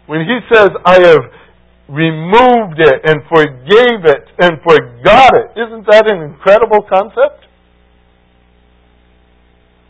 When 0.08 0.24
He 0.24 0.40
says, 0.48 0.72
I 0.84 1.00
have 1.04 1.20
removed 1.90 2.78
it 2.78 3.02
and 3.02 3.18
forgave 3.26 4.06
it 4.06 4.24
and 4.38 4.62
forgot 4.62 5.34
it. 5.34 5.58
Isn't 5.58 5.86
that 5.90 6.06
an 6.06 6.22
incredible 6.22 6.86
concept? 6.86 7.50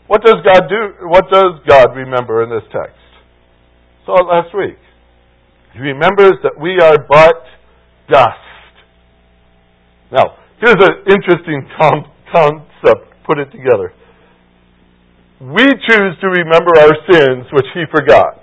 What 0.07 0.25
does 0.25 0.41
God 0.43 0.67
do? 0.67 1.07
What 1.07 1.29
does 1.31 1.61
God 1.69 1.95
remember 1.95 2.43
in 2.43 2.49
this 2.49 2.65
text? 2.73 2.99
Saw 4.05 4.17
it 4.17 4.27
last 4.27 4.53
week. 4.57 4.81
He 5.73 5.79
remembers 5.79 6.33
that 6.43 6.59
we 6.59 6.75
are 6.81 6.97
but 7.07 7.45
dust. 8.11 8.75
Now, 10.11 10.35
here's 10.59 10.75
an 10.75 11.05
interesting 11.07 11.69
concept. 11.79 13.07
Put 13.25 13.39
it 13.39 13.51
together. 13.51 13.93
We 15.39 15.63
choose 15.63 16.17
to 16.19 16.27
remember 16.27 16.71
our 16.81 16.91
sins, 17.09 17.45
which 17.53 17.67
He 17.73 17.83
forgot. 17.89 18.40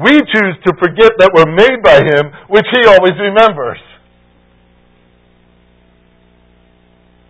We 0.00 0.16
choose 0.16 0.56
to 0.64 0.72
forget 0.80 1.12
that 1.20 1.30
we're 1.36 1.52
made 1.52 1.84
by 1.84 2.00
Him, 2.00 2.32
which 2.48 2.64
He 2.72 2.88
always 2.88 3.12
remembers. 3.20 3.78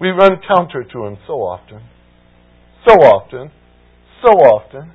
We 0.01 0.11
run 0.11 0.39
counter 0.47 0.85
to 0.85 0.99
Him 1.05 1.19
so 1.27 1.43
often. 1.43 1.83
So 2.87 2.95
often. 2.95 3.51
So 4.23 4.31
often. 4.31 4.93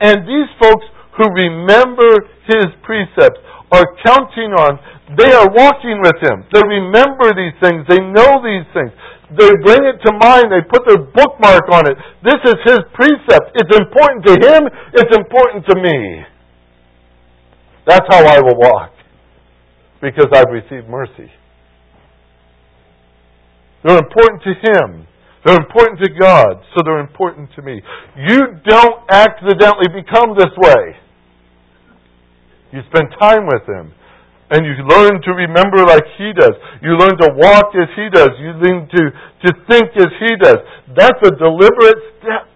And 0.00 0.28
these 0.28 0.50
folks 0.60 0.84
who 1.16 1.24
remember 1.32 2.28
His 2.44 2.66
precepts 2.84 3.40
are 3.72 3.86
counting 4.04 4.52
on, 4.52 4.78
they 5.16 5.32
are 5.32 5.48
walking 5.48 6.04
with 6.04 6.20
Him. 6.20 6.44
They 6.52 6.60
remember 6.60 7.32
these 7.32 7.56
things. 7.64 7.88
They 7.88 8.04
know 8.04 8.44
these 8.44 8.68
things. 8.76 8.92
They 9.32 9.50
bring 9.64 9.82
it 9.88 9.98
to 10.04 10.12
mind. 10.20 10.52
They 10.52 10.62
put 10.68 10.84
their 10.84 11.00
bookmark 11.00 11.72
on 11.72 11.88
it. 11.88 11.96
This 12.22 12.38
is 12.44 12.58
His 12.68 12.80
precept. 12.92 13.56
It's 13.56 13.74
important 13.74 14.28
to 14.28 14.34
Him. 14.44 14.68
It's 14.92 15.14
important 15.16 15.64
to 15.72 15.74
me. 15.80 16.35
That's 17.86 18.06
how 18.10 18.26
I 18.26 18.40
will 18.40 18.58
walk. 18.58 18.92
because 20.02 20.26
I've 20.34 20.52
received 20.52 20.88
mercy. 20.88 21.30
They're 23.84 23.98
important 23.98 24.42
to 24.42 24.52
Him. 24.52 25.06
They're 25.44 25.56
important 25.56 26.00
to 26.02 26.10
God, 26.18 26.60
so 26.74 26.82
they're 26.84 27.00
important 27.00 27.50
to 27.54 27.62
me. 27.62 27.80
You 28.18 28.58
don't 28.66 28.98
accidentally 29.08 29.88
become 29.94 30.34
this 30.36 30.52
way. 30.58 30.96
You 32.72 32.80
spend 32.90 33.14
time 33.18 33.46
with 33.46 33.62
Him. 33.66 33.92
And 34.48 34.64
you 34.64 34.74
learn 34.86 35.22
to 35.22 35.30
remember 35.32 35.86
like 35.86 36.04
He 36.18 36.32
does. 36.36 36.52
You 36.82 36.98
learn 36.98 37.16
to 37.18 37.34
walk 37.34 37.74
as 37.74 37.88
He 37.96 38.08
does. 38.12 38.30
You 38.38 38.52
learn 38.58 38.88
to, 38.90 39.02
to 39.46 39.52
think 39.70 39.90
as 39.96 40.12
He 40.20 40.36
does. 40.40 40.58
That's 40.94 41.18
a 41.24 41.30
deliberate 41.34 42.02
step. 42.18 42.46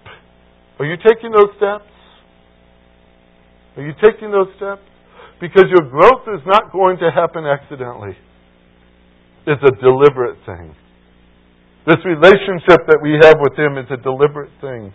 Are 0.79 0.87
you 0.87 0.97
taking 0.97 1.31
those 1.33 1.51
steps? 1.57 1.91
Are 3.77 3.83
you 3.83 3.93
taking 4.03 4.31
those 4.31 4.49
steps? 4.57 4.83
Because 5.41 5.65
your 5.73 5.89
growth 5.89 6.29
is 6.29 6.45
not 6.45 6.71
going 6.71 6.99
to 6.99 7.11
happen 7.11 7.49
accidentally. 7.49 8.17
It's 9.47 9.63
a 9.65 9.75
deliberate 9.81 10.37
thing. 10.45 10.77
This 11.89 12.05
relationship 12.05 12.85
that 12.93 13.01
we 13.01 13.17
have 13.25 13.41
with 13.41 13.57
Him 13.57 13.81
is 13.81 13.89
a 13.89 13.97
deliberate 13.97 14.53
thing. 14.61 14.93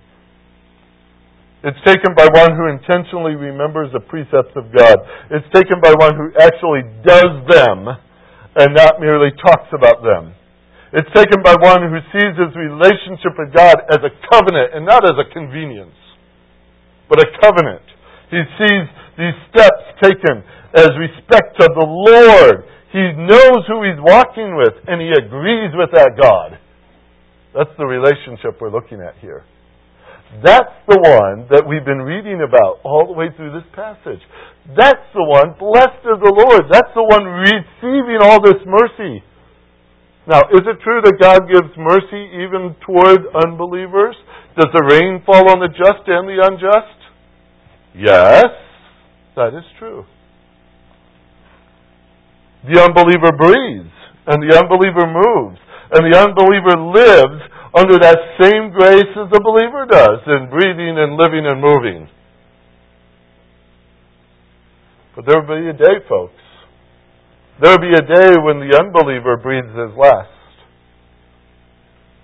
It's 1.65 1.81
taken 1.81 2.13
by 2.13 2.29
one 2.29 2.53
who 2.53 2.69
intentionally 2.69 3.33
remembers 3.33 3.89
the 3.89 4.05
precepts 4.05 4.53
of 4.53 4.69
God. 4.69 5.01
It's 5.33 5.49
taken 5.49 5.81
by 5.81 5.97
one 5.97 6.13
who 6.13 6.29
actually 6.37 6.85
does 7.01 7.41
them 7.49 7.89
and 8.53 8.69
not 8.77 9.01
merely 9.01 9.33
talks 9.41 9.73
about 9.73 10.05
them. 10.05 10.37
It's 10.93 11.09
taken 11.17 11.41
by 11.41 11.57
one 11.57 11.89
who 11.89 11.97
sees 12.13 12.37
his 12.37 12.53
relationship 12.53 13.33
with 13.33 13.49
God 13.49 13.81
as 13.89 13.97
a 14.05 14.13
covenant 14.29 14.77
and 14.77 14.85
not 14.85 15.09
as 15.09 15.17
a 15.17 15.25
convenience, 15.33 15.97
but 17.09 17.17
a 17.17 17.33
covenant. 17.41 17.81
He 18.29 18.45
sees 18.61 18.85
these 19.17 19.37
steps 19.49 19.83
taken 20.03 20.43
as 20.75 20.91
respect 20.99 21.55
to 21.59 21.67
the 21.71 21.87
Lord. 21.87 22.67
He 22.91 23.11
knows 23.15 23.63
who 23.67 23.83
he's 23.83 23.99
walking 23.99 24.55
with 24.55 24.75
and 24.87 24.99
he 24.99 25.11
agrees 25.11 25.71
with 25.75 25.91
that 25.95 26.19
God. 26.19 26.59
That's 27.55 27.71
the 27.77 27.87
relationship 27.87 28.59
we're 28.59 28.71
looking 28.71 28.99
at 28.99 29.15
here. 29.19 29.43
That's 30.43 30.75
the 30.87 30.99
one 30.99 31.47
that 31.47 31.63
we've 31.63 31.85
been 31.85 32.03
reading 32.03 32.43
about 32.43 32.83
all 32.83 33.07
the 33.07 33.15
way 33.15 33.31
through 33.35 33.55
this 33.55 33.67
passage. 33.71 34.19
That's 34.75 35.05
the 35.15 35.23
one, 35.23 35.55
blessed 35.55 36.03
is 36.03 36.19
the 36.19 36.35
Lord. 36.35 36.67
That's 36.67 36.91
the 36.91 37.07
one 37.07 37.23
receiving 37.23 38.19
all 38.19 38.43
this 38.43 38.59
mercy. 38.67 39.23
Now, 40.27 40.41
is 40.51 40.65
it 40.65 40.81
true 40.83 40.99
that 41.05 41.21
God 41.21 41.45
gives 41.47 41.71
mercy 41.77 42.43
even 42.43 42.75
toward 42.83 43.29
unbelievers? 43.45 44.17
Does 44.57 44.73
the 44.73 44.83
rain 44.83 45.21
fall 45.23 45.47
on 45.53 45.61
the 45.61 45.69
just 45.69 46.03
and 46.09 46.27
the 46.27 46.41
unjust? 46.41 46.99
Yes, 47.93 48.49
that 49.35 49.53
is 49.53 49.65
true. 49.79 50.05
The 52.65 52.81
unbeliever 52.81 53.31
breathes, 53.37 53.93
and 54.25 54.41
the 54.41 54.57
unbeliever 54.57 55.05
moves, 55.05 55.59
and 55.91 56.01
the 56.01 56.17
unbeliever 56.17 56.75
lives 56.81 57.41
under 57.77 57.99
that 57.99 58.17
same 58.41 58.71
grace 58.71 59.11
as 59.13 59.29
the 59.29 59.43
believer 59.43 59.85
does 59.85 60.23
in 60.25 60.49
breathing 60.49 60.97
and 60.97 61.19
living 61.19 61.45
and 61.45 61.61
moving. 61.61 62.09
But 65.15 65.25
there 65.25 65.39
will 65.39 65.61
be 65.61 65.69
a 65.69 65.73
day, 65.73 65.99
folks. 66.09 66.41
There 67.61 67.71
will 67.71 67.85
be 67.85 67.93
a 67.93 68.03
day 68.03 68.35
when 68.41 68.59
the 68.59 68.75
unbeliever 68.75 69.37
breathes 69.37 69.71
his 69.71 69.95
last. 69.95 70.31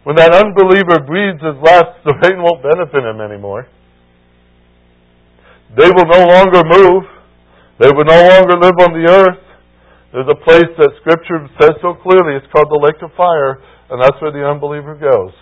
When 0.04 0.16
that 0.16 0.34
unbeliever 0.34 1.06
breathes 1.06 1.40
his 1.40 1.60
last, 1.62 2.02
the 2.04 2.18
rain 2.24 2.42
won't 2.42 2.64
benefit 2.64 3.04
him 3.04 3.22
anymore. 3.22 3.68
They 5.78 5.88
will 5.88 6.06
no 6.06 6.26
longer 6.28 6.64
move. 6.66 7.04
They 7.80 7.90
will 7.90 8.06
no 8.06 8.22
longer 8.28 8.60
live 8.60 8.78
on 8.80 8.94
the 8.94 9.08
earth. 9.10 9.44
There's 10.12 10.28
a 10.30 10.44
place 10.44 10.68
that 10.78 10.92
Scripture 11.00 11.48
says 11.60 11.72
so 11.82 11.94
clearly. 11.94 12.36
It's 12.36 12.52
called 12.52 12.68
the 12.70 12.82
lake 12.84 13.02
of 13.02 13.16
fire. 13.16 13.62
And 13.90 14.02
that's 14.02 14.22
where 14.22 14.32
the 14.32 14.46
unbeliever 14.46 14.96
goes. 14.96 15.34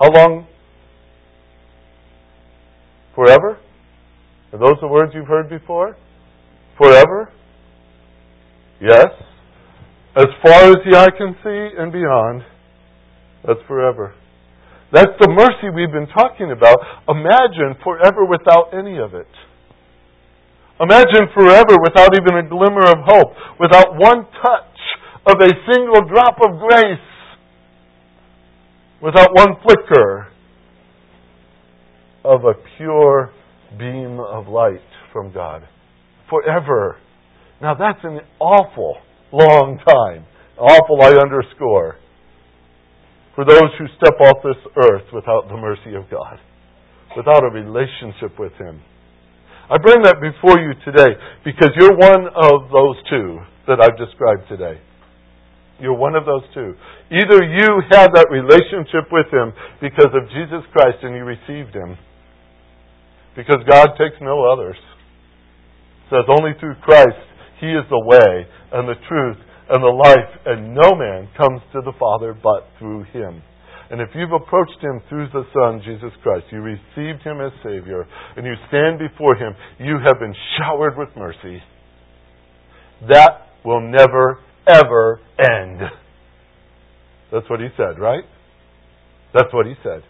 How 0.00 0.08
long? 0.10 0.46
Forever? 3.14 3.58
Are 4.52 4.58
those 4.58 4.80
the 4.80 4.88
words 4.88 5.12
you've 5.14 5.26
heard 5.26 5.48
before? 5.48 5.96
Forever? 6.78 7.32
Yes. 8.80 9.08
As 10.16 10.26
far 10.42 10.70
as 10.70 10.76
the 10.84 10.96
eye 10.96 11.16
can 11.16 11.36
see 11.44 11.80
and 11.80 11.92
beyond, 11.92 12.42
that's 13.46 13.60
forever. 13.68 14.14
That's 14.96 15.12
the 15.20 15.28
mercy 15.28 15.68
we've 15.68 15.92
been 15.92 16.08
talking 16.08 16.56
about. 16.56 16.80
Imagine 17.04 17.76
forever 17.84 18.24
without 18.24 18.72
any 18.72 18.96
of 18.96 19.12
it. 19.12 19.28
Imagine 20.80 21.28
forever 21.36 21.76
without 21.84 22.16
even 22.16 22.40
a 22.40 22.48
glimmer 22.48 22.88
of 22.88 23.04
hope, 23.04 23.36
without 23.60 23.92
one 24.00 24.24
touch 24.40 24.76
of 25.28 25.36
a 25.44 25.52
single 25.68 26.00
drop 26.08 26.40
of 26.40 26.56
grace 26.64 27.04
without 29.02 29.30
one 29.34 29.56
flicker 29.62 30.28
of 32.24 32.44
a 32.44 32.54
pure 32.76 33.30
beam 33.78 34.18
of 34.18 34.48
light 34.48 34.80
from 35.12 35.32
God. 35.32 35.62
Forever. 36.28 36.96
Now 37.60 37.74
that's 37.74 38.00
an 38.02 38.20
awful 38.40 38.96
long 39.32 39.78
time. 39.86 40.26
Awful, 40.58 41.02
I 41.02 41.20
underscore. 41.20 41.96
For 43.36 43.44
those 43.44 43.68
who 43.76 43.84
step 44.00 44.16
off 44.18 44.40
this 44.42 44.56
earth 44.80 45.12
without 45.12 45.52
the 45.52 45.60
mercy 45.60 45.92
of 45.92 46.08
God, 46.10 46.40
without 47.14 47.44
a 47.44 47.52
relationship 47.52 48.40
with 48.40 48.52
Him. 48.56 48.80
I 49.68 49.76
bring 49.76 50.00
that 50.08 50.24
before 50.24 50.56
you 50.56 50.72
today 50.88 51.12
because 51.44 51.68
you're 51.76 52.00
one 52.00 52.32
of 52.32 52.72
those 52.72 52.96
two 53.12 53.36
that 53.68 53.76
I've 53.76 54.00
described 54.00 54.48
today. 54.48 54.80
You're 55.78 56.00
one 56.00 56.16
of 56.16 56.24
those 56.24 56.48
two. 56.54 56.72
Either 57.12 57.44
you 57.44 57.84
have 57.92 58.16
that 58.16 58.32
relationship 58.32 59.12
with 59.12 59.28
Him 59.28 59.52
because 59.84 60.16
of 60.16 60.32
Jesus 60.32 60.64
Christ 60.72 61.04
and 61.04 61.12
you 61.12 61.28
received 61.28 61.76
Him. 61.76 61.98
Because 63.36 63.60
God 63.68 64.00
takes 64.00 64.16
no 64.22 64.48
others. 64.48 64.80
It 66.08 66.16
says 66.16 66.24
only 66.32 66.56
through 66.58 66.80
Christ 66.80 67.20
He 67.60 67.68
is 67.68 67.84
the 67.92 68.00
way 68.00 68.48
and 68.72 68.88
the 68.88 68.96
truth 69.04 69.36
and 69.68 69.82
the 69.82 69.88
life, 69.88 70.30
and 70.46 70.74
no 70.74 70.94
man 70.94 71.28
comes 71.36 71.60
to 71.72 71.80
the 71.82 71.92
Father 71.98 72.34
but 72.34 72.68
through 72.78 73.04
Him. 73.12 73.42
And 73.90 74.00
if 74.00 74.08
you've 74.14 74.32
approached 74.32 74.78
Him 74.80 75.00
through 75.08 75.28
the 75.32 75.44
Son, 75.54 75.82
Jesus 75.84 76.10
Christ, 76.22 76.46
you 76.50 76.60
received 76.60 77.22
Him 77.22 77.40
as 77.40 77.52
Savior, 77.62 78.06
and 78.36 78.46
you 78.46 78.54
stand 78.68 78.98
before 78.98 79.36
Him, 79.36 79.54
you 79.78 79.98
have 80.04 80.18
been 80.18 80.34
showered 80.58 80.96
with 80.96 81.08
mercy. 81.16 81.62
That 83.08 83.46
will 83.64 83.80
never 83.80 84.38
ever 84.66 85.20
end. 85.38 85.80
That's 87.32 87.48
what 87.48 87.60
he 87.60 87.68
said, 87.76 87.98
right? 87.98 88.24
That's 89.34 89.52
what 89.52 89.66
he 89.66 89.74
said. 89.82 90.02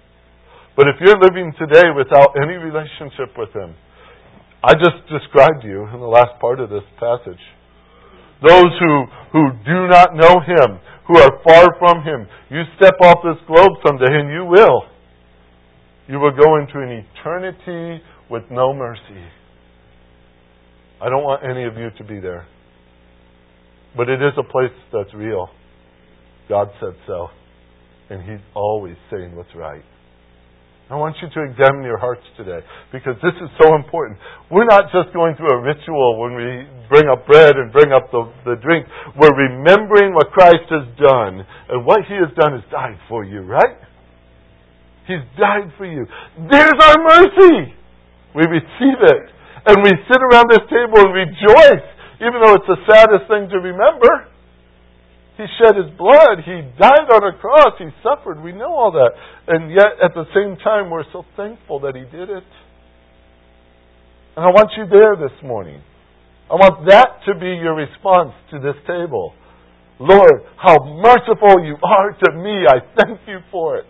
But 0.77 0.89
if 0.89 0.97
you're 1.01 1.19
living 1.19 1.53
today 1.59 1.89
without 1.97 2.37
any 2.37 2.55
relationship 2.55 3.37
with 3.37 3.51
him, 3.55 3.75
I 4.63 4.75
just 4.75 5.09
described 5.09 5.65
you 5.65 5.87
in 5.93 6.01
the 6.01 6.07
last 6.07 6.41
part 6.41 6.61
of 6.61 6.71
this 6.71 6.85
passage. 6.99 7.41
Those 8.43 8.73
who, 8.79 9.05
who 9.33 9.51
do 9.65 9.89
not 9.89 10.15
know 10.15 10.41
him, 10.41 10.79
who 11.07 11.19
are 11.19 11.41
far 11.47 11.67
from 11.79 12.03
him, 12.03 12.27
you 12.51 12.63
step 12.77 12.95
off 13.03 13.19
this 13.25 13.41
globe 13.47 13.73
someday, 13.87 14.21
and 14.21 14.31
you 14.31 14.45
will. 14.45 14.83
You 16.09 16.19
will 16.19 16.33
go 16.33 16.57
into 16.57 16.79
an 16.79 17.05
eternity 17.05 18.03
with 18.31 18.45
no 18.51 18.73
mercy. 18.75 19.25
I 21.01 21.09
don't 21.09 21.25
want 21.25 21.43
any 21.45 21.65
of 21.65 21.77
you 21.77 21.91
to 21.99 22.05
be 22.05 22.21
there. 22.21 22.47
But 23.97 24.09
it 24.09 24.21
is 24.21 24.33
a 24.39 24.43
place 24.43 24.73
that's 24.93 25.13
real. 25.15 25.49
God 26.49 26.69
said 26.81 26.95
so. 27.07 27.29
And 28.11 28.23
He's 28.23 28.45
always 28.55 28.97
saying 29.11 29.35
what's 29.35 29.55
right. 29.55 29.83
I 30.87 30.95
want 30.95 31.19
you 31.19 31.27
to 31.27 31.41
examine 31.43 31.83
your 31.83 31.99
hearts 31.99 32.23
today 32.39 32.63
because 32.95 33.19
this 33.19 33.35
is 33.43 33.51
so 33.59 33.75
important. 33.75 34.23
We're 34.51 34.71
not 34.71 34.87
just 34.95 35.11
going 35.11 35.35
through 35.35 35.51
a 35.51 35.61
ritual 35.61 36.23
when 36.23 36.39
we 36.39 36.49
bring 36.87 37.11
up 37.11 37.27
bread 37.27 37.59
and 37.59 37.75
bring 37.75 37.91
up 37.91 38.15
the, 38.15 38.31
the 38.47 38.55
drink. 38.63 38.87
We're 39.19 39.35
remembering 39.35 40.15
what 40.15 40.31
Christ 40.31 40.71
has 40.71 40.87
done. 40.95 41.43
And 41.75 41.83
what 41.83 42.07
He 42.07 42.15
has 42.15 42.31
done 42.39 42.55
is 42.55 42.63
died 42.71 43.03
for 43.11 43.27
you, 43.27 43.43
right? 43.43 43.83
He's 45.11 45.27
died 45.35 45.75
for 45.75 45.87
you. 45.87 46.07
There's 46.51 46.79
our 46.79 46.99
mercy. 47.03 47.75
We 48.39 48.47
receive 48.47 48.99
it. 49.11 49.27
And 49.67 49.83
we 49.83 49.91
sit 50.07 50.23
around 50.23 50.47
this 50.55 50.63
table 50.71 51.03
and 51.03 51.11
rejoice 51.11 51.97
even 52.21 52.41
though 52.41 52.57
it's 52.57 52.69
the 52.69 52.81
saddest 52.89 53.29
thing 53.29 53.49
to 53.53 53.59
remember. 53.61 54.29
He 55.37 55.45
shed 55.61 55.77
his 55.77 55.93
blood. 55.99 56.41
He 56.45 56.65
died 56.81 57.09
on 57.13 57.23
a 57.23 57.37
cross. 57.39 57.77
He 57.79 57.89
suffered. 58.03 58.43
We 58.43 58.53
know 58.53 58.73
all 58.73 58.93
that. 58.93 59.11
And 59.49 59.71
yet, 59.71 60.01
at 60.03 60.15
the 60.15 60.25
same 60.35 60.57
time, 60.65 60.91
we're 60.91 61.05
so 61.13 61.25
thankful 61.37 61.81
that 61.81 61.95
he 61.95 62.03
did 62.05 62.31
it. 62.31 62.49
And 64.37 64.45
I 64.45 64.49
want 64.49 64.71
you 64.77 64.87
there 64.89 65.17
this 65.17 65.37
morning. 65.43 65.83
I 66.51 66.55
want 66.55 66.89
that 66.89 67.21
to 67.27 67.39
be 67.39 67.53
your 67.61 67.75
response 67.75 68.33
to 68.51 68.61
this 68.61 68.77
table. 68.87 69.35
Lord, 69.99 70.45
how 70.57 70.77
merciful 71.05 71.65
you 71.65 71.77
are 71.83 72.13
to 72.13 72.33
me. 72.33 72.65
I 72.69 72.81
thank 72.97 73.21
you 73.27 73.41
for 73.51 73.77
it. 73.77 73.87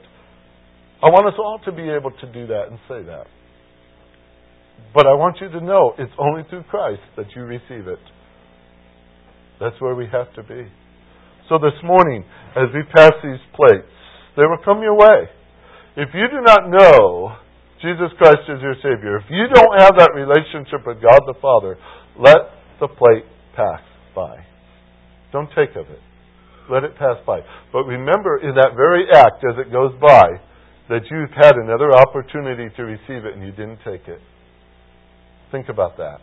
I 1.03 1.07
want 1.11 1.27
us 1.27 1.35
all 1.39 1.61
to 1.65 1.73
be 1.73 1.83
able 1.91 2.11
to 2.11 2.33
do 2.33 2.47
that 2.47 2.69
and 2.71 2.79
say 2.89 3.03
that. 3.05 3.27
But 4.95 5.07
I 5.07 5.15
want 5.15 5.37
you 5.41 5.49
to 5.49 5.61
know 5.61 5.93
it's 5.99 6.13
only 6.19 6.43
through 6.49 6.65
Christ 6.65 7.03
that 7.17 7.27
you 7.37 7.43
receive 7.43 7.87
it. 7.87 7.99
That's 9.61 9.81
where 9.81 9.95
we 9.95 10.07
have 10.11 10.33
to 10.35 10.43
be. 10.43 10.67
So 11.49 11.59
this 11.59 11.79
morning, 11.85 12.25
as 12.57 12.69
we 12.75 12.83
pass 12.95 13.13
these 13.23 13.43
plates, 13.55 13.87
they 14.37 14.43
will 14.43 14.59
come 14.65 14.83
your 14.83 14.97
way. 14.97 15.31
If 15.97 16.11
you 16.13 16.27
do 16.29 16.43
not 16.43 16.69
know 16.69 17.37
Jesus 17.81 18.11
Christ 18.19 18.49
is 18.49 18.61
your 18.61 18.75
Savior, 18.83 19.17
if 19.17 19.31
you 19.31 19.47
don't 19.55 19.81
have 19.81 19.95
that 19.97 20.13
relationship 20.15 20.87
with 20.87 21.01
God 21.01 21.21
the 21.27 21.39
Father, 21.41 21.79
let 22.19 22.51
the 22.81 22.89
plate 22.89 23.25
pass 23.55 23.81
by. 24.15 24.45
Don't 25.33 25.49
take 25.55 25.77
of 25.77 25.87
it. 25.89 26.01
Let 26.71 26.83
it 26.83 26.99
pass 26.99 27.17
by. 27.27 27.41
But 27.73 27.85
remember, 27.85 28.39
in 28.43 28.55
that 28.57 28.75
very 28.75 29.07
act, 29.15 29.45
as 29.45 29.55
it 29.59 29.71
goes 29.71 29.93
by, 30.01 30.43
that 30.89 31.03
you've 31.11 31.35
had 31.35 31.55
another 31.57 31.93
opportunity 31.93 32.75
to 32.77 32.83
receive 32.83 33.25
it 33.25 33.35
and 33.35 33.43
you 33.43 33.53
didn't 33.53 33.79
take 33.85 34.09
it. 34.09 34.21
Think 35.53 35.69
about 35.69 35.97
that. 35.99 36.19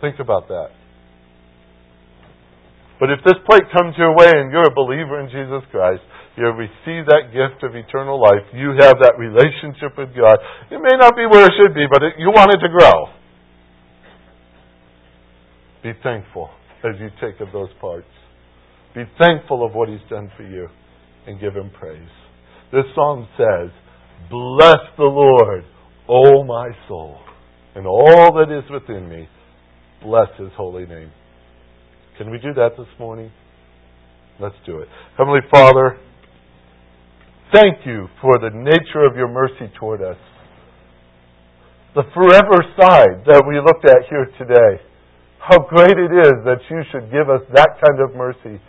Think 0.00 0.16
about 0.20 0.48
that. 0.48 0.68
But 2.98 3.12
if 3.12 3.20
this 3.24 3.36
plate 3.44 3.68
comes 3.76 3.94
your 3.98 4.16
way 4.16 4.32
and 4.32 4.50
you're 4.50 4.68
a 4.68 4.74
believer 4.74 5.20
in 5.20 5.28
Jesus 5.28 5.68
Christ, 5.70 6.00
you 6.36 6.44
have 6.44 6.56
received 6.56 7.08
that 7.08 7.32
gift 7.32 7.64
of 7.64 7.76
eternal 7.76 8.20
life, 8.20 8.44
you 8.52 8.76
have 8.80 9.00
that 9.00 9.16
relationship 9.18 9.96
with 9.96 10.16
God. 10.16 10.36
It 10.70 10.80
may 10.80 10.96
not 10.96 11.16
be 11.16 11.24
where 11.24 11.44
it 11.44 11.52
should 11.56 11.74
be, 11.74 11.84
but 11.90 12.02
it, 12.02 12.14
you 12.18 12.28
want 12.28 12.52
it 12.52 12.60
to 12.60 12.68
grow. 12.68 13.12
Be 15.82 15.92
thankful 16.02 16.50
as 16.84 16.96
you 17.00 17.08
take 17.20 17.40
of 17.40 17.52
those 17.52 17.70
parts. 17.80 18.08
Be 18.94 19.04
thankful 19.18 19.64
of 19.64 19.74
what 19.74 19.88
He's 19.88 20.04
done 20.08 20.30
for 20.36 20.42
you 20.42 20.68
and 21.26 21.40
give 21.40 21.54
Him 21.54 21.70
praise. 21.78 22.08
This 22.72 22.84
psalm 22.94 23.28
says, 23.36 23.70
Bless 24.30 24.80
the 24.96 25.04
Lord, 25.04 25.64
O 26.08 26.44
my 26.44 26.70
soul, 26.88 27.18
and 27.74 27.86
all 27.86 28.32
that 28.34 28.50
is 28.50 28.68
within 28.70 29.08
me. 29.08 29.28
Bless 30.02 30.28
His 30.38 30.50
holy 30.56 30.86
name. 30.86 31.12
Can 32.18 32.30
we 32.30 32.38
do 32.38 32.54
that 32.54 32.70
this 32.78 32.88
morning? 32.98 33.30
Let's 34.40 34.56
do 34.64 34.78
it. 34.78 34.88
Heavenly 35.18 35.44
Father, 35.50 35.98
thank 37.52 37.84
you 37.84 38.08
for 38.22 38.38
the 38.38 38.48
nature 38.52 39.04
of 39.04 39.16
your 39.16 39.28
mercy 39.28 39.70
toward 39.78 40.00
us. 40.00 40.16
The 41.94 42.04
forever 42.14 42.64
side 42.80 43.24
that 43.26 43.44
we 43.46 43.60
looked 43.60 43.84
at 43.84 44.08
here 44.08 44.28
today. 44.38 44.82
How 45.38 45.58
great 45.58 45.96
it 45.96 46.12
is 46.12 46.32
that 46.44 46.60
you 46.70 46.82
should 46.90 47.12
give 47.12 47.28
us 47.28 47.42
that 47.54 47.76
kind 47.84 48.00
of 48.00 48.16
mercy 48.16 48.60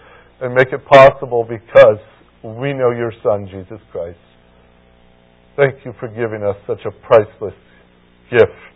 and 0.41 0.53
make 0.53 0.73
it 0.73 0.85
possible 0.85 1.47
because 1.47 1.99
we 2.43 2.73
know 2.73 2.91
your 2.91 3.13
Son, 3.23 3.47
Jesus 3.49 3.79
Christ. 3.91 4.19
Thank 5.55 5.85
you 5.85 5.93
for 5.99 6.09
giving 6.09 6.43
us 6.43 6.55
such 6.67 6.85
a 6.85 6.91
priceless 7.07 7.55
gift, 8.29 8.75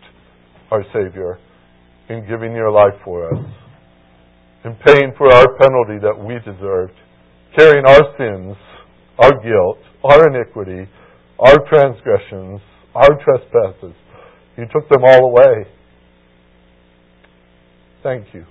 our 0.70 0.82
Savior, 0.94 1.38
in 2.08 2.26
giving 2.26 2.52
your 2.52 2.72
life 2.72 2.98
for 3.04 3.32
us 3.32 3.61
in 4.64 4.76
paying 4.86 5.12
for 5.18 5.32
our 5.32 5.46
penalty 5.58 5.98
that 5.98 6.14
we 6.16 6.34
deserved, 6.46 6.94
carrying 7.56 7.84
our 7.84 8.02
sins, 8.16 8.56
our 9.18 9.32
guilt, 9.42 9.78
our 10.04 10.28
iniquity, 10.28 10.88
our 11.38 11.58
transgressions, 11.68 12.60
our 12.94 13.10
trespasses. 13.24 13.94
You 14.56 14.64
took 14.72 14.88
them 14.88 15.02
all 15.04 15.30
away. 15.30 15.66
Thank 18.02 18.26
you. 18.34 18.44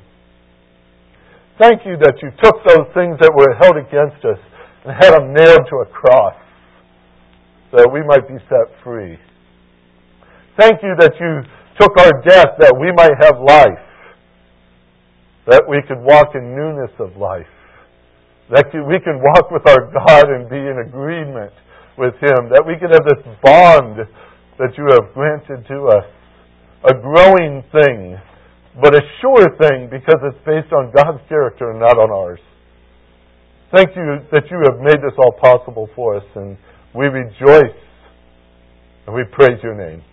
Thank 1.60 1.86
you 1.86 1.96
that 2.02 2.16
you 2.22 2.32
took 2.42 2.56
those 2.66 2.88
things 2.94 3.18
that 3.22 3.32
were 3.36 3.54
held 3.62 3.78
against 3.78 4.26
us 4.26 4.40
and 4.84 4.96
had 4.98 5.14
them 5.14 5.34
nailed 5.34 5.62
to 5.70 5.76
a 5.84 5.86
cross 5.86 6.36
so 7.70 7.78
that 7.78 7.90
we 7.92 8.02
might 8.04 8.28
be 8.28 8.36
set 8.50 8.68
free. 8.84 9.18
Thank 10.60 10.84
you 10.84 10.96
that 11.00 11.14
you 11.20 11.44
took 11.80 11.98
our 12.00 12.12
death 12.28 12.60
that 12.60 12.76
we 12.80 12.92
might 12.92 13.16
have 13.22 13.40
life 13.40 13.80
that 15.48 15.64
we 15.68 15.82
could 15.88 16.00
walk 16.02 16.36
in 16.36 16.56
newness 16.56 16.92
of 17.00 17.18
life. 17.18 17.50
That 18.52 18.68
we 18.74 19.00
can 19.00 19.24
walk 19.24 19.50
with 19.50 19.64
our 19.66 19.90
God 19.92 20.30
and 20.30 20.50
be 20.50 20.60
in 20.60 20.84
agreement 20.86 21.54
with 21.98 22.14
Him. 22.22 22.52
That 22.52 22.64
we 22.68 22.76
can 22.78 22.92
have 22.92 23.06
this 23.08 23.24
bond 23.42 24.06
that 24.60 24.78
you 24.78 24.86
have 24.92 25.14
granted 25.14 25.66
to 25.68 25.88
us. 25.88 26.06
A 26.84 26.94
growing 26.94 27.64
thing, 27.72 28.18
but 28.82 28.94
a 28.94 29.02
sure 29.22 29.48
thing 29.58 29.90
because 29.90 30.20
it's 30.24 30.46
based 30.46 30.74
on 30.74 30.92
God's 30.94 31.22
character 31.30 31.72
and 31.72 31.80
not 31.80 31.98
on 31.98 32.12
ours. 32.12 32.40
Thank 33.74 33.96
you 33.96 34.20
that 34.32 34.44
you 34.52 34.60
have 34.68 34.82
made 34.82 35.00
this 35.02 35.16
all 35.18 35.32
possible 35.32 35.88
for 35.96 36.18
us, 36.18 36.26
and 36.36 36.58
we 36.94 37.06
rejoice 37.08 37.78
and 39.08 39.16
we 39.16 39.24
praise 39.32 39.58
your 39.64 39.76
name. 39.76 40.04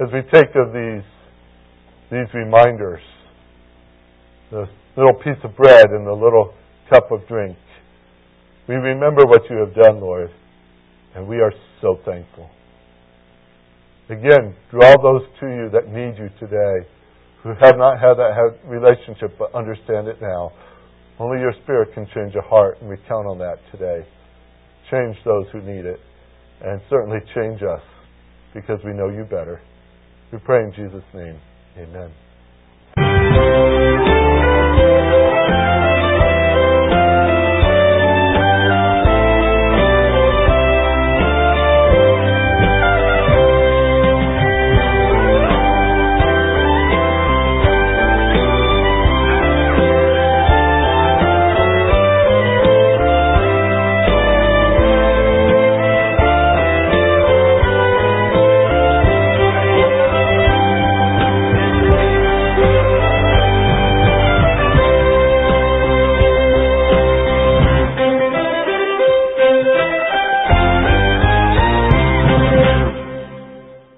As 0.00 0.08
we 0.12 0.20
take 0.32 0.54
of 0.54 0.72
these, 0.72 1.02
these 2.10 2.32
reminders, 2.34 3.00
the 4.50 4.66
little 4.96 5.14
piece 5.14 5.38
of 5.44 5.56
bread 5.56 5.86
and 5.90 6.06
the 6.06 6.12
little 6.12 6.54
cup 6.90 7.10
of 7.12 7.26
drink. 7.28 7.56
We 8.68 8.74
remember 8.74 9.24
what 9.26 9.42
you 9.50 9.56
have 9.58 9.74
done, 9.74 10.00
Lord, 10.00 10.30
and 11.14 11.26
we 11.26 11.40
are 11.40 11.52
so 11.80 11.98
thankful. 12.04 12.50
Again, 14.10 14.54
draw 14.70 14.94
those 15.02 15.22
to 15.40 15.46
you 15.46 15.70
that 15.72 15.88
need 15.88 16.18
you 16.18 16.30
today, 16.40 16.86
who 17.42 17.50
have 17.60 17.76
not 17.76 18.00
had 18.00 18.14
that 18.14 18.58
relationship 18.64 19.36
but 19.38 19.54
understand 19.54 20.08
it 20.08 20.20
now. 20.20 20.50
Only 21.18 21.40
your 21.40 21.52
Spirit 21.62 21.92
can 21.94 22.06
change 22.14 22.34
a 22.34 22.42
heart, 22.48 22.78
and 22.80 22.88
we 22.88 22.96
count 23.08 23.26
on 23.26 23.38
that 23.38 23.58
today. 23.72 24.06
Change 24.90 25.16
those 25.24 25.46
who 25.52 25.60
need 25.60 25.84
it, 25.84 26.00
and 26.62 26.80
certainly 26.88 27.18
change 27.34 27.62
us 27.62 27.82
because 28.54 28.78
we 28.84 28.92
know 28.92 29.08
you 29.08 29.24
better. 29.24 29.60
We 30.32 30.38
pray 30.38 30.64
in 30.64 30.72
Jesus' 30.72 31.04
name. 31.14 31.40
Amen. 31.76 32.10